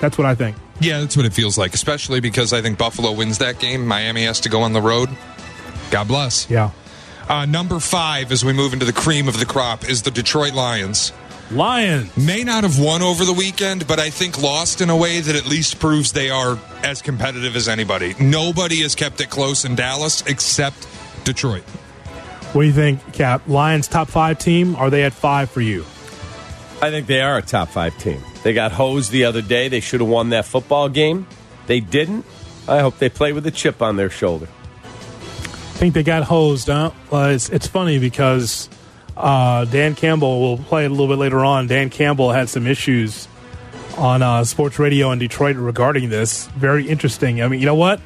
that's 0.00 0.16
what 0.16 0.26
I 0.26 0.34
think. 0.34 0.56
Yeah, 0.80 1.00
that's 1.00 1.16
what 1.16 1.26
it 1.26 1.32
feels 1.32 1.56
like, 1.56 1.74
especially 1.74 2.20
because 2.20 2.52
I 2.52 2.60
think 2.60 2.78
Buffalo 2.78 3.12
wins 3.12 3.38
that 3.38 3.58
game. 3.58 3.86
Miami 3.86 4.24
has 4.24 4.40
to 4.40 4.48
go 4.48 4.62
on 4.62 4.72
the 4.72 4.82
road. 4.82 5.08
God 5.90 6.08
bless. 6.08 6.50
Yeah. 6.50 6.70
Uh, 7.28 7.46
number 7.46 7.80
five, 7.80 8.32
as 8.32 8.44
we 8.44 8.52
move 8.52 8.72
into 8.72 8.84
the 8.84 8.92
cream 8.92 9.28
of 9.28 9.38
the 9.38 9.46
crop, 9.46 9.88
is 9.88 10.02
the 10.02 10.10
Detroit 10.10 10.52
Lions. 10.52 11.12
Lions 11.54 12.16
may 12.16 12.42
not 12.42 12.64
have 12.64 12.80
won 12.80 13.00
over 13.00 13.24
the 13.24 13.32
weekend, 13.32 13.86
but 13.86 14.00
I 14.00 14.10
think 14.10 14.42
lost 14.42 14.80
in 14.80 14.90
a 14.90 14.96
way 14.96 15.20
that 15.20 15.36
at 15.36 15.46
least 15.46 15.78
proves 15.78 16.10
they 16.10 16.28
are 16.28 16.58
as 16.82 17.00
competitive 17.00 17.54
as 17.54 17.68
anybody. 17.68 18.16
Nobody 18.18 18.82
has 18.82 18.96
kept 18.96 19.20
it 19.20 19.30
close 19.30 19.64
in 19.64 19.76
Dallas 19.76 20.22
except 20.26 20.88
Detroit. 21.22 21.62
What 22.54 22.62
do 22.62 22.66
you 22.66 22.72
think, 22.72 23.12
Kap? 23.12 23.46
Lions 23.46 23.86
top 23.86 24.08
five 24.08 24.40
team? 24.40 24.74
Are 24.74 24.90
they 24.90 25.04
at 25.04 25.12
five 25.12 25.48
for 25.48 25.60
you? 25.60 25.82
I 26.82 26.90
think 26.90 27.06
they 27.06 27.20
are 27.20 27.38
a 27.38 27.42
top 27.42 27.68
five 27.68 27.96
team. 27.98 28.20
They 28.42 28.52
got 28.52 28.72
hosed 28.72 29.12
the 29.12 29.24
other 29.24 29.40
day. 29.40 29.68
They 29.68 29.78
should 29.80 30.00
have 30.00 30.10
won 30.10 30.30
that 30.30 30.46
football 30.46 30.88
game. 30.88 31.24
They 31.68 31.78
didn't. 31.78 32.26
I 32.66 32.80
hope 32.80 32.98
they 32.98 33.08
play 33.08 33.32
with 33.32 33.46
a 33.46 33.52
chip 33.52 33.80
on 33.80 33.94
their 33.94 34.10
shoulder. 34.10 34.48
I 34.82 35.76
think 35.76 35.94
they 35.94 36.02
got 36.02 36.24
hosed. 36.24 36.66
Huh? 36.66 36.90
Well, 37.10 37.26
it's 37.26 37.48
it's 37.48 37.68
funny 37.68 38.00
because 38.00 38.68
uh, 39.16 39.64
Dan 39.66 39.94
Campbell 39.94 40.40
will 40.40 40.58
play 40.58 40.84
it 40.84 40.88
a 40.88 40.90
little 40.90 41.08
bit 41.08 41.18
later 41.18 41.44
on. 41.44 41.66
Dan 41.66 41.90
Campbell 41.90 42.32
had 42.32 42.48
some 42.48 42.66
issues 42.66 43.28
on 43.96 44.22
uh, 44.22 44.44
sports 44.44 44.78
radio 44.78 45.12
in 45.12 45.18
Detroit 45.18 45.56
regarding 45.56 46.08
this. 46.10 46.46
Very 46.48 46.88
interesting. 46.88 47.42
I 47.42 47.48
mean, 47.48 47.60
you 47.60 47.66
know 47.66 47.74
what? 47.76 48.00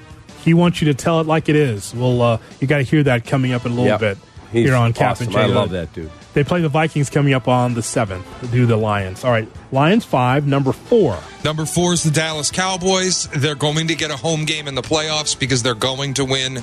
He 0.45 0.55
wants 0.55 0.81
you 0.81 0.87
to 0.89 0.95
tell 0.95 1.21
it 1.21 1.27
like 1.27 1.49
it 1.49 1.57
is. 1.57 1.95
Well, 1.95 2.21
uh, 2.23 2.39
you 2.61 2.67
got 2.67 2.79
to 2.79 2.83
hear 2.85 3.03
that 3.05 3.25
coming 3.25 3.53
up 3.53 3.65
in 3.67 3.73
a 3.73 3.75
little 3.75 3.87
Yep. 3.91 4.01
bit 4.01 4.19
He's 4.53 4.67
here 4.67 4.77
on 4.77 4.93
Kap 4.95 5.21
and 5.21 5.29
awesome. 5.29 5.33
J 5.33 5.41
I 5.41 5.47
love 5.47 5.71
that 5.71 5.93
dude. 5.93 6.11
They 6.35 6.45
play 6.45 6.61
the 6.61 6.69
Vikings 6.69 7.11
coming 7.11 7.35
up 7.35 7.49
on 7.49 7.75
the 7.75 7.83
seventh. 7.83 8.25
Do 8.53 8.65
the 8.65 8.77
Lions? 8.77 9.25
All 9.25 9.31
right, 9.31 9.49
Lions 9.73 10.05
five, 10.05 10.47
number 10.47 10.73
four. 10.73 11.19
Number 11.45 11.67
four 11.67 11.93
is 11.95 12.03
the 12.03 12.11
Dallas 12.11 12.51
Cowboys. 12.51 13.29
They're 13.35 13.55
going 13.57 13.89
to 13.89 13.95
get 13.95 14.11
a 14.11 14.17
home 14.17 14.45
game 14.45 14.69
in 14.69 14.75
the 14.75 14.83
playoffs 14.83 15.39
because 15.39 15.63
they're 15.63 15.75
going 15.75 16.15
to 16.15 16.25
win 16.25 16.55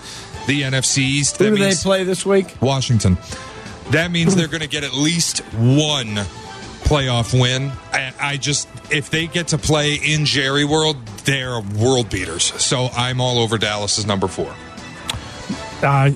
the 0.48 0.62
NFC 0.62 1.00
East. 1.00 1.38
Who 1.38 1.46
That 1.52 1.58
do 1.58 1.64
they 1.64 1.76
play 1.76 2.04
this 2.04 2.26
week? 2.26 2.56
Washington. 2.62 3.18
That 3.92 4.12
means 4.12 4.36
they're 4.36 4.48
going 4.48 4.62
to 4.62 4.68
get 4.70 4.84
at 4.84 4.94
least 4.94 5.40
one 5.54 6.16
playoff 6.86 7.40
win. 7.40 7.72
I, 7.94 8.14
I 8.20 8.38
just, 8.38 8.68
if 8.92 9.10
they 9.10 9.28
get 9.28 9.50
to 9.50 9.58
play 9.58 9.96
in 9.96 10.26
Jerry 10.26 10.66
World, 10.66 11.04
they're 11.26 11.60
world 11.60 12.10
beaters. 12.10 12.44
So 12.62 12.90
I'm 12.96 13.22
all 13.22 13.38
over 13.40 13.58
Dallas 13.58 13.98
as 13.98 14.06
number 14.06 14.28
four. 14.28 14.54
Uh, 15.82 16.12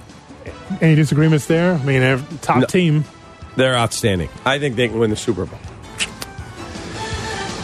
any 0.81 0.95
disagreements 0.95 1.45
there? 1.47 1.73
I 1.73 1.83
mean, 1.83 2.01
they're 2.01 2.21
top 2.41 2.57
No. 2.57 2.65
team. 2.65 3.05
They're 3.55 3.75
outstanding. 3.75 4.29
I 4.45 4.57
think 4.59 4.75
they 4.75 4.87
can 4.87 4.99
win 4.99 5.09
the 5.09 5.15
Super 5.15 5.45
Bowl. 5.45 5.59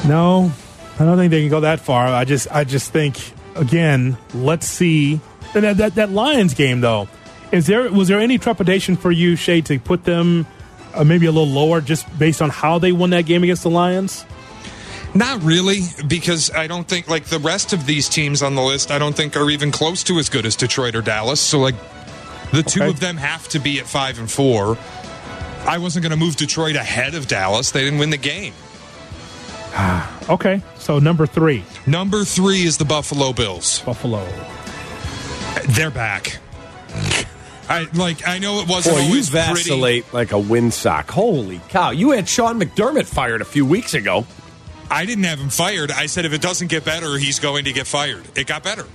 No, 0.05 0.51
I 0.99 1.05
don't 1.05 1.17
think 1.17 1.31
they 1.31 1.41
can 1.41 1.49
go 1.49 1.61
that 1.61 1.79
far. 1.79 2.07
I 2.07 2.25
just, 2.25 2.47
I 2.51 2.63
just 2.63 2.91
think 2.91 3.19
again. 3.55 4.17
Let's 4.33 4.67
see 4.67 5.19
And 5.55 5.63
that 5.63 5.77
that, 5.77 5.95
that 5.95 6.11
Lions 6.11 6.53
game 6.53 6.81
though. 6.81 7.07
Is 7.51 7.67
there 7.67 7.91
was 7.91 8.07
there 8.07 8.19
any 8.19 8.37
trepidation 8.37 8.95
for 8.95 9.11
you, 9.11 9.35
Shea, 9.35 9.61
to 9.61 9.79
put 9.79 10.03
them 10.03 10.45
uh, 10.93 11.03
maybe 11.03 11.25
a 11.25 11.31
little 11.31 11.47
lower 11.51 11.81
just 11.81 12.05
based 12.17 12.41
on 12.41 12.49
how 12.49 12.79
they 12.79 12.91
won 12.91 13.11
that 13.11 13.25
game 13.25 13.43
against 13.43 13.63
the 13.63 13.69
Lions? 13.69 14.25
Not 15.13 15.41
really, 15.43 15.79
because 16.07 16.51
I 16.51 16.67
don't 16.67 16.87
think 16.87 17.07
like 17.09 17.25
the 17.25 17.39
rest 17.39 17.71
of 17.71 17.85
these 17.85 18.09
teams 18.09 18.43
on 18.43 18.55
the 18.55 18.61
list. 18.61 18.91
I 18.91 18.99
don't 18.99 19.15
think 19.15 19.37
are 19.37 19.49
even 19.49 19.71
close 19.71 20.03
to 20.05 20.17
as 20.19 20.27
good 20.29 20.45
as 20.45 20.55
Detroit 20.57 20.93
or 20.95 21.01
Dallas. 21.01 21.39
So 21.39 21.59
like, 21.59 21.75
the 22.51 22.63
two 22.63 22.81
Okay. 22.81 22.89
of 22.89 22.99
them 22.99 23.15
have 23.17 23.47
to 23.49 23.59
be 23.59 23.79
at 23.79 23.85
five 23.85 24.19
and 24.19 24.29
four. 24.29 24.77
I 25.65 25.77
wasn't 25.77 26.03
going 26.03 26.11
to 26.11 26.17
move 26.17 26.35
Detroit 26.35 26.75
ahead 26.75 27.15
of 27.15 27.27
Dallas. 27.27 27.71
They 27.71 27.83
didn't 27.85 27.99
win 27.99 28.09
the 28.09 28.17
game. 28.17 28.53
Okay, 30.27 30.59
so 30.79 30.97
number 30.97 31.27
three, 31.27 31.63
Number 31.85 32.23
three 32.23 32.63
is 32.63 32.77
the 32.77 32.85
Buffalo 32.85 33.31
Bills. 33.31 33.81
Buffalo. 33.81 34.25
They're 35.69 35.91
back. 35.91 36.39
I 37.67 37.87
like. 37.93 38.27
I 38.27 38.37
know 38.39 38.59
it 38.59 38.67
wasn't 38.67 38.95
Boy, 38.95 39.01
you 39.01 39.07
always 39.07 39.29
pretty. 39.29 39.53
vacillate 39.53 40.13
like 40.13 40.31
a 40.31 40.35
windsock. 40.35 41.09
Holy 41.09 41.59
cow. 41.69 41.89
You 41.91 42.11
had 42.11 42.27
Sean 42.29 42.59
McDermott 42.59 43.05
fired 43.05 43.41
a 43.41 43.45
few 43.45 43.65
weeks 43.65 43.93
ago. 43.93 44.25
I 44.89 45.05
didn't 45.05 45.23
have 45.23 45.39
him 45.39 45.49
fired. 45.49 45.91
I 45.91 46.05
said 46.05 46.25
if 46.25 46.33
it 46.33 46.41
doesn't 46.41 46.67
get 46.67 46.85
better, 46.85 47.17
he's 47.17 47.39
going 47.39 47.65
to 47.65 47.73
get 47.73 47.87
fired. 47.87 48.23
It 48.37 48.45
got 48.47 48.63
better. 48.63 48.85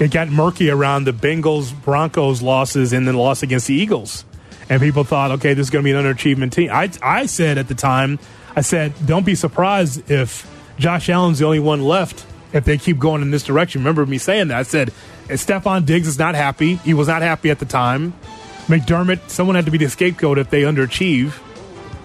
It 0.00 0.10
got 0.10 0.28
murky 0.28 0.70
around 0.70 1.04
the 1.04 1.12
Bengals 1.12 1.72
Broncos 1.84 2.40
losses 2.42 2.92
and 2.92 3.06
then 3.06 3.14
the 3.14 3.20
loss 3.20 3.42
against 3.42 3.68
the 3.68 3.74
Eagles, 3.74 4.24
and 4.68 4.80
people 4.80 5.04
thought, 5.04 5.30
okay, 5.32 5.54
this 5.54 5.66
is 5.66 5.70
going 5.70 5.84
to 5.84 5.92
be 5.92 5.92
an 5.96 6.02
underachievement 6.02 6.50
team. 6.52 6.70
I 6.72 6.90
I 7.02 7.26
said 7.26 7.58
at 7.58 7.68
the 7.68 7.74
time, 7.76 8.18
I 8.56 8.62
said, 8.62 8.92
don't 9.06 9.24
be 9.26 9.34
surprised 9.36 10.10
if 10.10 10.50
Josh 10.78 11.08
Allen's 11.08 11.38
the 11.38 11.44
only 11.44 11.60
one 11.60 11.82
left 11.84 12.26
if 12.52 12.64
they 12.64 12.78
keep 12.78 12.98
going 12.98 13.20
in 13.22 13.30
this 13.30 13.42
direction. 13.44 13.82
Remember 13.82 14.04
me 14.06 14.18
saying 14.18 14.48
that? 14.48 14.58
I 14.58 14.62
said, 14.62 14.92
Stefon 15.28 15.86
Diggs 15.86 16.06
is 16.06 16.18
not 16.18 16.34
happy. 16.34 16.76
He 16.76 16.94
was 16.94 17.08
not 17.08 17.22
happy 17.22 17.50
at 17.50 17.58
the 17.58 17.64
time. 17.64 18.12
McDermott, 18.66 19.28
someone 19.28 19.56
had 19.56 19.66
to 19.66 19.70
be 19.70 19.78
the 19.78 19.88
scapegoat 19.88 20.38
if 20.38 20.50
they 20.50 20.62
underachieve. 20.62 21.38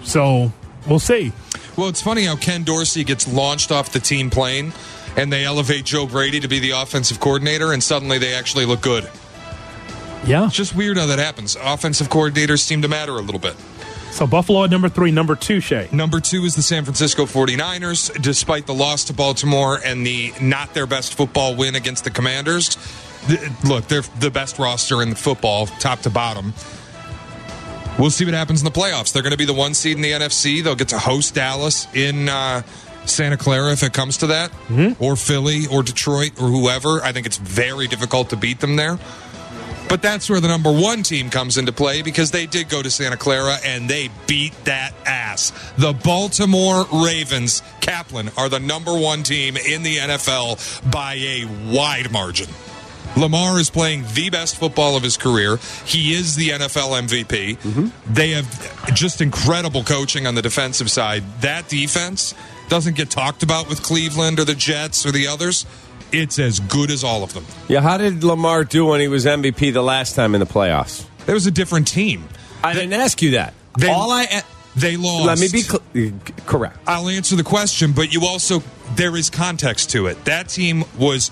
So 0.02 0.52
we'll 0.86 0.98
see. 0.98 1.32
Well, 1.76 1.88
it's 1.88 2.02
funny 2.02 2.24
how 2.24 2.36
Ken 2.36 2.64
Dorsey 2.64 3.04
gets 3.04 3.26
launched 3.32 3.70
off 3.72 3.92
the 3.92 4.00
team 4.00 4.28
plane, 4.28 4.72
and 5.16 5.32
they 5.32 5.44
elevate 5.44 5.84
Joe 5.84 6.06
Brady 6.06 6.40
to 6.40 6.48
be 6.48 6.58
the 6.58 6.72
offensive 6.72 7.20
coordinator, 7.20 7.72
and 7.72 7.82
suddenly 7.82 8.18
they 8.18 8.34
actually 8.34 8.66
look 8.66 8.80
good. 8.82 9.08
Yeah. 10.26 10.46
It's 10.46 10.54
just 10.54 10.74
weird 10.74 10.98
how 10.98 11.06
that 11.06 11.18
happens. 11.18 11.56
Offensive 11.62 12.08
coordinators 12.08 12.58
seem 12.58 12.82
to 12.82 12.88
matter 12.88 13.12
a 13.12 13.22
little 13.22 13.40
bit. 13.40 13.56
So 14.10 14.26
Buffalo 14.26 14.64
at 14.64 14.70
number 14.70 14.88
three, 14.88 15.12
number 15.12 15.36
two, 15.36 15.60
Shea. 15.60 15.88
Number 15.92 16.20
two 16.20 16.44
is 16.44 16.54
the 16.54 16.62
San 16.62 16.84
Francisco 16.84 17.24
49ers. 17.24 18.20
Despite 18.20 18.66
the 18.66 18.74
loss 18.74 19.04
to 19.04 19.12
Baltimore 19.14 19.80
and 19.84 20.04
the 20.04 20.32
not 20.40 20.74
their 20.74 20.86
best 20.86 21.14
football 21.14 21.54
win 21.54 21.76
against 21.76 22.04
the 22.04 22.10
Commanders, 22.10 22.76
look, 23.64 23.86
they're 23.86 24.02
the 24.18 24.30
best 24.30 24.58
roster 24.58 25.02
in 25.02 25.10
the 25.10 25.16
football, 25.16 25.66
top 25.66 26.00
to 26.00 26.10
bottom. 26.10 26.54
We'll 27.98 28.10
see 28.10 28.24
what 28.24 28.34
happens 28.34 28.60
in 28.60 28.64
the 28.64 28.70
playoffs. 28.70 29.12
They're 29.12 29.22
going 29.22 29.32
to 29.32 29.38
be 29.38 29.44
the 29.44 29.52
one 29.54 29.74
seed 29.74 29.96
in 29.96 30.02
the 30.02 30.12
NFC. 30.12 30.62
They'll 30.62 30.74
get 30.74 30.88
to 30.88 30.98
host 30.98 31.34
Dallas 31.34 31.86
in 31.94 32.28
uh, 32.28 32.62
Santa 33.04 33.36
Clara 33.36 33.72
if 33.72 33.82
it 33.82 33.92
comes 33.92 34.18
to 34.18 34.28
that, 34.28 34.50
or 34.98 35.16
Philly, 35.16 35.66
or 35.70 35.82
Detroit, 35.82 36.40
or 36.40 36.48
whoever. 36.48 37.02
I 37.02 37.12
think 37.12 37.26
it's 37.26 37.36
very 37.36 37.88
difficult 37.88 38.30
to 38.30 38.36
beat 38.36 38.60
them 38.60 38.76
there. 38.76 38.98
But 39.90 40.02
that's 40.02 40.30
where 40.30 40.40
the 40.40 40.46
number 40.46 40.70
one 40.70 41.02
team 41.02 41.30
comes 41.30 41.58
into 41.58 41.72
play 41.72 42.02
because 42.02 42.30
they 42.30 42.46
did 42.46 42.68
go 42.68 42.80
to 42.80 42.88
Santa 42.90 43.16
Clara 43.16 43.56
and 43.64 43.90
they 43.90 44.08
beat 44.28 44.54
that 44.64 44.94
ass. 45.04 45.50
The 45.78 45.92
Baltimore 45.92 46.86
Ravens, 46.92 47.60
Kaplan, 47.80 48.30
are 48.36 48.48
the 48.48 48.60
number 48.60 48.96
one 48.96 49.24
team 49.24 49.56
in 49.56 49.82
the 49.82 49.96
NFL 49.96 50.90
by 50.92 51.14
a 51.14 51.44
wide 51.74 52.12
margin. 52.12 52.46
Lamar 53.20 53.60
is 53.60 53.70
playing 53.70 54.04
the 54.14 54.30
best 54.30 54.56
football 54.56 54.96
of 54.96 55.02
his 55.02 55.16
career. 55.16 55.58
He 55.84 56.14
is 56.14 56.36
the 56.36 56.48
NFL 56.50 57.00
MVP. 57.08 57.58
Mm-hmm. 57.58 58.12
They 58.12 58.30
have 58.30 58.94
just 58.94 59.20
incredible 59.20 59.84
coaching 59.84 60.26
on 60.26 60.34
the 60.34 60.42
defensive 60.42 60.90
side. 60.90 61.22
That 61.40 61.68
defense 61.68 62.34
doesn't 62.68 62.96
get 62.96 63.10
talked 63.10 63.42
about 63.42 63.68
with 63.68 63.82
Cleveland 63.82 64.40
or 64.40 64.44
the 64.44 64.54
Jets 64.54 65.04
or 65.06 65.12
the 65.12 65.26
others. 65.26 65.66
It's 66.12 66.38
as 66.38 66.58
good 66.60 66.90
as 66.90 67.04
all 67.04 67.22
of 67.22 67.34
them. 67.34 67.44
Yeah, 67.68 67.80
how 67.82 67.98
did 67.98 68.24
Lamar 68.24 68.64
do 68.64 68.86
when 68.86 69.00
he 69.00 69.08
was 69.08 69.26
MVP 69.26 69.72
the 69.72 69.82
last 69.82 70.16
time 70.16 70.34
in 70.34 70.40
the 70.40 70.46
playoffs? 70.46 71.06
There 71.26 71.34
was 71.34 71.46
a 71.46 71.52
different 71.52 71.86
team. 71.86 72.24
I 72.64 72.74
didn't 72.74 72.94
ask 72.94 73.22
you 73.22 73.32
that. 73.32 73.54
They, 73.78 73.88
All 73.88 74.10
I 74.10 74.42
they 74.76 74.96
lost. 74.96 75.26
let 75.26 75.38
me 75.38 75.48
be 75.48 75.62
cl- 75.62 75.82
correct. 76.46 76.78
I'll 76.86 77.08
answer 77.08 77.36
the 77.36 77.44
question, 77.44 77.92
but 77.92 78.12
you 78.12 78.24
also 78.24 78.62
there 78.96 79.16
is 79.16 79.30
context 79.30 79.90
to 79.90 80.06
it. 80.06 80.24
That 80.24 80.48
team 80.48 80.84
was 80.98 81.30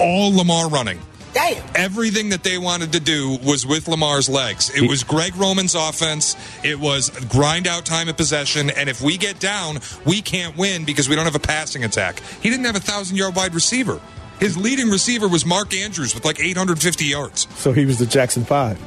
all 0.00 0.34
Lamar 0.36 0.68
running. 0.68 1.00
Damn. 1.36 1.62
Everything 1.74 2.30
that 2.30 2.42
they 2.42 2.56
wanted 2.56 2.92
to 2.92 3.00
do 3.00 3.36
was 3.44 3.66
with 3.66 3.88
Lamar's 3.88 4.26
legs. 4.26 4.74
It 4.74 4.88
was 4.88 5.04
Greg 5.04 5.36
Roman's 5.36 5.74
offense. 5.74 6.34
It 6.64 6.80
was 6.80 7.10
grind 7.28 7.66
out 7.66 7.84
time 7.84 8.08
of 8.08 8.16
possession. 8.16 8.70
And 8.70 8.88
if 8.88 9.02
we 9.02 9.18
get 9.18 9.38
down, 9.38 9.80
we 10.06 10.22
can't 10.22 10.56
win 10.56 10.86
because 10.86 11.10
we 11.10 11.14
don't 11.14 11.26
have 11.26 11.34
a 11.34 11.38
passing 11.38 11.84
attack. 11.84 12.22
He 12.40 12.48
didn't 12.48 12.64
have 12.64 12.74
a 12.74 12.80
thousand 12.80 13.18
yard 13.18 13.36
wide 13.36 13.54
receiver. 13.54 14.00
His 14.40 14.56
leading 14.56 14.88
receiver 14.88 15.28
was 15.28 15.44
Mark 15.44 15.74
Andrews 15.74 16.14
with 16.14 16.24
like 16.24 16.40
850 16.40 17.04
yards. 17.04 17.46
So 17.56 17.70
he 17.74 17.84
was 17.84 17.98
the 17.98 18.06
Jackson 18.06 18.42
Five. 18.42 18.80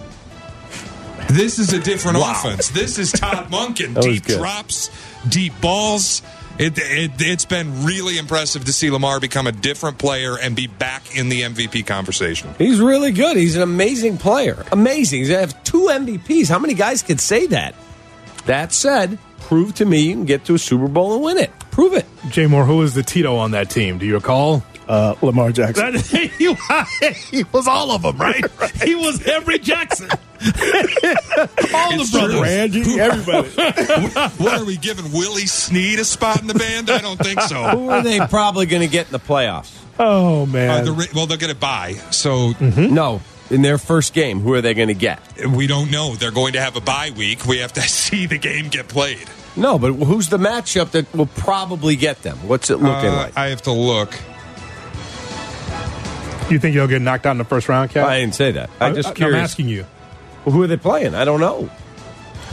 This 1.30 1.60
is 1.60 1.72
a 1.72 1.80
different 1.80 2.18
offense. 2.18 2.70
This 2.70 2.98
is 2.98 3.12
Todd 3.12 3.52
Monken. 3.52 3.94
That 4.00 4.02
deep 4.02 4.24
drops, 4.24 4.90
deep 5.28 5.54
balls. 5.62 6.24
It, 6.60 6.74
it, 6.78 7.12
it's 7.20 7.46
been 7.46 7.86
really 7.86 8.18
impressive 8.18 8.66
to 8.66 8.74
see 8.74 8.92
Lamar 8.92 9.22
become 9.22 9.48
a 9.48 9.52
different 9.54 9.98
player 9.98 10.38
and 10.38 10.58
be 10.58 10.68
back 10.68 11.16
in 11.16 11.30
the 11.30 11.44
MVP 11.44 11.88
conversation. 11.88 12.54
He's 12.58 12.82
really 12.82 13.14
good. 13.14 13.38
He's 13.38 13.56
an 13.56 13.62
amazing 13.62 14.18
player. 14.18 14.66
Amazing. 14.74 15.20
He's 15.20 15.30
have 15.30 15.64
two 15.64 15.88
MVPs. 15.90 16.50
How 16.50 16.60
many 16.60 16.74
guys 16.74 17.02
could 17.02 17.22
say 17.22 17.48
that? 17.48 17.76
That 18.46 18.74
said, 18.74 19.18
prove 19.40 19.76
to 19.76 19.86
me 19.86 20.02
you 20.02 20.14
can 20.14 20.26
get 20.26 20.44
to 20.46 20.56
a 20.56 20.60
Super 20.60 20.90
Bowl 20.90 21.14
and 21.14 21.24
win 21.24 21.38
it. 21.38 21.52
Prove 21.72 21.94
it. 21.94 22.06
Jay 22.30 22.46
Moore, 22.46 22.66
who 22.66 22.78
was 22.78 22.94
the 22.94 23.04
Tito 23.04 23.38
on 23.38 23.52
that 23.52 23.70
team? 23.70 23.98
Do 23.98 24.06
you 24.06 24.16
recall? 24.16 24.62
Uh, 24.86 25.16
Lamar 25.22 25.54
Jackson. 25.54 25.94
That, 25.94 26.02
he, 27.22 27.38
he 27.38 27.44
was 27.54 27.68
all 27.68 27.92
of 27.92 28.02
them, 28.02 28.18
right? 28.18 28.44
He 28.84 28.96
was 28.96 29.26
every 29.26 29.60
Jackson. 29.60 30.10
All 30.42 32.00
It's 32.00 32.12
the 32.12 32.18
brothers. 32.18 32.32
true. 32.32 32.42
Randy, 32.42 33.00
everybody. 33.00 33.50
what 34.44 34.60
are 34.62 34.66
we 34.66 34.78
giving 34.78 35.12
Willie 35.12 35.46
Sneed 35.48 36.00
a 36.00 36.06
spot 36.06 36.42
in 36.42 36.48
the 36.48 36.54
band? 36.54 36.90
I 36.90 37.00
don't 37.00 37.18
think 37.20 37.42
so. 37.42 37.62
Who 37.64 37.90
are 37.90 38.02
they 38.02 38.20
probably 38.20 38.66
going 38.66 38.82
to 38.82 38.88
get 38.88 39.08
in 39.08 39.12
the 39.12 39.20
playoffs? 39.20 39.76
Oh 40.00 40.44
Uh, 40.44 40.46
man. 40.46 40.86
the, 40.86 41.10
well, 41.14 41.26
they'll 41.28 41.38
get 41.38 41.50
it 41.50 41.60
by. 41.60 41.94
So 42.12 42.52
No. 42.60 43.22
In 43.50 43.64
their 43.64 43.78
first 43.80 44.14
game, 44.14 44.40
who 44.42 44.54
are 44.54 44.62
they 44.62 44.74
going 44.76 44.90
to 44.90 44.94
get? 44.94 45.20
we 45.46 45.66
don't 45.68 45.90
know. 45.92 46.14
They're 46.16 46.30
going 46.32 46.54
to 46.54 46.62
have 46.62 46.76
a 46.76 46.82
bye 46.82 47.12
week. 47.18 47.46
We 47.46 47.58
have 47.58 47.74
to 47.74 47.82
see 47.88 48.26
the 48.28 48.38
game 48.38 48.70
get 48.70 48.88
played. 48.88 49.28
No, 49.58 49.78
but 49.80 49.94
who's 49.94 50.30
the 50.30 50.38
matchup 50.38 50.92
that 50.92 51.12
will 51.14 51.26
probably 51.26 51.96
get 51.96 52.22
them? 52.22 52.38
What's 52.48 52.70
it 52.70 52.78
looking 52.78 53.10
Uh, 53.10 53.16
like? 53.16 53.38
I 53.38 53.48
have 53.48 53.64
to 53.64 53.72
look. 53.72 54.14
you 56.52 56.60
think 56.60 56.76
you'll 56.76 56.88
get 56.88 57.02
knocked 57.02 57.26
out 57.26 57.32
in 57.32 57.38
the 57.40 57.44
first 57.44 57.68
round, 57.68 57.90
Kap? 57.90 58.08
I 58.08 58.20
didn't 58.20 58.36
say 58.36 58.52
that. 58.52 58.70
I'm 58.80 58.96
just 58.96 59.20
I'm 59.22 59.34
asking 59.36 59.68
you. 59.68 59.86
Well, 60.50 60.58
who 60.58 60.64
are 60.64 60.68
they 60.68 60.78
playing? 60.78 61.14
I 61.14 61.26
don't 61.26 61.40
know. 61.40 61.70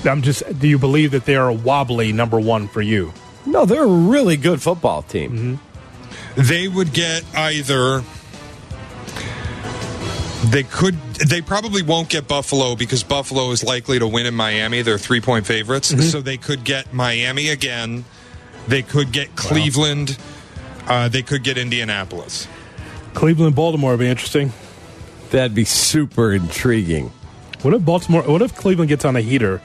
I'm 0.04 0.20
just. 0.20 0.42
Do 0.58 0.68
you 0.68 0.78
believe 0.78 1.12
that 1.12 1.24
they 1.24 1.34
are 1.34 1.48
a 1.48 1.54
wobbly 1.54 2.12
number 2.12 2.38
one 2.38 2.68
for 2.68 2.82
you? 2.82 3.14
No, 3.46 3.64
they're 3.64 3.84
a 3.84 3.86
really 3.86 4.36
good 4.36 4.60
football 4.60 5.00
team. 5.00 5.58
They 6.36 6.68
would 6.68 6.92
get 6.92 7.24
either. 7.34 8.04
They 10.44 10.64
could. 10.64 10.96
They 11.14 11.40
probably 11.40 11.80
won't 11.80 12.10
get 12.10 12.28
Buffalo 12.28 12.76
because 12.76 13.02
Buffalo 13.02 13.50
is 13.50 13.64
likely 13.64 13.98
to 13.98 14.06
win 14.06 14.26
in 14.26 14.34
Miami. 14.34 14.82
They're 14.82 14.98
three 14.98 15.22
point 15.22 15.46
favorites, 15.46 16.10
so 16.10 16.20
they 16.20 16.36
could 16.36 16.64
get 16.64 16.92
Miami 16.92 17.48
again. 17.48 18.04
They 18.68 18.82
could 18.82 19.10
get 19.10 19.34
Cleveland. 19.36 20.18
Uh, 20.86 21.08
they 21.08 21.22
could 21.22 21.42
get 21.42 21.56
Indianapolis. 21.56 22.46
Cleveland, 23.14 23.56
Baltimore 23.56 23.92
would 23.92 24.00
be 24.00 24.06
interesting. 24.06 24.52
That'd 25.30 25.54
be 25.54 25.64
super 25.64 26.34
intriguing. 26.34 27.10
What 27.66 27.74
if 27.74 27.84
Baltimore? 27.84 28.22
What 28.22 28.42
if 28.42 28.54
Cleveland 28.54 28.88
gets 28.88 29.04
on 29.04 29.16
a 29.16 29.20
heater? 29.20 29.60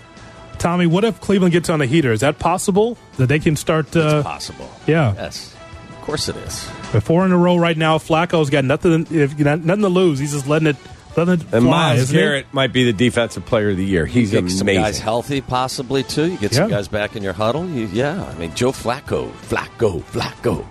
Tommy, 0.57 0.87
what 0.87 1.03
if 1.03 1.21
Cleveland 1.21 1.53
gets 1.53 1.69
on 1.69 1.81
a 1.81 1.85
heater? 1.85 2.11
Is 2.11 2.21
that 2.21 2.39
possible 2.39 2.97
that 3.17 3.27
they 3.27 3.37
can 3.37 3.55
start? 3.55 3.95
Uh, 3.95 4.23
Possible. 4.23 4.67
yeah, 4.87 5.13
Yes. 5.13 5.55
Of 5.89 6.01
course 6.01 6.27
it 6.27 6.35
is. 6.37 6.63
four 7.03 7.23
in 7.27 7.31
a 7.31 7.37
row 7.37 7.57
right 7.57 7.77
now. 7.77 7.99
Flacco's 7.99 8.49
got 8.49 8.65
nothing. 8.65 9.05
If 9.11 9.37
nothing 9.37 9.67
to 9.83 9.87
lose, 9.87 10.17
he's 10.17 10.31
just 10.31 10.47
letting 10.47 10.69
it, 10.69 10.77
letting 11.15 11.35
it 11.35 11.41
And 11.41 11.49
fly. 11.51 11.59
Myles 11.61 11.99
isn't 11.99 12.15
he? 12.15 12.19
Garrett 12.23 12.47
might 12.51 12.73
be 12.73 12.85
the 12.85 12.93
defensive 12.93 13.45
player 13.45 13.69
of 13.69 13.77
the 13.77 13.85
year. 13.85 14.07
He's 14.07 14.33
you 14.33 14.41
get 14.41 14.49
some 14.49 14.65
amazing. 14.65 14.81
guys 14.81 14.99
healthy, 14.99 15.41
possibly 15.41 16.01
too. 16.01 16.25
You 16.31 16.37
get 16.39 16.55
some 16.55 16.71
Yeah. 16.71 16.77
guys 16.77 16.87
back 16.87 17.15
in 17.15 17.21
your 17.21 17.33
huddle. 17.33 17.67
You, 17.69 17.85
yeah, 17.93 18.23
I 18.25 18.33
mean 18.39 18.51
Joe 18.55 18.71
Flacco, 18.71 19.29
Flacco, 19.47 20.01
Flacco. 20.01 20.65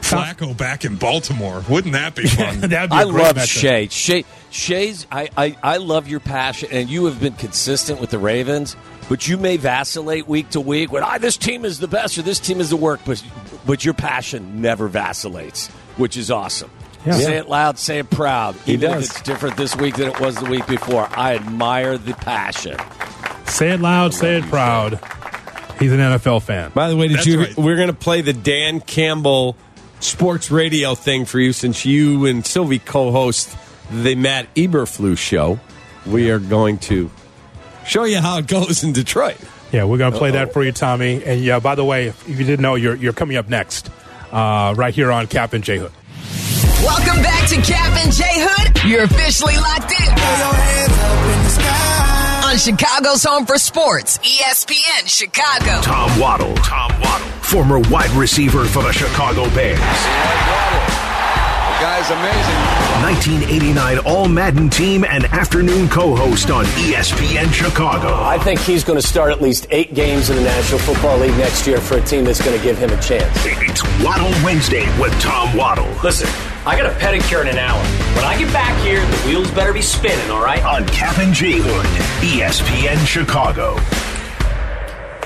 Flacco 0.00 0.56
back 0.56 0.84
in 0.84 0.96
Baltimore. 0.96 1.62
Wouldn't 1.68 1.92
that 1.94 2.14
be 2.14 2.26
fun? 2.26 2.60
That'd 2.60 2.90
be 2.90 2.96
a 2.96 3.00
I 3.00 3.04
great 3.04 3.22
love 3.22 3.36
matchup. 3.36 3.60
Shea. 3.60 3.88
Shea, 3.88 4.24
Shea's. 4.50 5.06
I, 5.10 5.28
I, 5.36 5.56
I 5.62 5.76
love 5.78 6.08
your 6.08 6.20
passion, 6.20 6.68
and 6.72 6.88
you 6.88 7.06
have 7.06 7.20
been 7.20 7.34
consistent 7.34 8.00
with 8.00 8.10
the 8.10 8.18
Ravens. 8.18 8.76
But 9.08 9.28
you 9.28 9.36
may 9.36 9.56
vacillate 9.56 10.26
week 10.26 10.50
to 10.50 10.60
week 10.60 10.90
when 10.90 11.04
ah, 11.04 11.18
this 11.18 11.36
team 11.36 11.64
is 11.64 11.78
the 11.78 11.86
best 11.86 12.18
or 12.18 12.22
this 12.22 12.40
team 12.40 12.60
is 12.60 12.70
the 12.70 12.76
worst. 12.76 13.04
But 13.04 13.22
but 13.64 13.84
your 13.84 13.94
passion 13.94 14.60
never 14.60 14.88
vacillates, 14.88 15.68
which 15.96 16.16
is 16.16 16.30
awesome. 16.30 16.70
Yeah. 17.04 17.12
Say 17.12 17.36
it 17.36 17.48
loud, 17.48 17.78
say 17.78 18.00
it 18.00 18.10
proud. 18.10 18.56
He 18.56 18.72
even 18.72 18.90
does. 18.90 19.04
if 19.04 19.10
it's 19.12 19.22
different 19.22 19.56
this 19.56 19.76
week 19.76 19.94
than 19.94 20.08
it 20.08 20.18
was 20.18 20.34
the 20.34 20.46
week 20.46 20.66
before. 20.66 21.08
I 21.16 21.36
admire 21.36 21.98
the 21.98 22.14
passion. 22.14 22.76
Say 23.46 23.70
it 23.70 23.80
loud, 23.80 24.12
say 24.12 24.38
it 24.38 24.44
proud. 24.46 24.98
He's 25.78 25.92
an 25.92 26.00
NFL 26.00 26.42
fan. 26.42 26.72
By 26.74 26.88
the 26.88 26.96
way, 26.96 27.06
did 27.06 27.18
That's 27.18 27.26
you? 27.26 27.38
right. 27.40 27.56
We're 27.56 27.76
going 27.76 27.88
to 27.88 27.94
play 27.94 28.22
the 28.22 28.32
Dan 28.32 28.80
Campbell 28.80 29.56
sports 30.00 30.50
radio 30.50 30.94
thing 30.94 31.24
for 31.24 31.38
you 31.38 31.52
since 31.52 31.84
you 31.84 32.26
and 32.26 32.44
Silvy 32.44 32.78
co-host 32.78 33.56
the 33.90 34.14
Matt 34.14 34.52
Eberflus 34.54 35.18
show. 35.18 35.58
We 36.06 36.30
are 36.30 36.38
going 36.38 36.78
to 36.78 37.10
show 37.86 38.04
you 38.04 38.18
how 38.18 38.38
it 38.38 38.46
goes 38.46 38.84
in 38.84 38.92
Detroit. 38.92 39.38
Yeah, 39.72 39.84
we're 39.84 39.98
gonna 39.98 40.16
play 40.16 40.30
that 40.32 40.52
for 40.52 40.62
you, 40.62 40.72
Tommy. 40.72 41.22
And 41.24 41.40
yeah, 41.40 41.58
by 41.58 41.74
the 41.74 41.84
way, 41.84 42.06
if 42.06 42.28
you 42.28 42.36
didn't 42.36 42.60
know, 42.62 42.76
you're 42.76 42.94
you're 42.94 43.12
coming 43.12 43.36
up 43.36 43.48
next, 43.48 43.90
uh, 44.30 44.74
right 44.76 44.94
here 44.94 45.10
on 45.10 45.26
Kap 45.26 45.52
and 45.52 45.64
J 45.64 45.78
Hood. 45.78 45.92
Welcome 46.84 47.22
back 47.22 47.48
to 47.48 47.56
Kap 47.56 47.96
and 48.04 48.12
J 48.12 48.24
Hood. 48.28 48.84
You're 48.88 49.02
officially 49.04 49.56
locked 49.56 49.92
in. 49.92 50.06
On 52.48 52.56
Chicago's 52.56 53.24
home 53.24 53.44
for 53.44 53.58
sports, 53.58 54.18
ESPN 54.18 55.06
Chicago. 55.06 55.82
Tom 55.82 56.20
Waddle. 56.20 56.54
Tom 56.56 56.92
Waddle. 57.00 57.35
Former 57.46 57.78
wide 57.90 58.10
receiver 58.10 58.64
for 58.64 58.82
the 58.82 58.90
Chicago 58.92 59.44
Bears. 59.54 59.78
The 59.78 59.84
guy's 61.80 62.10
amazing. 62.10 62.54
1989 63.02 63.98
All 64.00 64.26
Madden 64.28 64.68
team 64.68 65.04
and 65.04 65.26
afternoon 65.26 65.88
co-host 65.88 66.50
on 66.50 66.64
E 66.64 66.92
ESPN 66.94 67.52
Chicago. 67.52 68.14
I 68.14 68.38
think 68.38 68.58
he's 68.58 68.82
going 68.82 69.00
to 69.00 69.06
start 69.06 69.30
at 69.30 69.40
least 69.40 69.68
eight 69.70 69.94
games 69.94 70.28
in 70.28 70.34
the 70.34 70.42
National 70.42 70.80
Football 70.80 71.18
League 71.18 71.38
next 71.38 71.68
year 71.68 71.80
for 71.80 71.98
a 71.98 72.00
team 72.00 72.24
that's 72.24 72.44
going 72.44 72.58
to 72.58 72.64
give 72.64 72.78
him 72.78 72.90
a 72.90 73.00
chance. 73.00 73.30
It's 73.44 73.82
Waddle 74.04 74.32
Wednesday 74.44 74.84
with 75.00 75.12
Tom 75.20 75.56
Waddle 75.56 75.88
Listen, 76.02 76.28
I 76.66 76.76
got 76.76 76.86
a 76.86 76.94
pedicure 76.98 77.42
in 77.42 77.48
an 77.48 77.58
hour. 77.58 77.80
When 78.16 78.24
I 78.24 78.36
get 78.36 78.52
back 78.52 78.76
here, 78.82 79.00
the 79.06 79.16
wheels 79.28 79.52
better 79.52 79.72
be 79.72 79.82
spinning, 79.82 80.30
all 80.30 80.42
right? 80.42 80.64
on 80.64 80.84
Kap 80.88 81.16
and 81.18 81.32
J 81.32 81.58
Hood, 81.58 81.86
ESPN 82.26 83.06
Chicago. 83.06 83.76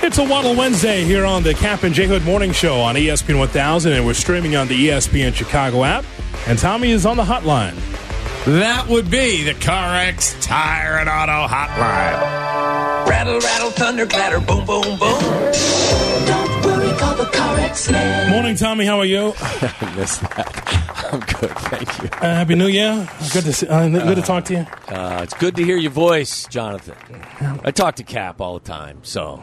It's 0.03 0.17
a 0.17 0.25
Waddle 0.25 0.57
Wednesday 0.57 1.05
here 1.05 1.27
on 1.27 1.43
the 1.43 1.53
Kap 1.53 1.83
and 1.83 1.95
J 1.95 2.07
Hood 2.07 2.25
Morning 2.25 2.53
Show 2.53 2.81
on 2.81 2.95
ESPN 2.95 3.39
1000, 3.39 3.93
and 3.93 4.07
we're 4.07 4.15
streaming 4.15 4.57
on 4.57 4.67
the 4.67 4.89
ESPN 4.89 5.35
Chicago 5.35 5.85
app. 5.85 6.05
And 6.47 6.59
Tommy 6.59 6.91
is 6.91 7.05
on 7.05 7.19
the 7.19 7.23
hotline. 7.23 7.75
That 8.47 8.89
would 8.89 9.11
be 9.11 9.45
the 9.45 9.53
CarX 9.53 10.41
Tire 10.43 10.97
and 10.99 11.09
Auto 11.09 11.47
Hotline. 11.47 13.07
Rattle, 13.09 13.41
rattle, 13.41 13.71
thunder, 13.73 14.07
clatter, 14.07 14.41
boom, 14.41 14.65
boom, 14.65 14.83
boom. 14.99 15.21
Don't 15.21 16.65
worry, 16.65 16.99
call 16.99 17.15
the 17.17 17.29
CarX 17.31 17.93
man. 17.93 18.31
Morning, 18.31 18.57
Tommy. 18.57 18.87
How 18.87 18.99
are 18.99 19.05
you? 19.05 19.35
I 19.41 19.95
missed 19.97 20.23
that. 20.23 21.11
I'm 21.13 21.21
good, 21.21 21.51
thank 21.59 22.03
you. 22.03 22.09
Uh, 22.19 22.35
Happy 22.37 22.55
New 22.55 22.69
Year. 22.69 23.07
Good 23.35 23.45
to 23.45 23.53
see, 23.53 23.69
uh, 23.69 23.87
good 23.89 24.17
to 24.17 24.23
talk 24.23 24.47
to 24.47 24.55
you. 24.55 24.67
Uh, 24.89 25.21
it's 25.23 25.35
good 25.35 25.57
to 25.57 25.65
hear 25.65 25.77
your 25.77 25.91
voice, 25.91 26.47
Jonathan. 26.49 26.97
I 27.65 27.71
talk 27.71 27.97
to 27.97 28.03
Kap 28.03 28.41
all 28.41 28.55
the 28.59 28.65
time, 28.65 29.01
so 29.03 29.43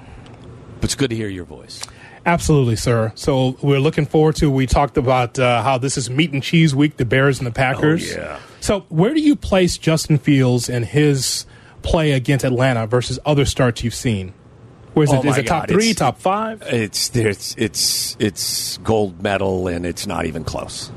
but 0.80 0.86
it's 0.86 0.96
good 0.96 1.10
to 1.10 1.16
hear 1.16 1.28
your 1.30 1.46
voice. 1.46 1.82
Absolutely, 2.26 2.76
sir. 2.76 3.12
So 3.16 3.58
we're 3.62 3.80
looking 3.80 4.06
forward 4.06 4.36
to. 4.38 4.50
We 4.52 4.68
talked 4.68 4.98
about 4.98 5.40
uh, 5.40 5.64
how 5.64 5.78
this 5.78 5.98
is 5.98 6.10
meat 6.10 6.34
and 6.34 6.44
cheese 6.44 6.76
week, 6.76 6.98
the 6.98 7.06
Bears 7.06 7.38
and 7.40 7.48
the 7.48 7.52
Packers. 7.52 8.14
Oh, 8.16 8.20
yeah. 8.20 8.40
So 8.60 8.82
where 8.90 9.14
do 9.14 9.22
you 9.22 9.36
place 9.36 9.78
Justin 9.78 10.18
Fields 10.18 10.70
and 10.70 10.84
his 10.84 11.46
play 11.84 12.12
against 12.12 12.44
Atlanta 12.44 12.86
versus 12.86 13.18
other 13.26 13.46
starts 13.46 13.84
you've 13.84 13.96
seen? 13.96 14.34
Where 14.94 15.06
is 15.06 15.14
Oh 15.14 15.20
it? 15.20 15.26
Is 15.26 15.38
it 15.38 15.48
top 15.48 15.68
God, 15.68 15.70
three, 15.70 15.92
it's- 15.92 15.96
top 15.96 16.20
five? 16.20 16.64
It's 16.64 17.16
it's 17.16 17.56
it's 17.58 18.18
it's 18.20 18.78
gold 18.80 19.22
medal, 19.22 19.68
and 19.68 19.86
it's 19.86 20.06
not 20.06 20.26
even 20.26 20.44
close. 20.44 20.92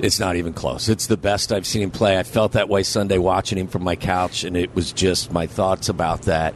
It's 0.00 0.20
not 0.20 0.36
even 0.36 0.52
close. 0.52 0.88
It's 0.88 1.06
the 1.06 1.16
best 1.16 1.52
I've 1.52 1.66
seen 1.66 1.82
him 1.82 1.90
play. 1.90 2.18
I 2.18 2.22
felt 2.24 2.52
that 2.52 2.68
way 2.68 2.82
Sunday 2.82 3.18
watching 3.18 3.58
him 3.58 3.68
from 3.68 3.82
my 3.84 3.96
couch, 3.96 4.44
and 4.44 4.56
it 4.56 4.74
was 4.74 4.92
just 4.92 5.32
my 5.32 5.46
thoughts 5.46 5.88
about 5.88 6.22
that 6.22 6.54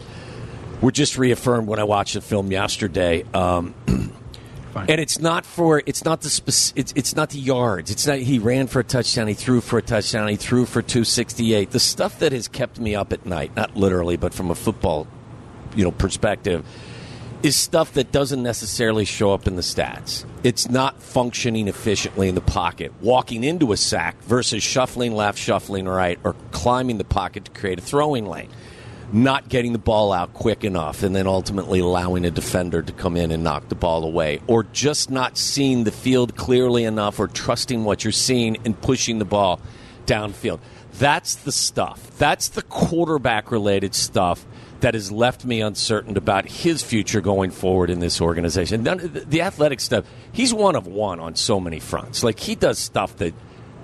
were 0.81 0.93
just 0.93 1.19
reaffirmed 1.19 1.67
when 1.67 1.79
I 1.79 1.85
watched 1.85 2.15
the 2.15 2.21
film 2.21 2.51
yesterday. 2.51 3.25
Um, 3.35 3.75
and 3.87 5.01
it's 5.01 5.19
not 5.19 5.47
for 5.47 5.83
it's 5.87 6.05
not 6.05 6.21
the 6.21 6.31
spec- 6.31 6.77
it's 6.77 6.93
it's 6.97 7.17
not 7.17 7.31
the 7.31 7.39
yards. 7.39 7.91
It's 7.91 8.07
not 8.07 8.19
he 8.19 8.39
ran 8.39 8.67
for 8.67 8.81
a 8.81 8.85
touchdown, 8.85 9.29
he 9.29 9.35
threw 9.35 9.61
for 9.61 9.79
a 9.79 9.83
touchdown, 9.83 10.29
he 10.29 10.37
threw 10.37 10.67
for 10.67 10.83
268. 10.83 11.71
The 11.71 11.81
stuff 11.81 12.19
that 12.19 12.33
has 12.33 12.49
kept 12.49 12.79
me 12.79 12.95
up 12.95 13.13
at 13.13 13.25
night, 13.27 13.55
not 13.57 13.77
literally, 13.77 14.17
but 14.17 14.35
from 14.35 14.51
a 14.51 14.55
football, 14.55 15.07
you 15.75 15.85
know, 15.85 15.93
perspective 15.93 16.65
is 17.43 17.55
stuff 17.55 17.93
that 17.93 18.11
doesn't 18.13 18.43
necessarily 18.43 19.05
show 19.05 19.33
up 19.33 19.47
in 19.47 19.57
the 19.57 19.63
stats. 19.63 20.25
It's 20.43 20.69
not 20.69 21.01
functioning 21.03 21.69
efficiently 21.69 22.29
in 22.29 22.35
the 22.35 22.41
pocket, 22.41 22.93
walking 23.01 23.45
into 23.45 23.73
a 23.73 23.77
sack 23.77 24.21
versus 24.23 24.63
shuffling 24.63 25.15
left, 25.15 25.39
shuffling 25.39 25.87
right, 25.87 26.19
or 26.25 26.35
climbing 26.51 26.99
the 26.99 27.05
pocket 27.05 27.45
to 27.45 27.51
create 27.51 27.79
a 27.79 27.83
throwing 27.83 28.27
lane. 28.27 28.49
Not 29.13 29.49
getting 29.49 29.73
the 29.73 29.79
ball 29.79 30.13
out 30.13 30.35
quick 30.35 30.65
enough, 30.65 31.03
and 31.03 31.15
then 31.15 31.27
ultimately 31.27 31.79
allowing 31.79 32.25
a 32.25 32.31
defender 32.31 32.83
to 32.83 32.93
come 32.93 33.17
in 33.17 33.31
and 33.31 33.45
knock 33.45 33.69
the 33.69 33.75
ball 33.75 34.05
away, 34.05 34.41
or 34.47 34.65
just 34.65 35.11
not 35.11 35.39
seeing 35.39 35.85
the 35.85 35.93
field 35.93 36.37
clearly 36.37 36.85
enough, 36.85 37.21
or 37.21 37.29
trusting 37.29 37.85
what 37.85 38.05
you're 38.05 38.13
seeing 38.13 38.57
and 38.65 38.81
pushing 38.81 39.19
the 39.19 39.25
ball 39.25 39.61
downfield. 40.07 40.61
That's 40.99 41.35
the 41.37 41.53
stuff. 41.53 42.19
That's 42.19 42.49
the 42.49 42.63
quarterback 42.63 43.51
related 43.51 43.95
stuff 43.95 44.45
that 44.81 44.95
has 44.95 45.13
left 45.13 45.45
me 45.45 45.61
uncertain 45.61 46.17
about 46.17 46.47
his 46.47 46.83
future 46.83 47.21
going 47.21 47.51
forward 47.51 47.91
in 47.91 48.01
this 48.01 48.21
organization. 48.21 48.83
The 48.83 49.43
athletic 49.43 49.81
stuff, 49.81 50.05
he's 50.33 50.53
one 50.53 50.75
of 50.77 50.87
one 50.87 51.21
on 51.21 51.35
so 51.37 51.61
many 51.61 51.81
fronts. 51.81 52.23
Like 52.25 52.39
he 52.41 52.55
does 52.55 52.79
stuff 52.79 53.17
that, 53.17 53.35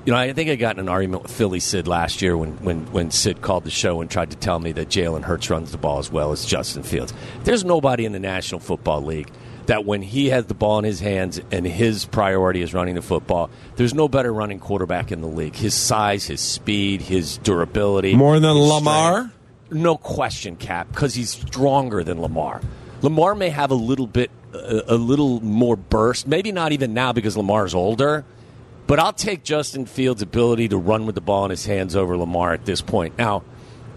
you 0.04 0.12
know, 0.12 0.18
I 0.18 0.32
think 0.32 0.50
I 0.50 0.56
got 0.56 0.76
in 0.76 0.80
an 0.80 0.88
argument 0.88 1.22
with 1.22 1.32
Philly 1.32 1.60
Sid 1.60 1.86
last 1.86 2.22
year 2.22 2.36
when, 2.36 2.52
when, 2.64 2.90
when 2.92 3.10
Sid 3.10 3.40
called 3.40 3.64
the 3.64 3.70
show 3.70 4.00
and 4.00 4.10
tried 4.10 4.30
to 4.30 4.36
tell 4.36 4.58
me 4.58 4.72
that 4.72 4.88
Jalen 4.88 5.22
Hurts 5.22 5.48
runs 5.48 5.70
the 5.70 5.78
ball 5.78 5.98
as 5.98 6.10
well 6.10 6.32
as 6.32 6.44
Justin 6.44 6.82
Fields. 6.82 7.14
There's 7.44 7.64
nobody 7.64 8.04
in 8.04 8.12
the 8.12 8.18
National 8.18 8.60
Football 8.60 9.02
League 9.02 9.30
that 9.66 9.84
when 9.84 10.02
he 10.02 10.30
has 10.30 10.46
the 10.46 10.54
ball 10.54 10.78
in 10.80 10.84
his 10.84 10.98
hands 10.98 11.40
and 11.52 11.64
his 11.64 12.04
priority 12.04 12.62
is 12.62 12.74
running 12.74 12.96
the 12.96 13.02
football, 13.02 13.48
there's 13.76 13.94
no 13.94 14.08
better 14.08 14.32
running 14.32 14.58
quarterback 14.58 15.12
in 15.12 15.20
the 15.20 15.28
league. 15.28 15.54
His 15.54 15.74
size, 15.74 16.26
his 16.26 16.40
speed, 16.40 17.00
his 17.00 17.38
durability. 17.38 18.14
More 18.14 18.40
than 18.40 18.54
Lamar? 18.54 19.12
strength. 19.14 19.36
No 19.70 19.96
question, 19.96 20.56
Kap, 20.56 20.88
because 20.88 21.14
he's 21.14 21.30
stronger 21.30 22.04
than 22.04 22.20
Lamar. 22.20 22.60
Lamar 23.00 23.34
may 23.34 23.48
have 23.50 23.70
a 23.70 23.76
little 23.76 24.06
bit, 24.06 24.30
a, 24.52 24.82
a 24.88 24.96
little 24.96 25.40
more 25.40 25.76
burst. 25.76 26.26
Maybe 26.26 26.52
not 26.52 26.72
even 26.72 26.92
now 26.92 27.12
because 27.12 27.36
Lamar's 27.36 27.74
older. 27.74 28.24
But 28.86 28.98
I'll 28.98 29.12
take 29.12 29.44
Justin 29.44 29.86
Fields' 29.86 30.22
ability 30.22 30.68
to 30.68 30.76
run 30.76 31.06
with 31.06 31.14
the 31.14 31.20
ball 31.20 31.44
in 31.44 31.50
his 31.50 31.64
hands 31.66 31.96
over 31.96 32.16
Lamar 32.16 32.52
at 32.52 32.64
this 32.64 32.80
point. 32.80 33.16
Now, 33.16 33.42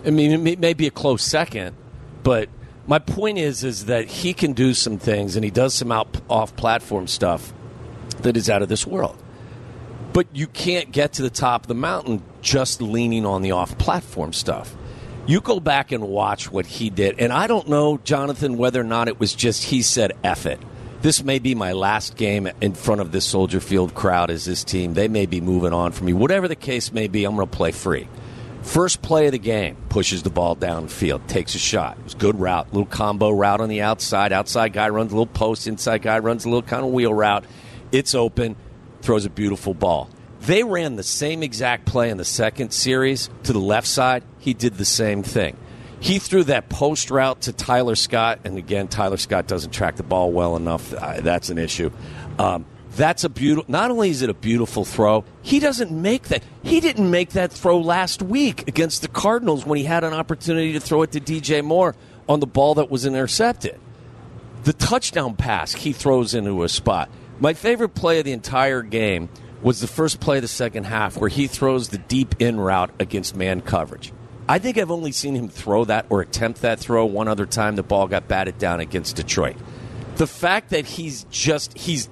I 0.06 0.12
mean, 0.12 0.32
it 0.32 0.38
may, 0.38 0.56
may 0.56 0.74
be 0.74 0.88
a 0.88 0.92
close 0.92 1.24
second, 1.24 1.76
but 2.24 2.50
my 2.88 3.00
point 3.00 3.40
is, 3.40 3.64
is 3.64 3.86
that 3.86 4.06
he 4.06 4.34
can 4.34 4.54
do 4.54 4.74
some 4.74 4.98
things 5.00 5.36
and 5.36 5.44
he 5.44 5.52
does 5.52 5.74
some 5.74 5.92
out 5.92 6.22
off 6.30 6.56
platform 6.56 7.08
stuff 7.08 7.54
that 8.22 8.38
is 8.38 8.50
out 8.50 8.62
of 8.62 8.70
this 8.70 8.86
world. 8.86 9.22
But 10.14 10.28
you 10.34 10.48
can't 10.48 10.92
get 10.92 11.14
to 11.14 11.24
the 11.24 11.30
top 11.30 11.64
of 11.64 11.68
the 11.68 11.76
mountain 11.76 12.24
just 12.42 12.82
leaning 12.82 13.26
on 13.26 13.42
the 13.42 13.52
off 13.52 13.78
platform 13.78 14.34
stuff. 14.34 14.76
You 15.28 15.42
go 15.42 15.60
back 15.60 15.92
and 15.92 16.08
watch 16.08 16.52
what 16.52 16.68
he 16.68 16.92
did, 16.92 17.20
and 17.20 17.34
I 17.34 17.48
don't 17.48 17.68
know, 17.68 17.98
Jonathan, 18.04 18.58
whether 18.58 18.80
or 18.80 18.86
not 18.86 19.08
it 19.08 19.20
was 19.20 19.34
just 19.34 19.64
he 19.64 19.82
said 19.82 20.14
"eff 20.24 20.46
it. 20.46 20.62
This 21.06 21.24
may 21.24 21.38
be 21.38 21.54
my 21.54 21.74
last 21.74 22.18
game 22.18 22.50
in 22.62 22.74
front 22.74 23.00
of 23.00 23.12
this 23.12 23.26
Soldier 23.26 23.60
Field 23.60 23.94
crowd 23.94 24.32
as 24.32 24.44
this 24.44 24.64
team. 24.64 24.96
They 24.96 25.08
may 25.08 25.28
be 25.28 25.40
moving 25.40 25.72
on 25.72 25.92
from 25.92 26.08
me. 26.08 26.14
Whatever 26.14 26.48
the 26.48 26.56
case 26.56 26.92
may 26.92 27.08
be, 27.08 27.26
I'm 27.26 27.36
going 27.36 27.48
to 27.48 27.56
play 27.56 27.72
free. 27.72 28.08
First 28.64 29.04
play 29.04 29.28
of 29.28 29.34
the 29.34 29.38
game, 29.38 29.78
pushes 29.90 30.24
the 30.24 30.32
ball 30.32 30.56
downfield, 30.56 31.28
takes 31.28 31.54
a 31.54 31.60
shot. 31.60 32.00
It 32.00 32.06
was 32.06 32.16
good 32.16 32.40
route, 32.40 32.74
little 32.74 32.88
combo 32.88 33.30
route 33.30 33.62
on 33.62 33.70
the 33.70 33.84
outside. 33.84 34.34
Outside 34.34 34.74
guy 34.74 34.90
runs 34.90 35.12
a 35.12 35.16
little 35.16 35.28
post, 35.28 35.68
inside 35.68 36.02
guy 36.02 36.18
runs 36.18 36.44
a 36.44 36.50
little 36.50 36.64
kind 36.64 36.84
of 36.84 36.92
wheel 36.92 37.14
route. 37.14 37.46
It's 37.92 38.16
open, 38.16 38.56
throws 39.04 39.26
a 39.26 39.30
beautiful 39.30 39.76
ball. 39.76 40.10
They 40.42 40.64
ran 40.64 40.96
the 40.96 41.04
same 41.04 41.44
exact 41.44 41.86
play 41.86 42.10
in 42.10 42.18
the 42.18 42.26
second 42.26 42.72
series 42.72 43.30
to 43.44 43.54
the 43.54 43.60
left 43.60 43.86
side. 43.86 44.24
He 44.40 44.56
did 44.56 44.80
the 44.80 44.86
same 44.86 45.22
thing. 45.22 45.56
He 46.06 46.20
threw 46.20 46.44
that 46.44 46.70
post 46.70 47.10
route 47.10 47.42
to 47.42 47.52
Tyler 47.52 47.96
Scott, 47.96 48.42
and 48.44 48.60
again, 48.60 48.88
Tyler 48.88 49.18
Scott 49.18 49.48
doesn't 49.48 49.72
track 49.72 49.96
the 49.96 50.04
ball 50.04 50.32
well 50.32 50.56
enough. 50.56 50.94
Uh, 50.94 51.20
that's 51.22 51.50
an 51.50 51.58
issue. 51.58 51.90
Um, 52.38 52.68
that's 52.92 53.24
a 53.24 53.30
beautiful. 53.30 53.66
Not 53.72 53.90
only 53.90 54.12
is 54.12 54.22
it 54.22 54.30
a 54.30 54.36
beautiful 54.36 54.86
throw, 54.86 55.26
he 55.42 55.60
doesn't 55.60 55.90
make 55.90 56.28
that. 56.28 56.44
He 56.62 56.80
didn't 56.80 57.10
make 57.10 57.32
that 57.32 57.52
throw 57.52 57.80
last 57.80 58.22
week 58.22 58.68
against 58.68 59.02
the 59.02 59.08
Cardinals 59.08 59.66
when 59.66 59.80
he 59.80 59.84
had 59.84 60.04
an 60.04 60.14
opportunity 60.14 60.74
to 60.74 60.80
throw 60.80 61.02
it 61.02 61.12
to 61.14 61.20
DJ 61.20 61.64
Moore 61.64 61.96
on 62.30 62.40
the 62.40 62.46
ball 62.46 62.76
that 62.76 62.92
was 62.92 63.08
intercepted. 63.08 63.80
The 64.64 64.74
touchdown 64.74 65.36
pass 65.36 65.74
he 65.74 65.92
throws 65.92 66.36
into 66.36 66.62
a 66.62 66.70
spot. 66.70 67.10
My 67.40 67.56
favorite 67.56 67.96
play 67.96 68.20
of 68.20 68.26
the 68.26 68.32
entire 68.32 68.84
game 68.84 69.28
was 69.64 69.82
the 69.82 69.88
first 69.88 70.20
play 70.20 70.38
of 70.38 70.44
the 70.44 70.48
second 70.48 70.84
half 70.84 71.18
where 71.18 71.30
he 71.30 71.48
throws 71.48 71.90
the 71.90 71.98
deep 71.98 72.36
in 72.40 72.60
route 72.60 72.92
against 73.00 73.36
man 73.36 73.62
coverage. 73.62 74.14
I 74.48 74.60
think 74.60 74.78
I've 74.78 74.92
only 74.92 75.12
seen 75.12 75.36
him 75.36 75.50
throw 75.50 75.86
that 75.86 76.06
or 76.10 76.22
attempt 76.22 76.62
that 76.62 76.80
throw 76.80 77.06
one 77.06 77.28
other 77.28 77.46
time. 77.46 77.76
The 77.76 77.84
ball 77.84 78.08
got 78.08 78.28
batted 78.28 78.58
down 78.58 78.80
against 78.80 79.16
Detroit. 79.16 79.56
The 80.18 80.28
fact 80.28 80.70
that 80.70 80.86
he's 80.86 81.26
just 81.32 81.78
he's 81.78 82.10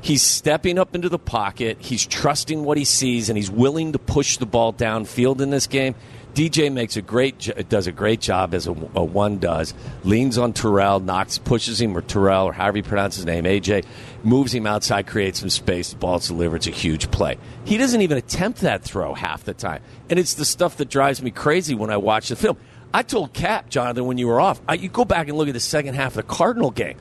he's 0.00 0.22
stepping 0.22 0.78
up 0.78 0.94
into 0.94 1.08
the 1.08 1.18
pocket, 1.18 1.78
he's 1.80 2.06
trusting 2.06 2.62
what 2.62 2.78
he 2.78 2.84
sees, 2.84 3.28
and 3.28 3.36
he's 3.36 3.50
willing 3.50 3.92
to 3.92 3.98
push 3.98 4.36
the 4.36 4.46
ball 4.46 4.72
downfield 4.72 5.40
in 5.40 5.50
this 5.50 5.66
game. 5.66 5.94
DJ 6.34 6.72
makes 6.72 6.96
a 6.96 7.02
great 7.02 7.68
does 7.68 7.86
a 7.86 7.92
great 7.92 8.20
job 8.20 8.54
as 8.54 8.66
a, 8.66 8.70
a 8.70 9.04
one 9.04 9.38
does. 9.38 9.74
Leans 10.02 10.38
on 10.38 10.54
Terrell, 10.54 10.98
knocks, 11.00 11.36
pushes 11.36 11.80
him 11.80 11.96
or 11.96 12.00
Terrell 12.00 12.46
or 12.46 12.52
however 12.52 12.78
you 12.78 12.82
pronounce 12.82 13.16
his 13.16 13.26
name, 13.26 13.44
AJ, 13.44 13.84
moves 14.22 14.54
him 14.54 14.66
outside, 14.66 15.06
creates 15.06 15.40
some 15.40 15.50
space. 15.50 15.90
The 15.90 15.96
ball's 15.96 16.28
delivered. 16.28 16.56
It's 16.56 16.66
a 16.68 16.70
huge 16.70 17.10
play. 17.10 17.36
He 17.64 17.76
doesn't 17.76 18.00
even 18.00 18.16
attempt 18.16 18.60
that 18.60 18.82
throw 18.82 19.12
half 19.12 19.44
the 19.44 19.52
time, 19.52 19.82
and 20.08 20.18
it's 20.18 20.34
the 20.34 20.46
stuff 20.46 20.78
that 20.78 20.88
drives 20.88 21.22
me 21.22 21.30
crazy 21.30 21.74
when 21.74 21.90
I 21.90 21.98
watch 21.98 22.30
the 22.30 22.36
film. 22.36 22.56
I 22.94 23.02
told 23.02 23.32
Kap 23.34 23.68
Jonathan 23.68 24.06
when 24.06 24.18
you 24.18 24.28
were 24.28 24.40
off, 24.40 24.60
I, 24.68 24.74
you 24.74 24.88
go 24.88 25.04
back 25.04 25.28
and 25.28 25.36
look 25.36 25.48
at 25.48 25.54
the 25.54 25.60
second 25.60 25.94
half 25.94 26.12
of 26.12 26.14
the 26.16 26.22
Cardinal 26.22 26.70
game, 26.70 26.96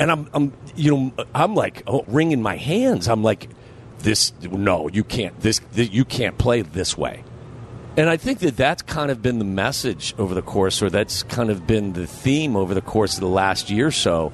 and 0.00 0.10
I'm, 0.10 0.28
I'm 0.34 0.52
you 0.74 0.90
know 0.90 1.26
I'm 1.32 1.54
like 1.54 1.84
oh, 1.86 2.04
wringing 2.08 2.42
my 2.42 2.56
hands. 2.56 3.08
I'm 3.08 3.22
like, 3.22 3.48
this 4.00 4.32
no, 4.42 4.88
you 4.88 5.04
can't 5.04 5.38
this, 5.40 5.60
this 5.72 5.90
you 5.90 6.04
can't 6.04 6.36
play 6.36 6.62
this 6.62 6.98
way. 6.98 7.22
And 7.94 8.08
I 8.08 8.16
think 8.16 8.38
that 8.38 8.56
that's 8.56 8.80
kind 8.80 9.10
of 9.10 9.20
been 9.20 9.38
the 9.38 9.44
message 9.44 10.14
over 10.16 10.34
the 10.34 10.42
course, 10.42 10.80
or 10.82 10.88
that's 10.88 11.22
kind 11.24 11.50
of 11.50 11.66
been 11.66 11.92
the 11.92 12.06
theme 12.06 12.56
over 12.56 12.72
the 12.72 12.80
course 12.80 13.14
of 13.14 13.20
the 13.20 13.28
last 13.28 13.68
year 13.68 13.88
or 13.88 13.92
so, 13.92 14.32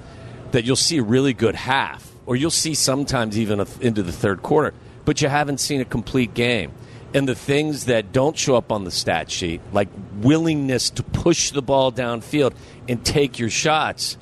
that 0.52 0.64
you'll 0.64 0.76
see 0.76 0.98
a 0.98 1.02
really 1.02 1.32
good 1.32 1.56
half, 1.56 2.12
or 2.24 2.36
you'll 2.36 2.50
see 2.52 2.74
sometimes 2.74 3.36
even 3.36 3.64
into 3.80 4.04
the 4.04 4.12
third 4.12 4.42
quarter, 4.42 4.74
but 5.04 5.20
you 5.20 5.28
haven't 5.28 5.58
seen 5.58 5.80
a 5.80 5.84
complete 5.84 6.34
game. 6.34 6.70
And 7.14 7.26
the 7.26 7.34
things 7.34 7.86
that 7.86 8.12
don't 8.12 8.38
show 8.38 8.54
up 8.54 8.70
on 8.70 8.84
the 8.84 8.90
stat 8.92 9.30
sheet, 9.30 9.60
like 9.72 9.88
willingness 10.20 10.90
to 10.90 11.02
push 11.02 11.50
the 11.50 11.62
ball 11.62 11.90
downfield 11.90 12.54
and 12.86 13.04
take 13.04 13.38
your 13.38 13.50
shots, 13.50 14.18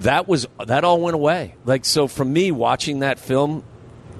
that 0.00 0.28
was 0.28 0.46
that 0.64 0.84
all 0.84 1.00
went 1.00 1.14
away. 1.14 1.54
Like 1.64 1.84
so, 1.84 2.06
for 2.06 2.24
me, 2.24 2.52
watching 2.52 3.00
that 3.00 3.18
film, 3.18 3.64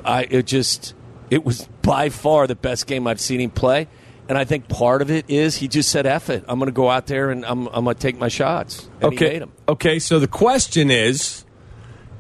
I 0.05 0.23
it 0.23 0.47
just 0.47 0.95
it 1.31 1.45
was 1.45 1.69
by 1.83 2.09
far 2.09 2.47
the 2.47 2.57
best 2.57 2.87
game 2.87 3.07
I've 3.07 3.21
seen 3.21 3.41
him 3.41 3.51
play. 3.51 3.89
And 4.29 4.37
I 4.37 4.45
think 4.45 4.69
part 4.69 5.01
of 5.01 5.11
it 5.11 5.25
is 5.29 5.57
he 5.57 5.69
just 5.69 5.91
said, 5.91 6.05
"F 6.07 6.29
it, 6.31 6.45
I'm 6.49 6.59
going 6.59 6.67
to 6.67 6.73
go 6.73 6.91
out 6.91 7.07
there 7.07 7.31
and 7.31 7.45
I'm, 7.47 7.67
I'm 7.69 7.85
going 7.85 7.97
to 7.97 8.01
take 8.01 8.19
my 8.19 8.29
shots." 8.29 8.89
And 9.01 9.13
okay. 9.15 9.43
Okay. 9.69 9.99
So 9.99 10.19
the 10.19 10.29
question 10.29 10.91
is: 10.91 11.45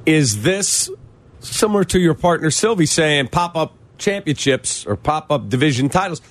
Is 0.06 0.42
this 0.42 0.90
similar 1.40 1.84
to 1.84 1.98
your 1.98 2.14
partner 2.14 2.50
Silvy 2.50 2.86
saying 2.86 3.28
pop 3.28 3.56
up 3.56 3.74
championships 3.98 4.86
or 4.86 4.96
pop 4.96 5.30
up 5.30 5.48
division 5.48 5.88
titles? 5.88 6.22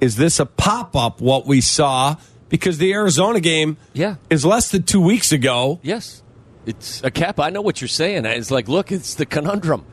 Is 0.00 0.16
this 0.16 0.40
a 0.40 0.46
pop 0.46 0.96
up? 0.96 1.20
What 1.20 1.46
we 1.46 1.60
saw 1.60 2.16
because 2.48 2.78
the 2.78 2.92
Arizona 2.92 3.40
game, 3.40 3.76
Yeah. 3.92 4.16
is 4.30 4.44
less 4.44 4.70
than 4.70 4.84
two 4.84 5.00
weeks 5.00 5.32
ago. 5.32 5.80
Yes. 5.82 6.22
It's 6.64 7.02
a 7.04 7.10
cap. 7.10 7.38
I 7.40 7.50
know 7.50 7.60
what 7.60 7.80
you're 7.80 7.88
saying. 7.88 8.24
It's 8.24 8.50
like, 8.50 8.68
look, 8.68 8.90
it's 8.90 9.14
the 9.14 9.26
conundrum. 9.26 9.84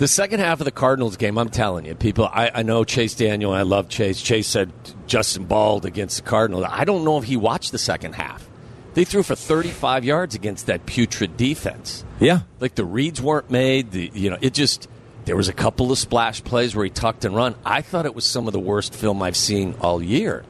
The 0.00 0.08
second 0.08 0.40
half 0.40 0.62
of 0.62 0.64
the 0.64 0.70
Cardinals 0.70 1.18
game, 1.18 1.36
I'm 1.36 1.50
telling 1.50 1.84
you, 1.84 1.94
people, 1.94 2.24
I, 2.24 2.50
I 2.54 2.62
know 2.62 2.84
Chase 2.84 3.14
Daniel. 3.14 3.52
I 3.52 3.60
love 3.60 3.90
Chase. 3.90 4.22
Chase 4.22 4.46
said 4.46 4.72
Justin 5.06 5.44
balled 5.44 5.84
against 5.84 6.16
the 6.16 6.22
Cardinals. 6.22 6.64
I 6.66 6.86
don't 6.86 7.04
know 7.04 7.18
if 7.18 7.24
he 7.24 7.36
watched 7.36 7.70
the 7.70 7.76
second 7.76 8.14
half. 8.14 8.48
They 8.94 9.04
threw 9.04 9.22
for 9.22 9.34
35 9.34 10.06
yards 10.06 10.34
against 10.34 10.68
that 10.68 10.86
putrid 10.86 11.36
defense. 11.36 12.02
Yeah. 12.18 12.40
Like 12.60 12.76
the 12.76 12.84
reads 12.86 13.20
weren't 13.20 13.50
made. 13.50 13.90
The, 13.90 14.10
you 14.14 14.30
know, 14.30 14.38
it 14.40 14.54
just, 14.54 14.88
there 15.26 15.36
was 15.36 15.50
a 15.50 15.52
couple 15.52 15.92
of 15.92 15.98
splash 15.98 16.42
plays 16.42 16.74
where 16.74 16.86
he 16.86 16.90
tucked 16.90 17.26
and 17.26 17.36
run. 17.36 17.54
I 17.62 17.82
thought 17.82 18.06
it 18.06 18.14
was 18.14 18.24
some 18.24 18.46
of 18.46 18.54
the 18.54 18.58
worst 18.58 18.94
film 18.94 19.20
I've 19.22 19.36
seen 19.36 19.74
all 19.82 20.02
year. 20.02 20.46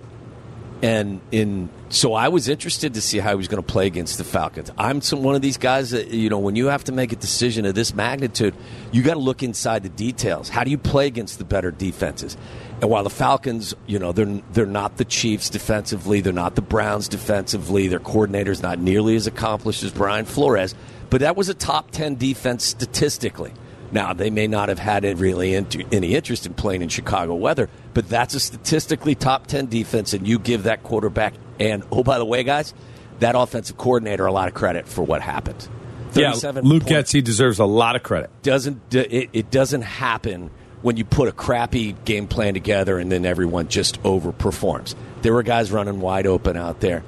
And 0.80 1.20
in 1.32 1.70
so 1.90 2.14
I 2.14 2.28
was 2.28 2.48
interested 2.48 2.94
to 2.94 3.00
see 3.00 3.18
how 3.18 3.30
he 3.30 3.36
was 3.36 3.48
going 3.48 3.62
to 3.62 3.66
play 3.66 3.88
against 3.88 4.16
the 4.16 4.24
Falcons. 4.24 4.70
I'm 4.78 5.00
some, 5.00 5.24
one 5.24 5.34
of 5.34 5.42
these 5.42 5.58
guys 5.58 5.90
that 5.90 6.08
you 6.08 6.30
know 6.30 6.38
when 6.38 6.56
you 6.56 6.66
have 6.66 6.84
to 6.84 6.92
make 6.92 7.12
a 7.12 7.16
decision 7.16 7.66
of 7.66 7.74
this 7.74 7.92
magnitude, 7.92 8.54
you 8.92 9.02
got 9.02 9.14
to 9.14 9.20
look 9.20 9.42
inside 9.42 9.82
the 9.82 9.88
details. 9.88 10.48
How 10.48 10.64
do 10.64 10.70
you 10.70 10.78
play 10.78 11.06
against 11.06 11.38
the 11.38 11.44
better 11.44 11.70
defenses? 11.70 12.36
And 12.80 12.90
while 12.90 13.04
the 13.04 13.10
Falcons, 13.10 13.74
you 13.86 13.98
know, 13.98 14.12
they're 14.12 14.40
they're 14.52 14.66
not 14.66 14.96
the 14.96 15.04
Chiefs 15.04 15.50
defensively, 15.50 16.20
they're 16.20 16.32
not 16.32 16.54
the 16.54 16.62
Browns 16.62 17.08
defensively. 17.08 17.88
Their 17.88 18.00
coordinator's 18.00 18.62
not 18.62 18.78
nearly 18.78 19.16
as 19.16 19.26
accomplished 19.26 19.82
as 19.82 19.92
Brian 19.92 20.24
Flores, 20.24 20.74
but 21.10 21.20
that 21.20 21.36
was 21.36 21.48
a 21.48 21.54
top 21.54 21.90
ten 21.90 22.16
defense 22.16 22.64
statistically. 22.64 23.52
Now, 23.92 24.12
they 24.12 24.30
may 24.30 24.46
not 24.46 24.68
have 24.68 24.78
had 24.78 25.04
really 25.18 25.54
any 25.56 26.14
interest 26.14 26.46
in 26.46 26.54
playing 26.54 26.82
in 26.82 26.88
Chicago 26.88 27.34
weather, 27.34 27.68
but 27.92 28.08
that's 28.08 28.34
a 28.34 28.40
statistically 28.40 29.16
top 29.16 29.48
10 29.48 29.66
defense, 29.66 30.12
and 30.12 30.28
you 30.28 30.38
give 30.38 30.62
that 30.62 30.84
quarterback, 30.84 31.34
and 31.58 31.82
oh, 31.90 32.04
by 32.04 32.18
the 32.18 32.24
way, 32.24 32.44
guys, 32.44 32.72
that 33.18 33.34
offensive 33.34 33.76
coordinator 33.76 34.26
a 34.26 34.32
lot 34.32 34.46
of 34.46 34.54
credit 34.54 34.86
for 34.86 35.02
what 35.02 35.22
happened. 35.22 35.68
Yeah, 36.14 36.32
Luke 36.62 36.84
points. 36.84 37.12
Getsy 37.12 37.22
deserves 37.22 37.58
a 37.58 37.64
lot 37.64 37.96
of 37.96 38.02
credit. 38.02 38.30
Doesn't, 38.42 38.94
it, 38.94 39.30
it 39.32 39.50
doesn't 39.50 39.82
happen 39.82 40.50
when 40.82 40.96
you 40.96 41.04
put 41.04 41.28
a 41.28 41.32
crappy 41.32 41.92
game 42.04 42.26
plan 42.26 42.54
together 42.54 42.98
and 42.98 43.10
then 43.12 43.24
everyone 43.24 43.68
just 43.68 44.02
overperforms. 44.02 44.94
There 45.22 45.32
were 45.32 45.42
guys 45.42 45.70
running 45.70 46.00
wide 46.00 46.26
open 46.26 46.56
out 46.56 46.80
there. 46.80 47.02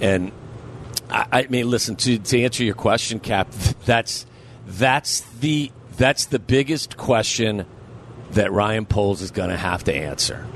And 0.00 0.32
I, 1.08 1.26
I 1.32 1.46
mean, 1.48 1.70
listen 1.70 1.96
to 1.96 2.18
to 2.18 2.42
answer 2.42 2.64
your 2.64 2.74
question, 2.74 3.20
Kap. 3.20 3.50
That's 3.84 4.26
that's 4.66 5.20
the 5.40 5.70
that's 5.96 6.26
the 6.26 6.38
biggest 6.38 6.96
question 6.96 7.66
that 8.32 8.50
Ryan 8.52 8.86
Poles 8.86 9.20
is 9.22 9.30
going 9.30 9.50
to 9.50 9.56
have 9.56 9.84
to 9.84 9.94
answer. 9.94 10.46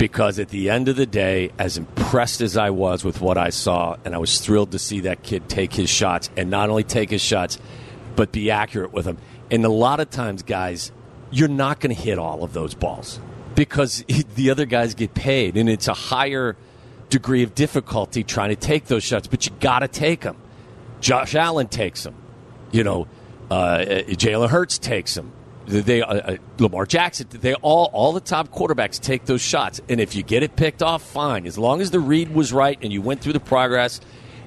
Because 0.00 0.38
at 0.38 0.48
the 0.48 0.70
end 0.70 0.88
of 0.88 0.96
the 0.96 1.04
day, 1.04 1.50
as 1.58 1.76
impressed 1.76 2.40
as 2.40 2.56
I 2.56 2.70
was 2.70 3.04
with 3.04 3.20
what 3.20 3.36
I 3.36 3.50
saw, 3.50 3.98
and 4.02 4.14
I 4.14 4.18
was 4.18 4.40
thrilled 4.40 4.72
to 4.72 4.78
see 4.78 5.00
that 5.00 5.22
kid 5.22 5.46
take 5.46 5.74
his 5.74 5.90
shots, 5.90 6.30
and 6.38 6.48
not 6.48 6.70
only 6.70 6.84
take 6.84 7.10
his 7.10 7.20
shots, 7.20 7.58
but 8.16 8.32
be 8.32 8.50
accurate 8.50 8.94
with 8.94 9.04
them. 9.04 9.18
And 9.50 9.62
a 9.62 9.68
lot 9.68 10.00
of 10.00 10.08
times, 10.08 10.42
guys, 10.42 10.90
you're 11.30 11.48
not 11.48 11.80
going 11.80 11.94
to 11.94 12.00
hit 12.00 12.18
all 12.18 12.42
of 12.42 12.54
those 12.54 12.72
balls 12.72 13.20
because 13.54 14.02
the 14.36 14.48
other 14.48 14.64
guys 14.64 14.94
get 14.94 15.12
paid, 15.12 15.58
and 15.58 15.68
it's 15.68 15.86
a 15.86 15.92
higher 15.92 16.56
degree 17.10 17.42
of 17.42 17.54
difficulty 17.54 18.24
trying 18.24 18.48
to 18.48 18.56
take 18.56 18.86
those 18.86 19.04
shots, 19.04 19.28
but 19.28 19.44
you 19.44 19.52
got 19.60 19.80
to 19.80 19.88
take 19.88 20.22
them. 20.22 20.38
Josh 21.02 21.34
Allen 21.34 21.68
takes 21.68 22.04
them. 22.04 22.14
You 22.72 22.84
know, 22.84 23.06
uh, 23.50 23.84
Jalen 24.08 24.48
Hurts 24.48 24.78
takes 24.78 25.14
them. 25.14 25.30
They, 25.70 26.02
uh, 26.02 26.14
uh, 26.14 26.36
Lamar 26.58 26.84
Jackson, 26.84 27.28
they 27.30 27.54
all, 27.54 27.90
all 27.92 28.12
the 28.12 28.20
top 28.20 28.48
quarterbacks 28.48 28.98
take 28.98 29.24
those 29.24 29.40
shots. 29.40 29.80
And 29.88 30.00
if 30.00 30.16
you 30.16 30.22
get 30.22 30.42
it 30.42 30.56
picked 30.56 30.82
off, 30.82 31.02
fine. 31.02 31.46
As 31.46 31.56
long 31.56 31.80
as 31.80 31.92
the 31.92 32.00
read 32.00 32.34
was 32.34 32.52
right 32.52 32.76
and 32.82 32.92
you 32.92 33.00
went 33.00 33.20
through 33.20 33.34
the 33.34 33.40
progress 33.40 34.00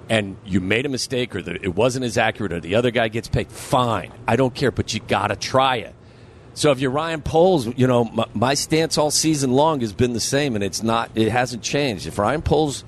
and 0.09 0.35
you 0.45 0.59
made 0.59 0.85
a 0.85 0.89
mistake 0.89 1.33
or 1.33 1.41
the, 1.41 1.55
it 1.63 1.75
wasn't 1.75 2.03
as 2.03 2.17
accurate 2.17 2.51
or 2.51 2.59
the 2.59 2.75
other 2.75 2.91
guy 2.91 3.07
gets 3.07 3.29
picked, 3.29 3.51
fine. 3.51 4.11
I 4.27 4.35
don't 4.35 4.53
care, 4.53 4.71
but 4.71 4.93
you 4.93 4.99
got 4.99 5.27
to 5.27 5.37
try 5.37 5.77
it. 5.77 5.95
So 6.55 6.71
if 6.71 6.79
you're 6.79 6.91
Ryan 6.91 7.21
Poles, 7.21 7.67
you 7.77 7.87
know 7.87 8.03
my, 8.03 8.25
my 8.33 8.53
stance 8.53 8.97
all 8.97 9.09
season 9.09 9.53
long 9.53 9.79
has 9.79 9.91
been 9.91 10.13
the 10.13 10.19
same, 10.19 10.53
and 10.53 10.63
it's 10.63 10.83
not. 10.83 11.09
It 11.15 11.29
hasn't 11.29 11.63
changed. 11.63 12.05
If 12.05 12.19
Ryan 12.19 12.43
Poles 12.43 12.83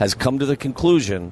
has 0.00 0.14
come 0.14 0.40
to 0.40 0.46
the 0.46 0.56
conclusion 0.56 1.30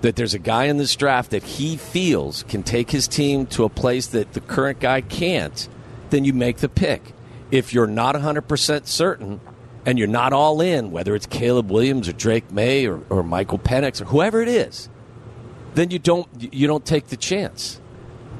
that 0.00 0.16
there's 0.16 0.34
a 0.34 0.38
guy 0.38 0.64
in 0.64 0.78
this 0.78 0.96
draft 0.96 1.30
that 1.30 1.44
he 1.44 1.76
feels 1.76 2.42
can 2.44 2.64
take 2.64 2.90
his 2.90 3.06
team 3.06 3.46
to 3.46 3.62
a 3.62 3.68
place 3.68 4.08
that 4.08 4.32
the 4.32 4.40
current 4.40 4.80
guy 4.80 5.00
can't, 5.00 5.68
then 6.12 6.24
you 6.24 6.32
make 6.32 6.58
the 6.58 6.68
pick. 6.68 7.02
If 7.50 7.74
you're 7.74 7.88
not 7.88 8.14
100% 8.14 8.86
certain 8.86 9.40
and 9.84 9.98
you're 9.98 10.06
not 10.06 10.32
all 10.32 10.60
in, 10.60 10.92
whether 10.92 11.16
it's 11.16 11.26
Caleb 11.26 11.70
Williams 11.70 12.08
or 12.08 12.12
Drake 12.12 12.52
Maye 12.52 12.86
or, 12.86 13.02
or 13.10 13.22
Michael 13.24 13.58
Penix 13.58 14.00
or 14.00 14.04
whoever 14.04 14.40
it 14.40 14.48
is, 14.48 14.88
then 15.74 15.90
you 15.90 15.98
don't 15.98 16.28
you 16.52 16.66
don't 16.66 16.84
take 16.84 17.08
the 17.08 17.16
chance. 17.16 17.80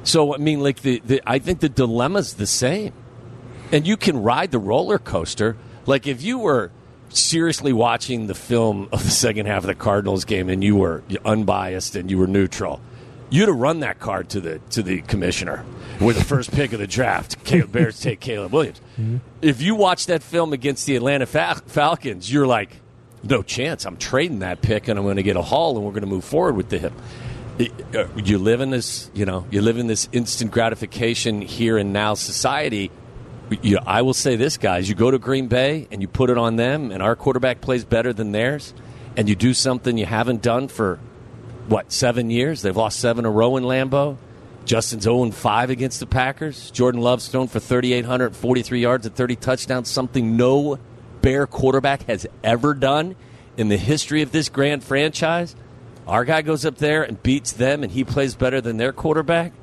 So 0.03 0.33
I 0.33 0.37
mean, 0.37 0.61
like 0.61 0.81
the, 0.81 1.01
the 1.03 1.21
I 1.25 1.39
think 1.39 1.59
the 1.59 1.69
dilemma's 1.69 2.35
the 2.35 2.45
same, 2.45 2.93
and 3.71 3.87
you 3.87 3.97
can 3.97 4.21
ride 4.21 4.51
the 4.51 4.59
roller 4.59 4.99
coaster. 4.99 5.57
Like 5.85 6.07
if 6.07 6.21
you 6.21 6.39
were 6.39 6.71
seriously 7.09 7.73
watching 7.73 8.27
the 8.27 8.35
film 8.35 8.87
of 8.91 9.03
the 9.03 9.11
second 9.11 9.47
half 9.47 9.63
of 9.63 9.67
the 9.67 9.75
Cardinals 9.75 10.25
game 10.25 10.47
and 10.49 10.63
you 10.63 10.75
were 10.75 11.03
unbiased 11.25 11.95
and 11.95 12.09
you 12.09 12.17
were 12.17 12.27
neutral, 12.27 12.81
you'd 13.33 13.47
have 13.49 13.57
run 13.57 13.79
that 13.79 13.99
card 13.99 14.29
to 14.29 14.39
the 14.39 14.59
to 14.69 14.83
the 14.83 15.01
commissioner 15.01 15.65
with 15.99 16.17
the 16.17 16.23
first 16.23 16.51
pick 16.51 16.71
of 16.73 16.79
the 16.79 16.87
draft. 16.87 17.43
Caleb 17.43 17.71
Bears 17.71 17.99
take 17.99 18.19
Caleb 18.19 18.53
Williams. 18.53 18.79
If 19.41 19.61
you 19.61 19.75
watch 19.75 20.05
that 20.05 20.21
film 20.23 20.53
against 20.53 20.85
the 20.85 20.95
Atlanta 20.95 21.25
Fal- 21.25 21.55
Falcons, 21.67 22.31
you're 22.31 22.47
like, 22.47 22.77
no 23.23 23.41
chance. 23.41 23.85
I'm 23.85 23.97
trading 23.97 24.39
that 24.39 24.61
pick 24.61 24.87
and 24.87 24.99
I'm 24.99 25.05
going 25.05 25.15
to 25.17 25.23
get 25.23 25.35
a 25.35 25.41
haul 25.41 25.75
and 25.77 25.85
we're 25.85 25.91
going 25.91 26.01
to 26.03 26.09
move 26.09 26.23
forward 26.25 26.55
with 26.55 26.69
the 26.69 26.77
him. 26.77 26.93
Uh, 27.59 28.05
You 28.17 28.37
live 28.37 28.61
in 28.61 28.69
this, 28.69 29.09
you 29.13 29.25
know, 29.25 29.45
you 29.51 29.61
live 29.61 29.77
in 29.77 29.87
this 29.87 30.09
instant 30.11 30.51
gratification 30.51 31.41
here 31.41 31.77
and 31.77 31.93
now 31.93 32.13
society. 32.15 32.91
You 33.61 33.77
I 33.85 34.01
will 34.01 34.13
say 34.15 34.35
this, 34.35 34.57
guys. 34.57 34.89
You 34.89 34.95
go 34.95 35.11
to 35.11 35.19
Green 35.19 35.47
Bay 35.47 35.87
and 35.91 36.01
you 36.01 36.07
put 36.07 36.29
it 36.29 36.37
on 36.37 36.55
them, 36.55 36.91
and 36.91 37.03
our 37.03 37.15
quarterback 37.15 37.61
plays 37.61 37.83
better 37.85 38.11
than 38.13 38.31
theirs, 38.31 38.73
and 39.15 39.29
you 39.29 39.35
do 39.35 39.53
something 39.53 39.97
you 39.97 40.05
haven't 40.07 40.41
done 40.41 40.67
for 40.67 40.99
what 41.67 41.91
seven 41.91 42.29
years? 42.29 42.61
They've 42.61 42.75
lost 42.75 42.99
seven 42.99 43.25
in 43.25 43.29
a 43.29 43.31
row 43.31 43.57
in 43.57 43.63
Lambeau. 43.63 44.17
Justin's 44.65 45.03
0 45.03 45.31
5 45.31 45.69
against 45.69 45.99
the 45.99 46.05
Packers. 46.05 46.71
Jordan 46.71 47.01
Love's 47.01 47.27
thrown 47.27 47.47
for 47.47 47.59
3,843 47.59 48.79
yards 48.79 49.05
and 49.05 49.15
30 49.15 49.35
touchdowns, 49.35 49.89
something 49.89 50.37
no 50.37 50.79
Bear 51.21 51.47
quarterback 51.47 52.03
has 52.03 52.27
ever 52.43 52.73
done 52.73 53.15
in 53.55 53.69
the 53.69 53.77
history 53.77 54.23
of 54.23 54.33
this 54.33 54.49
grand 54.49 54.83
franchise. 54.83 55.55
Our 56.05 56.25
guy 56.25 56.41
goes 56.41 56.65
up 56.65 56.79
there 56.79 57.01
and 57.01 57.23
beats 57.23 57.53
them, 57.53 57.81
and 57.81 57.89
he 57.89 58.03
plays 58.03 58.35
better 58.35 58.59
than 58.59 58.75
their 58.75 58.91
quarterback. 58.91 59.53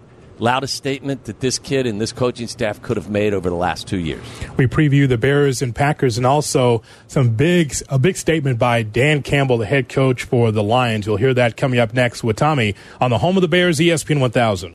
Loudest 0.41 0.75
statement 0.75 1.25
that 1.25 1.41
this 1.41 1.59
kid 1.59 1.87
and 1.87 2.01
this 2.01 2.13
coaching 2.13 2.49
staff 2.49 2.83
could 2.83 2.97
have 2.97 3.09
made 3.09 3.35
over 3.35 3.49
the 3.49 3.57
last 3.57 3.87
two 3.87 3.99
years. 3.99 4.23
We 4.57 4.67
preview 4.67 5.09
the 5.09 5.19
Bears 5.19 5.63
and 5.63 5.75
Packers, 5.75 6.17
and 6.17 6.27
also 6.27 6.83
some 7.07 7.31
big 7.31 7.75
a 7.89 7.99
big 7.99 8.17
statement 8.17 8.59
by 8.59 8.83
Dan 8.83 9.23
Campbell, 9.23 9.59
the 9.59 9.67
head 9.67 9.89
coach 9.89 10.25
for 10.25 10.51
the 10.51 10.63
Lions. 10.63 11.07
You'll 11.07 11.17
hear 11.17 11.35
that 11.35 11.57
coming 11.57 11.79
up 11.79 11.95
next 11.95 12.25
with 12.25 12.37
Tommy 12.37 12.75
on 13.01 13.11
the 13.11 13.19
home 13.19 13.37
of 13.37 13.43
the 13.43 13.49
Bears, 13.49 13.79
ESPN 13.79 14.21
1000. 14.21 14.69